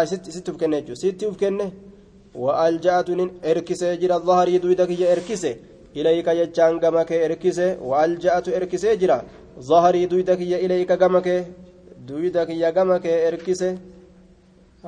Sitti 0.07 0.51
uf 0.51 0.59
kenne 0.59 0.77
jechuudha 0.81 1.01
sitti 1.03 1.27
uf 1.27 1.37
kenne? 1.39 1.67
Wa'alja'atu 2.35 3.17
nin 3.17 3.31
erkisee 3.43 3.97
jira. 4.01 4.19
Dhaharii 4.19 4.63
duyda 4.63 4.87
kiyya 4.87 5.09
erkise. 5.15 5.53
Ilayka 5.95 6.33
jechaan 6.35 6.81
gama 6.81 7.05
kee 7.05 7.21
erkise. 7.27 7.67
Wa'alja'atu 7.89 8.51
erkisee 8.59 8.97
jira. 9.01 9.25
Dhaharii 9.69 10.07
duyda 10.11 10.37
kiyya 10.41 10.59
ilayka 10.65 10.97
gama 10.97 11.21
kee. 11.23 11.45
Duyda 12.09 12.47
kiyya 12.47 12.71
gama 12.71 12.97
kee 13.05 13.19
erkise. 13.29 13.69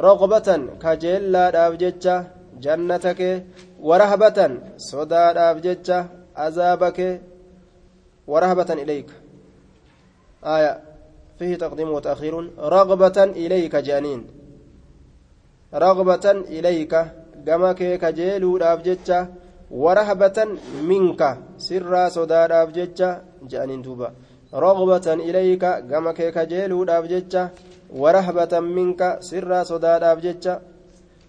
Roqbatan 0.05 0.63
kajeellaadhaaf 0.83 1.75
jecha 1.83 2.15
jannata 2.61 3.15
kee 3.15 3.43
warahbatan 3.81 4.61
sodaadhaaf 4.77 5.61
jecha 5.61 6.09
azaaba 6.35 6.93
kee 6.93 7.21
warahbatan 8.27 8.79
ilayka 8.79 9.15
آية 10.45 10.81
فيه 11.39 11.57
تقديم 11.57 11.89
وتأخير. 11.89 12.51
رغبة 12.59 13.25
إليك 13.25 13.77
جانين 13.77 14.27
رغبة 15.75 16.31
إليك 16.31 16.95
جمك 17.47 17.81
كجيلو 18.03 18.57
أبجتة 18.57 19.27
ورهبة 19.71 20.39
منك. 20.85 21.39
سر 21.57 22.09
صدار 22.09 22.63
أبجتة 22.63 23.19
جانين 23.49 23.83
دوبا 23.83 24.13
رغبة 24.55 25.15
إليك 25.15 25.65
جمك 25.65 26.21
كجيلو 26.35 26.85
أبجتة 26.85 27.49
ورهبة 27.97 28.61
منك. 28.61 29.19
سر 29.21 29.65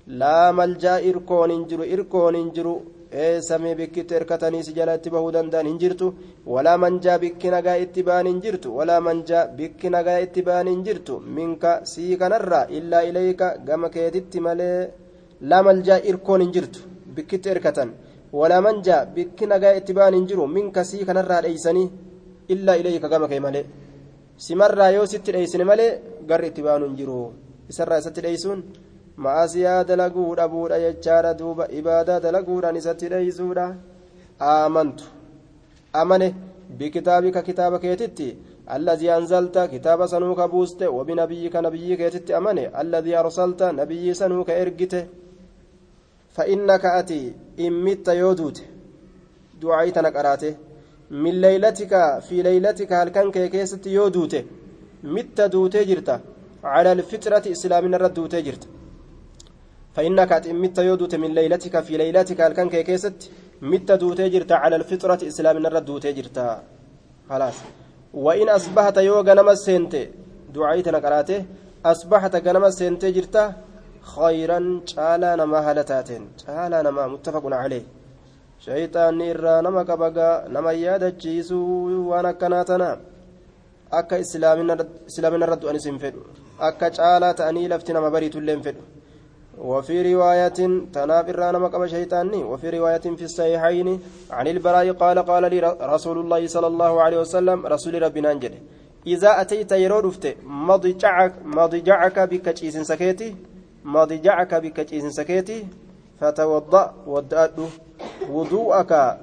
صدار 0.08 0.14
أبجتة 0.14 0.20
لا 0.22 0.52
ملجأ 0.52 0.96
إركون 1.10 1.52
إنجرو 1.52 1.84
إركون 1.94 2.36
إنجرو 2.36 2.82
samii 3.42 3.76
bikkitti 3.76 4.14
erkatanii 4.14 4.64
si 4.64 4.74
jala 4.74 4.96
itti 4.98 5.10
bahuu 5.10 5.32
danda'an 5.32 5.68
hin 5.68 5.78
jirtu 5.80 6.14
walaa 6.46 6.78
manjaa 6.78 7.18
bikki 7.20 7.50
nagaa 7.50 7.78
itti 7.78 8.04
ba'an 8.04 8.28
hin 8.28 8.42
jirtu 8.42 8.76
walaa 8.78 9.00
manjaa 9.00 9.48
bikki 9.58 9.90
nagaa 9.90 10.20
itti 10.26 10.42
ba'an 10.48 10.68
hin 10.68 10.84
jirtu 10.84 11.20
minka 11.36 11.86
sii 11.92 12.18
kanarraa 12.18 12.66
illaa 12.78 13.04
ilayka 13.10 13.48
gama 13.68 13.90
keetitti 13.90 14.40
malee 14.40 14.90
laa 15.50 15.64
maljaa 15.68 16.00
irkoon 16.10 16.42
hin 16.42 16.52
jirtu 16.56 16.80
bikkitti 17.16 17.50
erkatan 17.50 17.94
walaa 18.40 18.62
manjaa 18.62 19.06
bikki 19.16 19.46
nagaa 19.48 19.74
itti 19.80 19.94
ba'an 19.94 20.14
hin 20.18 20.28
jiru 20.30 20.48
minka 20.48 20.84
sii 20.84 21.06
kanarraa 21.06 21.42
dheeysanii 21.46 21.90
illaa 22.54 22.76
ilayka 22.82 23.10
gama 23.10 23.28
kee 23.32 23.40
malee 23.40 23.66
simarraa 24.38 24.90
yoo 24.98 25.06
sitti 25.14 25.32
dheeysine 25.36 25.64
malee 25.72 25.92
garri 26.30 26.48
itti 26.52 26.62
ba'an 26.68 26.84
hin 26.88 26.96
jiru 27.00 27.34
isarraa 27.72 28.00
isatti 28.04 28.22
dheeysuun 28.26 28.64
ma'asiyaa 29.18 29.84
dalaguu 29.84 30.36
dhabuudha 30.36 30.80
jechaadha 30.80 31.34
duuba 31.34 31.68
ibaadaa 31.80 32.20
dalaguudhaan 32.20 32.76
isatti 32.82 33.10
dheeysuudha. 33.14 33.68
Aamantu. 34.42 35.06
Amane 35.94 36.36
bikitaabika 36.78 37.42
kitaaba 37.42 37.80
keetitti 37.80 38.30
الذي 38.74 39.12
أنزلت 39.18 39.58
كتاب 39.74 40.06
سنوك 40.06 40.42
بوست 40.42 40.84
وبنبيك 40.84 41.56
نبي 41.56 41.96
كيتت 41.96 42.32
أمنه 42.32 42.82
الذي 42.82 43.14
أرسلت 43.20 43.62
نبي 43.64 44.14
سنوك 44.14 44.50
إرقت 44.50 44.94
فإنك 46.36 46.86
أتي 46.86 47.34
إمت 47.60 48.08
يودوت 48.08 48.58
دعيتنك 49.62 50.16
أراته 50.16 50.54
من 51.12 51.34
ليلتك 51.42 51.94
في 52.28 52.42
ليلتك 52.42 52.94
هل 52.94 53.10
كان 53.10 53.32
كيست 53.32 53.88
يودوت 53.88 54.34
مت 55.04 55.42
دوتي 55.42 55.84
جرت 55.90 56.10
على 56.64 56.92
الفطرة 56.92 57.46
إسلامنا 57.56 57.98
رد 57.98 58.14
دوتي 58.14 58.42
جرت 58.42 58.64
فإنك 59.96 60.32
أتمت 60.32 60.78
يودوت 60.78 61.14
من 61.16 61.32
ليلتك 61.38 61.76
في 61.86 61.94
ليلتك 61.98 62.42
الكن 62.42 62.70
كيست 62.70 63.20
مت 63.72 63.90
دوتي 64.02 64.54
على 64.64 64.76
الفطرة 64.76 65.22
إسلام 65.32 65.56
الرد 65.66 65.86
دوتي 65.86 66.24
خلاص. 67.30 67.58
وإن 68.26 68.50
أصبحت 68.50 68.98
يوغا 68.98 69.34
نما 69.34 69.56
سنت 69.66 69.94
دعيتنا 70.56 71.00
قراته 71.06 71.40
أصبحت 71.86 72.34
غنما 72.46 72.70
سنت 72.80 73.04
جرت 73.16 73.36
خيرا 74.16 74.60
تعالى 74.96 75.30
نما 75.42 75.60
هلتاتين 75.68 76.24
تعالى 76.46 76.78
نما 76.88 77.04
متفق 77.14 77.44
عليه. 77.62 77.86
شيطان 78.66 79.22
إرى 79.32 79.56
نما 79.66 79.84
كبغا 79.90 80.30
نما 80.56 80.72
يادتشيسو 80.72 81.60
وانا 82.10 82.32
كناتنا. 82.32 82.92
irratti 85.46 85.64
du'anis 85.64 85.86
hin 85.90 85.98
fedhu 86.04 86.22
akka 86.68 86.90
caalaa 86.98 87.34
ta'anii 87.40 87.68
lafti 87.74 87.94
nama 87.94 88.10
bariitullee 88.16 88.56
hin 88.56 88.64
fedhu 88.68 88.84
وفي 89.58 90.14
رواية 90.14 90.60
تناب 90.94 91.30
الرانا 91.30 91.60
مقام 91.60 91.88
شيطاني 91.88 92.44
وفي 92.44 92.70
رواية 92.70 93.06
في 93.20 93.24
الصحيحين 93.24 94.00
عن 94.32 94.48
البراء 94.48 94.92
قال 94.92 95.20
قال 95.20 95.44
لي 95.52 95.78
رسول 95.82 96.18
الله 96.20 96.48
صلى 96.48 96.68
الله 96.68 97.02
عليه 97.02 97.20
وسلم 97.20 97.66
رسول 97.66 98.02
ربنا 98.02 98.32
انجل 98.32 98.54
إذا 99.08 99.42
أتيت 99.42 99.72
يرودفت 99.72 100.38
مضجعك 100.44 101.34
مضجعك 101.46 102.20
بكتشيس 102.20 102.78
سكيتي 102.78 103.36
مضجعك 103.86 104.56
بكتشيس 104.56 105.06
سكيتي 105.06 105.68
فتوضأ 106.20 106.94
ودأت 107.08 107.58
وضوءك 108.30 109.18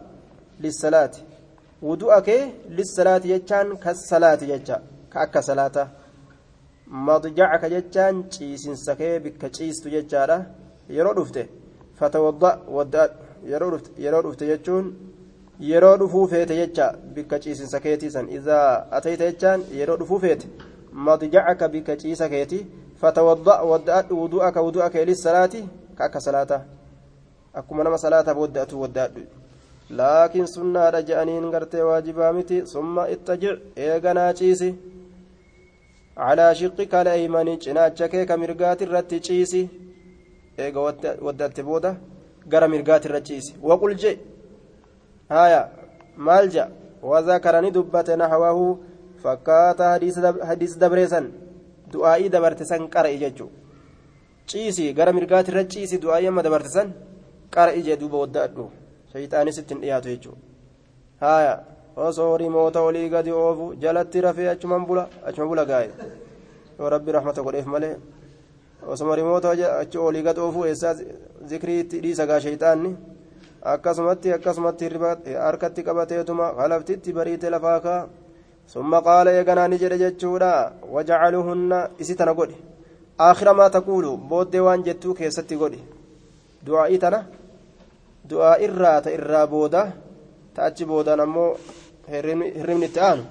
للصلاة. 0.61 1.11
وضوءك 1.83 2.29
للصلاة 2.71 3.23
يجان 3.25 3.77
كالصلاة 3.77 4.39
يجان 4.43 4.83
كأك 5.13 5.39
صلاة. 5.39 5.89
مضجعك 6.93 7.65
جتان 7.65 8.23
bikka 9.25 9.49
ciistu 9.51 9.89
jechaadha 9.91 10.45
yeroo 10.89 11.15
dhufte 11.15 11.49
fatawadda 11.99 12.59
wadda 12.69 13.11
yeroo 13.99 14.23
dhufte 14.23 14.47
jechuun 14.47 14.95
yeroo 15.61 15.97
dhufuu 15.97 16.27
feete 16.29 16.57
jecha 16.57 16.93
bikka 17.15 17.39
ciisin 17.39 17.67
sakeetii 17.67 18.11
san 18.11 18.29
idaa 18.29 18.87
atayta 18.91 19.25
jechaan 19.31 19.65
yeroo 19.79 19.97
dhufuu 19.97 20.19
feete 20.19 20.49
madjacaka 20.93 21.69
bikka 21.69 21.97
ciisa 21.97 22.29
keeti 22.29 22.67
fatawadda 23.01 23.55
wadda'adhu 23.71 24.21
wudu'aka 24.23 24.63
wudu'aka 24.63 25.05
lissalaati 25.05 25.69
ka 25.97 26.05
akka 26.05 26.21
salaata 26.21 26.61
akkuma 27.55 27.85
nama 27.85 27.99
salaataaf 27.99 28.39
wadda'atu 28.45 28.81
wadda'adhu 28.83 29.23
laakiin 29.91 30.47
sunnaadha 30.47 31.03
je'aniin 31.03 31.51
gartee 31.51 31.83
waajibaa 31.83 32.33
miti 32.33 32.67
summa 32.67 33.09
ittajic 33.15 33.59
eeganaa 33.77 34.33
ciisi 34.35 34.75
calaa 36.17 36.55
shiqi 36.55 36.87
kala 36.87 37.17
eeymanii 37.17 37.59
cinaacha 37.65 38.09
kee 38.09 38.25
ka 38.27 38.37
mirgaati 38.37 38.85
irratti 38.85 39.21
ciisi. 39.21 39.63
Eega 40.59 40.81
waddatti 41.27 41.63
booda 41.63 41.97
gara 42.47 42.69
mirgaati 42.69 43.09
irra 43.09 43.21
ciisi. 43.21 43.55
Waqulje 43.63 44.19
haya 45.29 45.71
maal 46.17 46.51
ja 46.51 46.69
wazakarani 47.03 47.71
dubbate 47.71 48.17
naxwahu 48.17 48.79
fakkaata 49.23 49.85
hadiisa 50.49 50.79
dabreesan 50.79 51.27
du'aa'ii 51.93 52.29
dabarte 52.29 52.65
san 52.65 52.89
qara'i 52.89 53.19
jechuu. 53.19 53.51
Ciisi 54.47 54.93
gara 54.93 55.13
mirgaati 55.13 55.51
irra 55.51 55.65
ciisi 55.65 55.99
du'aa'ii 55.99 56.29
amma 56.29 56.43
dabarte 56.43 56.69
san 56.69 56.93
qara'i 57.51 57.83
jee 57.83 57.97
duuba 57.97 58.19
waddaadhu 58.25 58.71
shayxaanis 59.13 59.59
ittiin 59.59 59.81
dhiyaatu 59.81 60.09
jechuu. 60.09 60.37
Haya 61.21 61.55
osoo 61.97 62.37
rimoota 62.39 62.81
olii 62.81 63.09
gadi 63.09 63.31
oofu 63.33 63.75
jalatti 63.83 64.21
rafee 64.21 64.49
achuman 64.49 64.87
bula 64.87 65.09
achuma 65.27 65.47
bula 65.49 65.65
gaa'e. 65.65 65.91
Yoo 66.79 66.89
rabbi 66.91 67.13
rahmata 67.13 67.43
godheef 67.43 67.67
malee 67.67 67.97
osoma 68.87 69.17
rimoota 69.17 69.51
achi 69.81 69.99
olii 69.99 70.23
gad 70.23 70.39
oofu 70.39 70.65
eessaa 70.65 70.95
zikriitti 71.51 72.01
dhiisa 72.03 72.27
gaa 72.27 72.41
shayxaanni 72.41 72.97
akkasumatti 73.73 74.33
akkasumatti 74.33 74.89
harkatti 75.45 75.83
qabateetuma 75.83 76.53
halaftitti 76.59 77.13
bariite 77.13 77.51
lafaa 77.51 77.81
kaa 77.81 78.09
summa 78.67 79.03
qaala 79.03 79.31
eeganaa 79.33 79.69
ni 79.69 79.79
jedhe 79.79 79.99
jechuudha. 79.99 80.73
Wajacaluhunna 80.93 81.89
isi 81.99 82.15
tana 82.15 82.35
godhe 82.35 82.57
aakhira 83.19 83.55
maa 83.55 83.71
taquulu? 83.71 84.17
Booddee 84.17 84.61
waan 84.61 84.83
jettuu 84.85 85.15
keessatti 85.15 85.57
godhe 85.57 85.79
du'aa'ii 86.67 86.99
tana? 86.99 87.25
Du'aa 88.31 88.57
irraa 88.67 89.01
ta 89.05 89.11
irraa 89.11 89.47
booda? 89.47 89.93
Ta 90.55 90.65
achi 90.65 90.85
boodaan 90.85 91.21
ammoo 91.21 91.57
hirribni 92.11 92.87
itti 92.87 93.01
aanu. 93.01 93.23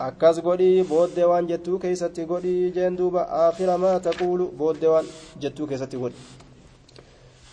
Akkas 0.00 0.40
godhii 0.42 0.84
booddee 0.84 1.24
waan 1.24 1.48
jettuu 1.48 1.78
keessatti 1.78 2.24
godhii 2.24 2.72
jeen 2.72 2.96
duuba 2.96 3.26
aakhira 3.42 3.78
maa 3.78 4.00
taquulu 4.00 4.48
booddee 4.58 4.88
waan 4.88 5.06
jettuu 5.40 5.66
keessatti 5.66 5.96
godhi. 5.96 6.16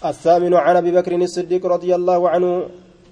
الثامن 0.06 0.54
عن 0.54 0.76
أبي 0.76 0.92
بكر 0.92 1.16
الصديق 1.16 1.66
رضي 1.66 1.96
الله 1.96 2.30
عنه 2.30 2.66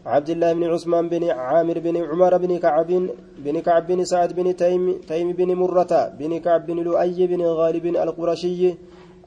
عبد 0.05 0.29
الله 0.29 0.53
بن 0.53 0.63
عثمان 0.63 1.09
بن 1.09 1.29
عامر 1.29 1.79
بن 1.79 1.97
عمر 1.97 2.37
بن 2.37 2.57
كعب 2.57 3.09
بن 3.37 3.59
كعب 3.59 3.87
بن 3.87 4.05
سعد 4.05 4.33
بن 4.33 4.55
تيم 4.55 5.01
تيم 5.07 5.31
بن 5.31 5.55
مرة 5.55 6.11
بن 6.19 6.39
كعب 6.39 6.65
بن 6.65 6.77
لؤي 6.79 7.27
بن 7.27 7.41
غالب 7.41 7.85
القرشي 7.85 8.73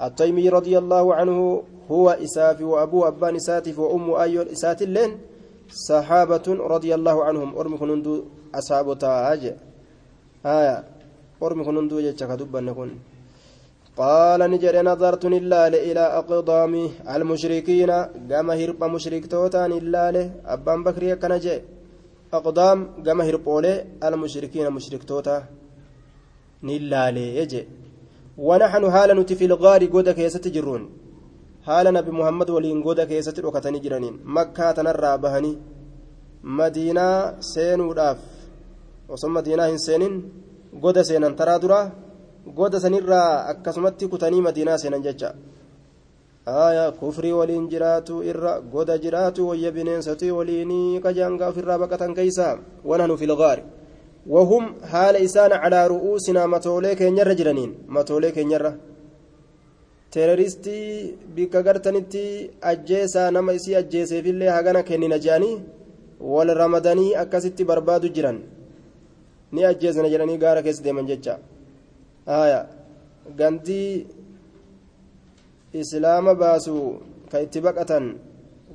التيمي 0.02 0.48
رضي 0.48 0.78
الله 0.78 1.14
عنه 1.14 1.62
هو 1.90 2.10
إساف 2.10 2.60
وأبو 2.60 3.08
أبان 3.08 3.36
إساتف 3.36 3.78
وأم 3.78 4.14
أيول 4.14 4.48
إسات 4.48 4.82
صحابة 5.68 6.46
رضي 6.48 6.94
الله 6.94 7.24
عنهم. 7.24 7.58
أرمي 7.58 7.76
كنندو 7.78 8.24
أصحاب 8.54 8.98
تاج. 8.98 9.42
آية. 10.46 10.84
أرمي 11.42 11.64
كنندو 11.64 12.00
دبا 12.34 12.60
نكون. 12.60 12.90
قال 13.96 14.40
نجري 14.50 14.82
نظرت 14.82 15.26
نلال 15.26 15.74
إلى 15.74 16.00
أقدام 16.00 16.88
المشركين 17.14 17.90
قام 18.30 18.50
هرب 18.50 18.84
مشرك 18.84 19.26
توتان 19.26 19.70
نلال 19.70 20.16
أبان 20.46 20.84
بكري 20.84 21.16
كنجي. 21.16 21.56
أقدام 22.34 22.78
قام 23.06 23.20
هرب 23.20 23.46
المشركين 24.04 24.70
مشرك 24.70 25.02
توتا 25.04 25.44
نلال 26.62 27.16
يجي. 27.16 27.62
ونحن 28.38 28.90
حالا 28.90 29.14
نتي 29.14 29.34
في 29.34 29.44
الغار 29.44 29.82
قودا 29.86 30.12
كيست 30.12 30.48
جرون 30.48 30.82
حالا 31.66 31.90
نبي 31.96 32.10
محمد 32.10 32.48
ولين 32.50 32.82
قودا 32.82 33.04
كيست 33.10 33.38
ركتني 33.40 33.78
جرانين 33.84 34.14
مكة 34.36 34.72
تنرى 34.76 35.12
بهني 35.22 35.52
مدينة 36.58 37.06
سينو 37.52 37.92
داف 37.98 38.18
وصم 39.10 39.34
مدينة 39.34 39.76
سينين 39.86 40.14
قودا 40.82 41.02
سينان 41.08 41.36
ترى 41.38 41.58
درا 41.62 41.80
goda 42.46 42.80
sanirraa 42.80 43.46
akkasumatti 43.46 44.08
kutanii 44.08 44.40
madiinaa 44.42 44.78
seenan 44.78 45.02
jecha 45.02 45.34
aya 46.46 46.90
kufrii 46.92 47.32
waliin 47.32 47.68
jiraatu 47.68 48.22
irra 48.30 48.60
goda 48.60 48.98
jiraatu 48.98 49.48
wayya 49.48 49.70
bineensatii 49.70 50.30
waliinii 50.30 51.00
kajaangaa 51.00 51.48
ofirraa 51.48 51.78
baqatan 51.78 52.14
keeysa 52.14 52.58
wananu 52.84 53.18
fi 53.18 53.26
lgaari 53.26 53.62
wahum 54.26 54.74
haala 54.92 55.18
isaan 55.18 55.54
calaa 55.62 55.88
ru'uusinaa 55.94 56.46
matoolee 56.46 56.94
keenyarra 56.96 57.34
jiraniin 57.34 57.76
matoolee 57.88 58.32
keenyarra 58.32 58.74
teeroristii 60.12 61.14
bikka 61.34 61.62
gartanitti 61.66 62.24
ajjeesaa 62.70 63.30
nama 63.36 63.52
isii 63.58 63.74
ajjeeseefillee 63.80 64.50
hagana 64.56 64.82
kennina 64.88 65.18
je'anii 65.24 65.56
wal 66.32 66.50
ramadanii 66.62 67.14
akkasitti 67.22 67.64
barbaadu 67.70 68.08
jiran. 68.16 68.38
Ni 69.52 69.64
ajjeesna 69.70 70.08
jedhanii 70.12 70.38
gaara 70.44 70.62
keessa 70.62 70.84
deeman 70.84 71.06
jecha. 71.10 71.38
Aya 72.26 72.60
gandii 73.38 74.06
islaama 75.80 76.34
baasu 76.34 76.74
ka 77.30 77.40
itti 77.44 77.60
baqatan 77.66 78.04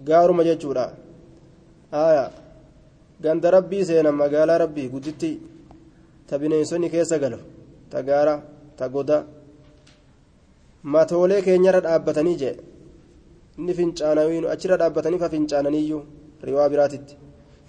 gaaruma 0.10 0.44
jechuudha. 0.50 0.86
Aya 1.92 2.26
ganda 3.22 3.52
rabbii 3.58 3.86
seenan 3.86 4.16
magaalaa 4.24 4.58
rabbii 4.64 4.90
gudditti 4.94 5.32
ta 6.28 6.40
bineensonni 6.42 6.90
keessa 6.90 7.18
galu 7.24 7.40
ta 7.92 8.02
gaara 8.08 8.36
ta 8.78 8.86
goda 8.90 9.18
matoolee 10.96 11.42
keenyarra 11.48 11.86
dhaabbatanii 11.86 12.38
jee. 12.42 12.56
Inni 13.60 13.74
fincaanawiinu 13.80 14.52
achirra 14.54 14.82
dhaabbatanii 14.82 15.22
fa 15.24 15.34
fincaananiyyuu 15.34 16.04
riwaa 16.48 16.70
biraatitti. 16.74 17.16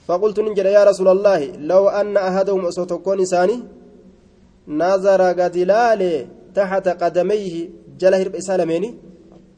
فقلت 0.09 0.39
نجد 0.41 0.67
يا 0.77 0.83
رسول 0.91 1.09
الله 1.09 1.41
لو 1.73 1.89
أن 2.01 2.17
أحدهم 2.17 2.63
أصوتكون 2.71 3.21
إساني 3.21 3.57
نظر 4.69 5.23
قد 5.41 5.57
لالي 5.57 6.15
تحت 6.55 6.87
قدميه 7.03 7.55
جل 8.01 8.15
هرب 8.21 8.35
إسالمين 8.41 8.85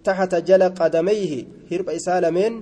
تحت 0.05 0.33
جل 0.49 0.63
قدميه 0.81 1.33
هرب 1.73 1.89
إسالمين 1.99 2.53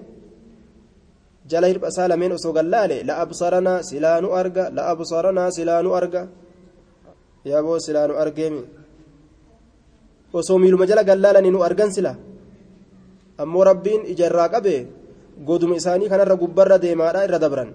جل 1.51 1.65
هرب 1.71 1.85
إسالمين 1.91 2.31
أسوق 2.33 2.59
اللالي 2.65 2.99
لأبصرنا 3.09 3.75
سلان 3.91 4.25
أرقى 4.39 4.65
لأبصرنا 4.77 5.45
سلان 5.57 5.87
أرقى 5.99 6.23
يا 7.51 7.61
بو 7.65 7.79
سلان 7.87 8.11
أرقيمي 8.23 8.63
osoo 10.33 10.59
miiluma 10.59 10.87
jala 10.87 11.05
gallaalanii 11.05 11.51
nu 11.51 11.63
argan 11.69 11.91
sila 11.97 12.13
ammoo 13.39 13.65
rabbiin 13.71 14.03
ijarraa 14.13 14.49
qabe 14.49 14.75
goduma 15.49 15.77
isaanii 15.81 16.09
kanarra 16.13 16.37
gubbarra 16.43 16.79
deemaadha 16.79 17.25
irra 17.27 17.39
dabran 17.39 17.71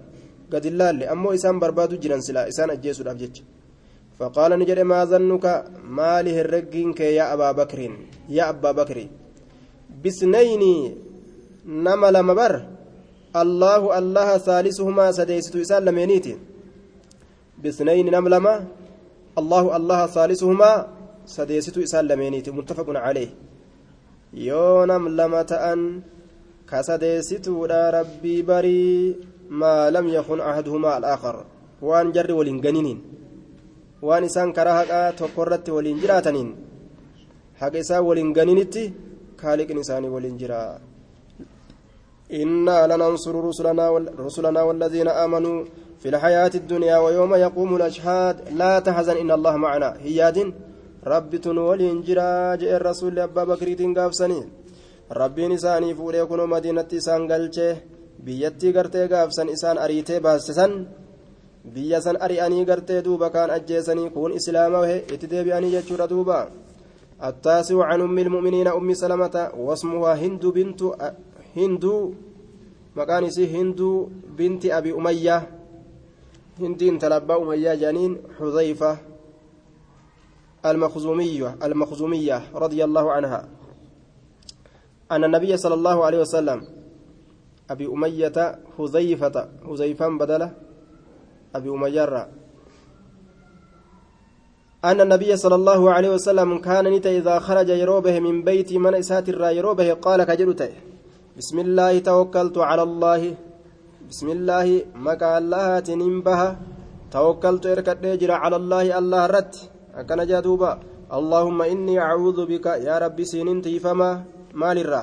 gad 0.50 0.64
hin 0.64 0.78
laalle 0.80 1.04
ammoo 1.14 1.32
isaan 1.38 1.60
barbaadu 1.60 2.00
jiran 2.02 2.22
sila 2.22 2.48
isaan 2.52 2.70
ajjeesuudhaaf 2.76 3.18
jecha 3.24 3.44
فقال 4.18 4.50
نجد 4.58 4.78
ما 4.78 5.04
ظنك 5.04 5.46
مالي 5.98 6.40
هرقينك 6.40 7.00
يا 7.00 7.34
أبا 7.34 7.52
بكر 7.52 7.80
يا 8.28 8.44
أبا 8.50 8.70
بكر 8.78 8.98
بسنين 10.04 10.62
نما 11.66 12.08
لما 12.14 12.34
بر 12.34 12.54
الله 13.42 13.82
الله 13.98 14.28
ثالثهما 14.38 15.06
سديست 15.18 15.56
إسان 15.56 15.82
لمينيتي 15.84 16.34
بسنين 17.62 18.06
نم 18.14 18.28
لما 18.34 18.54
الله 19.38 19.76
الله 19.76 20.00
ثالثهما 20.06 20.70
سديست 21.26 21.78
إسان 21.78 22.04
لمينيتي 22.08 22.50
متفق 22.50 22.88
عليه 22.88 23.30
يونم 24.34 25.08
لما 25.08 25.42
تأن 25.42 25.80
كسديست 26.70 27.48
ربي 27.96 28.42
بري 28.42 29.16
ما 29.50 29.90
لم 29.90 30.06
يكن 30.08 30.40
أحدهما 30.40 30.98
الآخر 30.98 31.36
وان 31.82 32.12
جر 32.12 32.32
ولنجنين 32.32 33.00
waan 34.04 34.24
isaan 34.28 34.52
karaa 34.52 34.84
haqaa 34.84 35.16
tokko 35.16 35.42
irratti 35.46 35.72
waliin 35.72 36.00
jiraataniin 36.02 36.48
haqa 37.60 37.80
isaan 37.84 38.04
waliin 38.08 38.34
ganinitti 38.36 38.82
kaaliqin 39.40 39.80
isaanii 39.84 40.12
waliin 40.16 40.36
jira 40.42 40.60
إنا 42.42 42.86
لننصر 42.90 43.34
رسلنا 43.48 43.86
رسلنا 44.26 44.62
والذين 44.62 45.08
آمنوا 45.08 45.64
في 46.00 46.08
الحياة 46.08 46.50
الدنيا 46.54 46.96
ويوم 46.98 47.34
يقوم 47.34 47.76
الأشهاد 47.76 48.36
لا 48.60 48.78
تحزن 48.78 49.16
إن 49.16 49.30
الله 49.30 49.56
معنا 49.56 49.96
هياد 50.00 50.38
رب 51.06 51.32
تنولين 51.44 52.00
جرا 52.06 52.56
جاء 52.60 52.72
الرسول 52.80 53.18
أبا 53.18 53.44
بكر 53.50 53.68
تنقافسني 53.80 54.40
ربي 55.20 55.44
نساني 55.48 55.94
فوري 55.98 56.18
يكونوا 56.18 56.52
مدينة 56.52 56.90
إسان 56.98 57.22
قلچه 57.30 57.76
بيتي 58.24 58.68
قرتي 58.76 59.02
قافسن 59.12 59.48
إسان 59.54 59.76
أريتي 59.84 60.16
باسسن 60.24 60.72
biyya 61.64 61.96
san 62.04 62.20
ari'anii 62.20 62.64
gartee 62.68 63.00
duuba 63.00 63.32
kaan 63.32 63.48
ajjeesanii 63.56 64.12
kun 64.12 64.36
islaama 64.38 64.84
itti 65.14 65.30
deebi'anii 65.32 65.72
jechuudha 65.76 66.04
duuba. 66.12 66.38
التاسع 67.22 67.84
عن 67.84 68.00
أم 68.00 68.18
المؤمنين 68.18 68.68
أم 68.68 68.94
سلمة 68.94 69.50
واسمها 69.56 70.14
هند 70.14 70.46
بنت 70.46 70.82
هند 71.56 71.84
مكان 72.96 73.24
هند 73.54 73.80
بنت 74.38 74.66
أبي 74.66 74.92
أمية 74.92 75.48
هند 76.60 76.98
تلبى 76.98 77.34
أمية 77.34 77.74
جنين 77.74 78.12
حذيفة 78.38 79.13
المخزومية 80.66 81.56
المخزومية 81.62 82.42
رضي 82.54 82.84
الله 82.84 83.12
عنها. 83.12 83.48
أن 85.12 85.24
النبي 85.24 85.56
صلى 85.56 85.74
الله 85.74 86.04
عليه 86.04 86.20
وسلم 86.20 86.68
أبي 87.70 87.86
أمية 87.86 88.58
حذيفة 88.78 89.48
حذيفا 89.66 90.08
بدله 90.08 90.50
أبي 91.54 91.68
أميرة. 91.68 92.28
أن 94.84 95.00
النبي 95.00 95.36
صلى 95.36 95.54
الله 95.54 95.90
عليه 95.90 96.10
وسلم 96.10 96.58
كان 96.58 96.84
نتا 96.92 97.10
إذا 97.10 97.38
خرج 97.38 97.68
يروبه 97.68 98.20
من 98.20 98.44
بيت 98.44 98.72
من 98.72 98.94
إسات 98.94 99.28
يروبه 99.28 99.92
قال 99.92 100.24
كجلته 100.24 100.72
بسم 101.36 101.58
الله 101.58 101.98
توكلت 101.98 102.58
على 102.58 102.82
الله 102.82 103.34
بسم 104.08 104.28
الله 104.28 104.84
مكا 104.94 105.38
الله 105.38 105.80
تنبها 105.80 106.60
توكلت 107.10 107.66
إركت 107.66 108.30
على 108.30 108.56
الله 108.56 108.98
الله 108.98 109.26
رت. 109.26 109.73
إني 111.72 111.94
أعوذ 112.00 112.38
بك 112.50 112.66
يا 112.86 112.98
ربي 112.98 113.24
سنين 113.24 113.62
فما 113.84 114.10
مال 114.54 114.78
الرا 114.84 115.02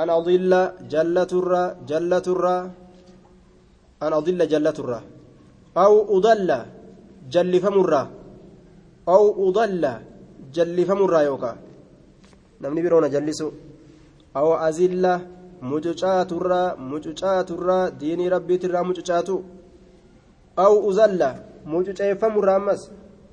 أن 0.00 0.08
أضل 0.10 0.52
جلة 0.94 1.32
الرا 1.40 1.62
جلة 1.90 2.26
الرا 2.34 2.56
أن 4.02 4.12
أضل 4.12 4.40
جلة 4.52 4.76
الرا 4.82 5.00
أو 5.84 5.92
أضل 6.18 6.50
جلفمرة 7.34 8.02
أو 9.14 9.22
أضل 9.48 9.84
جلفمرة 10.54 11.18
يوكا 11.28 11.52
نمني 12.62 12.80
برونا 12.82 13.08
جلسو 13.14 13.48
أو 14.36 14.48
أزل 14.68 15.04
mucucaaturraa 15.70 16.74
mucucaaturraa 16.76 17.90
diinii 17.98 18.28
rabbiitirraa 18.34 18.82
mucucaatu? 18.88 19.34
Aw 20.64 20.74
uzalla 20.88 21.28
mucuceeffamurraa 21.72 22.56
ammas? 22.60 22.90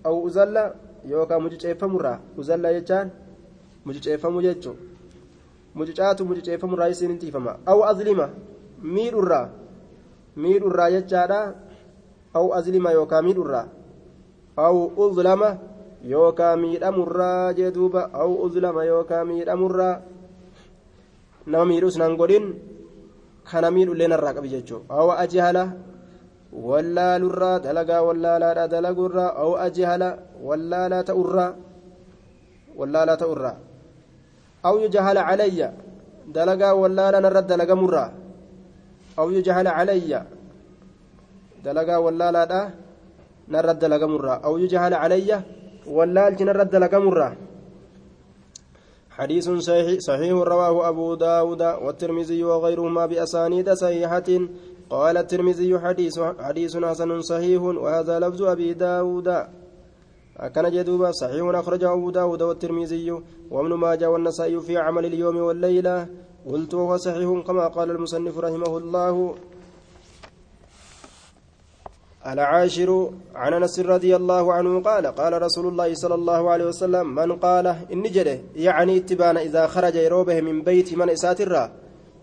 Aw 0.10 0.15
uzalla 0.27 0.64
yookaan 1.11 1.41
mucuceeffamurraa 1.45 2.18
uzalla 2.41 2.73
jechaan 2.77 3.07
mucuceeffamu 3.86 4.41
jechuun 4.48 4.77
mucucaatu 5.77 6.26
mucuceeffamurraa 6.30 6.90
isiin 6.94 7.11
intiifama 7.15 7.52
aw 7.72 7.80
azlima 7.91 8.26
miidhurraa 8.95 9.45
miidhurraa 10.44 10.90
jechaadha 10.95 11.40
aw 12.40 12.45
azlima 12.60 12.91
yookaan 12.98 13.26
miidhurraa 13.27 13.65
aw 14.65 14.76
uzlama 15.06 15.49
yookaan 16.14 16.60
miidhamurraa 16.64 17.53
jee 17.57 17.72
duuba 17.77 18.10
aw 18.14 18.30
uzlama 18.45 18.84
yookaan 18.91 19.27
miidhamurraa 19.27 19.95
nama 21.45 21.65
miidhus 21.65 21.98
nan 22.02 22.15
godhin 22.19 22.45
kana 23.49 23.72
miidhullee 23.72 24.07
narraa 24.11 24.34
qabi 24.38 24.49
jechuudha 24.56 24.86
aw 24.99 25.07
ajihala 26.49 27.19
wallaalurraa 27.19 27.59
dalagaa 27.59 28.01
wallaalaadha 28.01 28.67
dalagurraa 28.67 29.34
aw 29.38 29.57
ajihala 29.61 30.17
wallaalaa 30.41 31.03
ta'urraa 31.03 31.53
wallaalaa 32.76 33.17
ta'urraa 33.17 33.57
aw 34.63 34.73
yujahala 34.81 35.23
calayya 35.23 35.73
dalagaa 36.34 36.73
wallaalaa 36.73 37.21
narra 37.21 37.41
dalagamurraa 37.41 38.09
aw 39.17 39.27
yujahala 39.30 39.71
calayya 39.77 40.26
dalagaa 41.63 41.99
wallaalaadha 41.99 42.71
narra 43.47 43.73
dalagamurraa 43.73 44.41
aw 44.43 44.57
yujahala 44.57 44.97
calayya 44.97 45.43
wallaalchi 45.85 46.43
narra 46.45 46.65
dalagamurraa 46.65 47.49
حديث 49.19 49.51
صحيح, 49.67 49.99
صحيح 49.99 50.31
رواه 50.31 50.89
أبو 50.89 51.19
داود 51.19 51.61
والترمذي 51.61 52.43
وغيرهما 52.43 53.05
بأسانيد 53.05 53.67
صحيحة 53.73 54.30
قال 54.90 55.18
الترمذي 55.18 55.80
حديث 55.80 56.20
حديث 56.40 56.78
حسن 56.78 57.22
صحيح 57.22 57.61
وهذا 57.61 58.20
لفظ 58.20 58.41
أبي 58.44 58.74
داود. 58.74 59.30
كان 60.56 60.72
جدوبا 60.72 61.11
صحيح 61.11 61.44
أخرجه 61.56 61.94
أبو 61.94 62.10
داود 62.10 62.41
والترمذي 62.41 63.11
وابن 63.52 63.74
ماجه 63.74 64.10
والنسائي 64.10 64.60
في 64.60 64.78
عمل 64.78 65.06
اليوم 65.06 65.38
والليلة. 65.38 66.07
قلت 66.52 66.74
وهو 66.74 66.98
صحيح 66.98 67.44
كما 67.48 67.68
قال 67.68 67.91
المصنف 67.91 68.38
رحمه 68.38 68.78
الله. 68.78 69.36
العاشر 72.28 73.11
عن 73.36 73.53
أنس 73.53 73.80
رضي 73.80 74.16
الله 74.16 74.53
عنه 74.53 74.82
قال 74.82 75.07
قال 75.07 75.41
رسول 75.41 75.68
الله 75.68 75.94
صلى 75.94 76.16
الله 76.16 76.49
عليه 76.52 76.66
وسلم 76.66 77.16
من 77.16 77.36
قال 77.36 77.68
ان 77.68 78.03
جده 78.03 78.40
يعني 78.56 78.98
اتبان 78.98 79.38
إذا 79.38 79.68
خرج 79.68 79.95
يروبه 79.95 80.41
من 80.41 80.61
بيت 80.61 80.94
من 80.94 81.10
اساتر 81.10 81.70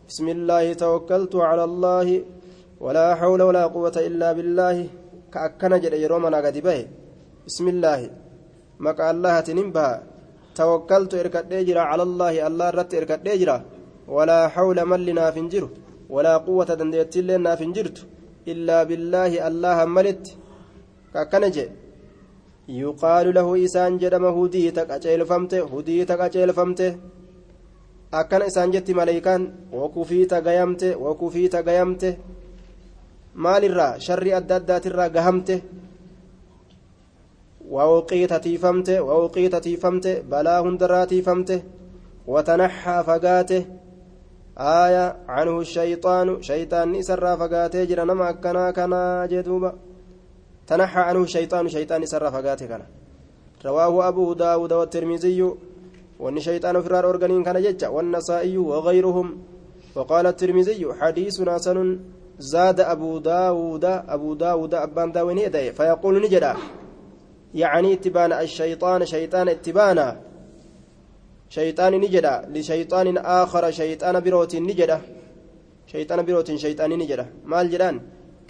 بسم 0.08 0.28
الله 0.28 0.72
توكلت 0.72 1.36
على 1.36 1.64
الله 1.64 2.22
ولا 2.80 3.14
حول 3.14 3.40
ولا 3.42 3.64
قوة 3.66 3.96
إلا 4.08 4.32
بالله. 4.32 4.76
كأكن 5.32 5.72
جد 5.82 5.94
يرومنا 6.04 6.38
قد 6.44 6.56
به. 6.66 6.78
بسم 7.46 7.66
الله. 7.68 8.00
مكا 8.84 9.10
الله 9.10 9.40
تنبها 9.40 10.02
توكلت 10.54 11.12
إركد 11.14 11.52
إجرا 11.52 11.80
على 11.90 12.02
الله 12.08 12.46
الله 12.46 12.68
رت 12.70 12.94
إركد 12.94 13.28
إجرا 13.28 13.56
ولا 14.08 14.40
حول 14.54 14.78
من 14.90 15.00
لنا 15.06 15.30
فنجر 15.34 15.64
ولا 16.14 16.34
قوة 16.46 16.70
دنديت 16.80 17.16
لنا 17.16 17.52
فنجرت 17.60 17.98
إلا 18.52 18.78
بالله 18.88 19.32
الله 19.48 19.78
ملت. 19.96 20.24
كأكنج 21.14 21.56
يقال 22.68 23.26
له 23.36 23.64
إسان 23.64 23.92
جدم 24.02 24.24
هديتك 24.38 24.90
أجيل 24.90 25.20
فمته. 25.30 25.62
هديتك 25.74 26.20
أجيل 26.20 26.52
فمته. 26.58 26.92
أكن 28.14 28.42
إسان 28.42 28.70
جت 28.70 28.90
ملائكان 28.90 29.42
وكفيت 29.72 30.32
قيمته 30.46 30.96
وكفيت 31.04 31.54
قيمته 31.56 32.14
maalirraa 33.44 33.98
sharri 34.06 34.32
adda 34.38 34.56
addaatirraa 34.60 35.08
gahamte 35.16 35.54
wawqiita 37.74 38.40
tiifamte 38.44 38.94
wawqiita 39.08 39.60
tiifamte 39.66 40.12
balaa 40.30 40.60
hundarraa 40.66 41.06
tiifamte 41.12 41.56
watanaxaa 42.34 43.02
fagaate 43.08 43.58
aaya 44.56 45.04
canhu 45.26 45.64
shayxaanu 45.74 46.38
shayxaanni 46.48 46.98
isarraa 47.04 47.36
fagaatee 47.42 47.86
jira 47.90 48.04
nama 48.10 48.28
akkanaa 48.32 48.70
kanaa 48.78 49.28
jee 49.32 49.42
duuba 49.48 49.74
tanaxaa 50.68 51.04
canhu 51.08 51.26
shayxaanu 51.34 51.68
shayxaan 51.74 52.06
isarraa 52.08 52.32
fagaate 52.36 52.66
kana 52.72 52.86
rawaahu 53.66 53.98
abuu 54.08 54.30
daawuda 54.44 54.80
wattirmiziyyu 54.80 55.50
wanni 56.24 56.46
shayxaan 56.46 56.80
ofirraa 56.80 57.02
dhoorganiin 57.04 57.44
kana 57.44 57.60
jecha 57.68 57.92
wannasaa'iyu 57.96 58.62
wagayruhum 58.72 59.28
وقال 59.96 60.26
الترمذي 60.26 60.92
حديث 61.00 61.36
حسن 61.48 61.78
زاد 62.38 62.80
أبو 62.80 63.18
داود 63.18 63.84
أبو 63.84 64.34
داود 64.34 64.74
أبان 64.74 65.12
داوين 65.12 65.38
يدعي. 65.38 65.72
فيقول 65.72 66.22
نجدا 66.22 66.54
يعني 67.54 67.92
اتبان 67.92 68.32
الشيطان 68.32 69.06
شيطان 69.06 69.48
اتبانا. 69.48 70.16
شيطان 71.48 71.92
نجدا 71.94 72.34
لشيطان 72.54 73.18
آخر 73.18 73.70
شيطان 73.70 74.20
بروت 74.20 74.56
نجدا 74.56 75.00
شيطان 75.86 76.18
بروت 76.26 76.48
شيطان 76.54 76.90
نجدا 76.98 77.26
مال 77.44 77.70
جدان 77.70 78.00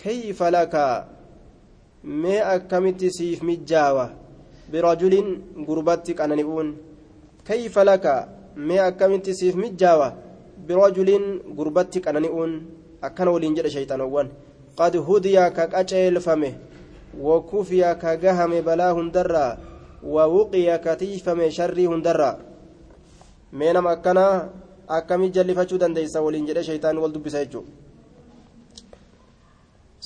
كيف 0.05 0.43
لك؟ 0.43 0.75
ما 2.05 2.55
أكمت 2.55 3.05
سيف 3.05 3.43
مجاوة؟ 3.43 4.07
برجل 4.73 5.15
قربتك 5.69 6.21
أنا 6.21 6.35
نقول 6.35 6.75
كيف 7.45 7.79
لك؟ 7.79 8.29
ما 8.57 8.89
أكمت 8.89 9.31
سيف 9.31 9.57
مجاوة؟ 9.57 10.09
برجل 10.69 11.09
قربتك 11.59 12.09
أنا 12.09 12.21
نقول 12.21 12.63
akkana 13.03 13.31
waliin 13.31 13.55
jedhe 13.55 13.71
shayxaanowwan 13.71 14.31
qad 14.77 14.97
hudiya 14.97 15.51
ka 15.51 15.67
qaceelfame 15.67 16.55
wakufiya 17.21 17.95
ka 17.95 18.17
gahame 18.17 18.63
balaa 18.63 18.93
hundarraa 18.93 19.57
wawuqiya 20.03 20.79
ka 20.79 20.97
tiifame 20.97 21.51
sharrii 21.51 21.87
hundarraa 21.87 22.39
mee 23.53 23.73
nama 23.73 23.91
akkanaa 23.91 24.49
akkamii 24.89 25.31
jallifachuu 25.31 25.79
dandeeysa 25.79 26.23
waliin 26.23 26.47
jedhe 26.47 26.65
shayxaan 26.65 26.99
wal 26.99 27.13
dubbisa 27.13 27.45
jechuu 27.45 27.65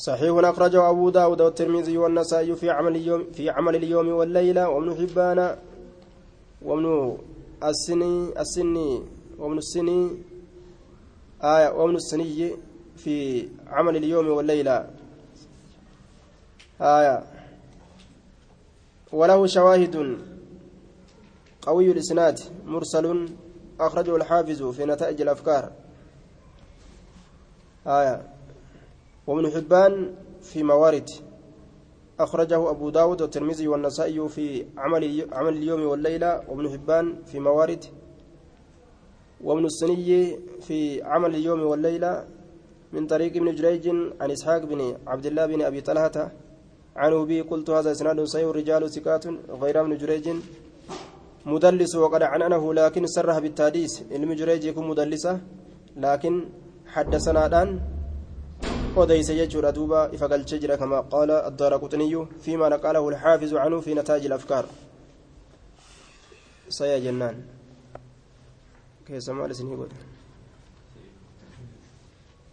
صحيح 0.00 0.32
أخرجه 0.32 0.90
أبو 0.90 1.10
داود 1.10 1.40
والترمذي 1.40 1.98
والنسائي 1.98 2.54
في 2.56 2.70
عمل 2.70 2.96
اليوم 2.96 3.24
في 3.32 3.50
عمل 3.50 3.76
اليوم 3.76 4.08
والليلة 4.08 4.68
وابن 4.68 4.94
حبان 4.96 5.56
وابن 6.62 7.16
السني 7.64 8.40
السني 8.40 9.02
وابن 9.38 9.58
السني 9.58 10.00
آية 11.42 11.68
وابن 11.68 11.96
السني 11.96 12.52
في 13.04 13.48
عمل 13.66 13.96
اليوم 13.96 14.28
والليلة. 14.28 14.90
آية. 16.80 17.22
وله 19.12 19.46
شواهد 19.46 20.18
قوي 21.62 21.90
الإسناد 21.90 22.38
مرسل 22.66 23.28
أخرجه 23.80 24.16
الحافظ 24.16 24.62
في 24.62 24.84
نتائج 24.84 25.20
الأفكار. 25.20 25.72
آية. 27.86 28.28
وابن 29.26 29.50
حبان 29.50 30.14
في 30.42 30.62
موارد 30.62 31.08
أخرجه 32.20 32.70
أبو 32.70 32.90
داود 32.90 33.22
والترمذي 33.22 33.68
والنسائي 33.68 34.28
في 34.28 34.66
عمل 34.76 35.28
عمل 35.32 35.56
اليوم 35.56 35.82
والليلة. 35.82 36.42
وابن 36.48 36.70
حبان 36.70 37.22
في 37.24 37.40
موارد 37.40 37.84
وابن 39.40 39.64
السني 39.64 40.38
في 40.60 41.02
عمل 41.02 41.34
اليوم 41.34 41.62
والليلة. 41.62 42.39
من 42.92 43.06
طريق 43.06 43.36
ابن 43.36 43.54
جريج 43.54 43.88
عن 44.20 44.30
إسحاق 44.30 44.62
بن 44.64 44.80
عبد 45.06 45.26
الله 45.26 45.46
بن 45.46 45.62
أبي 45.62 45.80
طلحة. 45.80 46.16
عن 46.96 47.12
أبي 47.12 47.40
قلت 47.40 47.70
هذا 47.70 47.92
إسناد 47.92 48.20
صحيح 48.24 48.48
رجال 48.48 48.90
ثقات 48.90 49.24
غير 49.62 49.80
ابن 49.80 49.96
جريج. 49.96 50.26
مدلس 51.46 51.96
وقد 51.96 52.22
عننه 52.22 52.74
لكن 52.74 53.06
سرح 53.06 53.38
بالتحديث. 53.38 54.02
علم 54.12 54.32
جريج 54.32 54.64
يكون 54.64 54.88
مدلسة 54.88 55.40
لكن 55.96 56.44
حدثنا 56.86 57.46
الآن. 57.46 57.80
وديس 58.96 59.30
يجر 59.30 59.70
دوبا 59.70 60.14
إفقل 60.14 60.48
شجرة 60.48 60.74
كما 60.76 61.00
قال 61.00 61.30
الدار 61.30 61.76
قطني. 61.76 62.26
فيما 62.42 62.68
نقله 62.68 63.08
الحافظ 63.08 63.54
عنه 63.54 63.80
في 63.80 63.94
نتاج 63.94 64.26
الأفكار. 64.26 64.64
سيا 66.68 66.98
جنان. 66.98 67.36
كيس 69.06 69.28
مال 69.28 69.56
سنه 69.56 69.86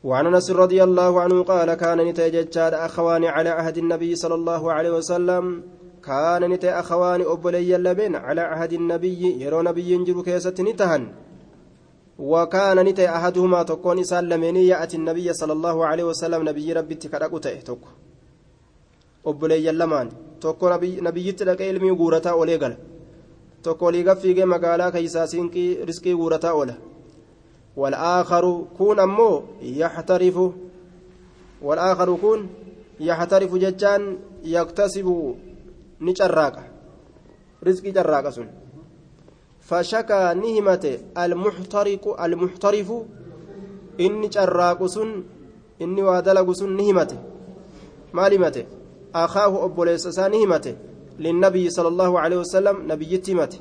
وعن 0.08 0.26
أنس 0.30 0.48
رضي 0.64 0.80
الله 0.88 1.12
عنه 1.24 1.38
قال 1.52 1.70
كان 1.84 2.00
نتيجتشاد 2.10 2.74
أخوان 2.88 3.24
على 3.36 3.50
عهد 3.58 3.78
النبي 3.84 4.12
صلى 4.24 4.36
الله 4.40 4.62
عليه 4.76 4.92
وسلم. 4.98 5.44
كان 6.08 6.42
نتي 6.54 6.70
أخوان 6.82 7.22
أبلي 7.34 7.76
اللبن 7.76 8.14
على 8.26 8.42
عهد 8.52 8.74
النبي 8.82 9.22
يرو 9.44 9.62
نبي 9.70 9.92
ينجر 9.92 10.18
كيست 10.28 10.58
نتهن. 10.68 11.04
وكان 12.32 12.78
نتي 12.88 13.06
أحدهما 13.18 13.64
تكون 13.72 14.04
سلمين 14.04 14.58
يأتي 14.72 14.98
النبي 14.98 15.28
صلى 15.34 15.54
الله 15.58 15.78
عليه 15.90 16.06
وسلم 16.12 16.42
نبي 16.50 16.68
ربي 16.78 16.96
تكرقته 16.96 17.56
تك 17.68 17.84
أبلي 19.30 19.70
اللمان 19.70 20.08
تكو 20.42 20.66
نبي 20.74 20.92
نبي 21.08 21.32
تلقى 21.32 21.68
علمي 21.70 21.92
غورتا 21.92 22.32
tokko 23.64 23.86
olii 23.86 24.04
gaffiigee 24.04 24.46
magaalaa 24.46 24.92
keeysaa 24.92 25.28
siinqii 25.28 25.86
riskii 25.90 26.16
guurataa 26.20 26.54
oola 26.54 26.74
والآخر 27.78 28.66
كون 28.78 29.00
أمو 29.00 29.44
يحترف 29.62 30.38
والآخر 31.62 32.16
كون 32.16 32.50
يحترف 33.00 33.56
ججان 33.56 34.18
يكتسب 34.44 35.08
نجراك 36.02 36.58
رزق 37.68 37.84
جراك 37.84 38.30
سن. 38.30 38.48
فشكى 39.68 40.34
نهمة 40.44 40.98
المحترق 41.18 42.22
المحترف 42.24 42.90
إني 44.00 44.28
جراك 44.28 44.86
سن 44.86 45.24
إني 45.82 46.02
وادلق 46.02 46.52
سن 46.52 46.70
نهمته 46.76 47.18
ما 48.14 48.30
لمته 48.30 48.66
أخاه 49.16 49.66
أبو 49.66 49.84
ليس 49.84 50.20
نهمته 50.20 50.76
للنبي 51.20 51.70
صلى 51.70 51.88
الله 51.88 52.20
عليه 52.20 52.38
وسلم 52.38 52.92
نبي 52.92 53.18
تيمته 53.18 53.60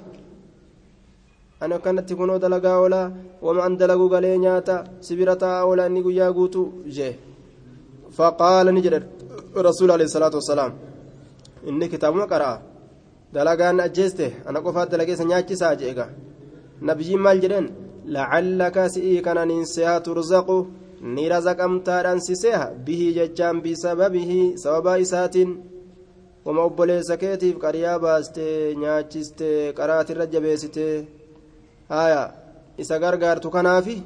ana 1.61 1.79
kanatti 1.85 2.15
kunoo 2.19 2.39
dalagaa 2.39 2.77
oolaa 2.83 3.13
wama 3.43 3.65
an 3.67 3.77
dalagu 3.81 4.07
galee 4.15 4.37
nyaata 4.45 4.85
sibira 5.07 5.35
taa'aa 5.43 5.65
oolaa 5.69 5.87
inni 5.91 6.03
guyyaa 6.07 6.33
guutu 6.37 6.63
jee. 6.97 7.15
Faqaala 8.17 8.73
ni 8.73 8.81
jedhe 8.87 9.01
rasuul 9.69 9.91
alayhi 9.91 10.13
salaatu 10.15 10.37
wassalaam 10.41 10.73
inni 11.69 11.89
kitaabuma 11.93 12.27
qara'a? 12.33 12.57
Dalagaan 13.35 13.81
ajjeeste 13.87 14.27
ana 14.49 14.61
qofaat 14.65 14.91
dalageessa 14.93 15.25
nyaachisaa 15.31 15.75
jeega 15.81 16.07
nabiyyiin 16.89 17.23
maal 17.27 17.41
jedheen? 17.45 17.67
Lacallaka 18.15 18.89
si'ii 18.95 19.23
kananiin 19.27 19.67
seha 19.75 20.01
turzaqu 20.01 20.59
ni 21.15 21.25
razaqamtaadhaan 21.33 22.21
si 22.27 22.35
seha 22.43 22.67
bihii 22.85 23.15
jechaan 23.19 23.63
bisababihi 23.65 24.41
sababaa 24.63 24.99
isaatiin. 25.05 25.51
Wama 26.45 26.63
obboleessa 26.69 27.17
keetiif 27.23 27.57
qariyaa 27.65 27.99
baaste 28.05 28.45
nyaachiste 28.83 29.49
qaraatirra 29.79 30.27
jabeessite 30.33 30.87
haya 31.89 32.33
isa 32.79 32.99
gargaartu 32.99 33.51
kanaafi 33.51 34.03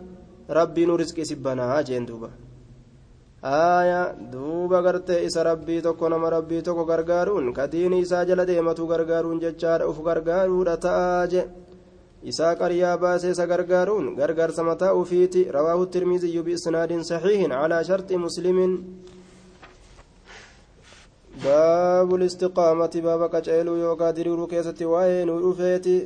rabbiinu 0.49 0.97
rizqi 0.97 1.25
sibbanaa 1.25 1.83
jeen 1.83 2.07
duuba. 2.07 2.31
Haya 3.43 4.15
duuba 4.33 4.83
gartee 4.83 5.25
isa 5.25 5.43
rabbii 5.43 5.81
tokko 5.83 6.09
nama 6.09 6.31
rabbii 6.31 6.63
tokko 6.63 6.85
gargaaruun 6.85 7.53
kadiini 7.55 8.01
isaa 8.01 8.25
jala 8.25 8.45
deematu 8.47 8.87
gargaaruun 8.87 9.41
jechaadha 9.41 9.89
uf 9.89 10.03
gargaaruudha 10.05 10.77
ta'aa 10.77 11.27
jee 11.27 11.47
isaa 12.23 12.55
qariyaa 12.55 12.99
baasee 12.99 13.31
isa 13.31 13.47
gargaaruun 13.47 14.15
gargaarsa 14.17 14.63
mataa 14.63 14.93
ufiiti 14.95 15.45
rawaahu 15.45 15.87
tirmiziyyu 15.87 16.43
biisnaadin 16.45 17.05
saxiihin 17.05 17.51
calaa 17.51 17.83
sharxi 17.85 18.19
muslimin. 18.19 18.77
Baabul 21.45 22.21
listiqaamati 22.21 23.01
baaba 23.01 23.29
qaceeluu 23.29 23.77
yookaa 23.77 24.13
diriiruu 24.17 24.47
keessatti 24.47 24.85
waa'ee 24.85 25.25
nu 25.25 25.41
dhufeeti. 25.41 25.97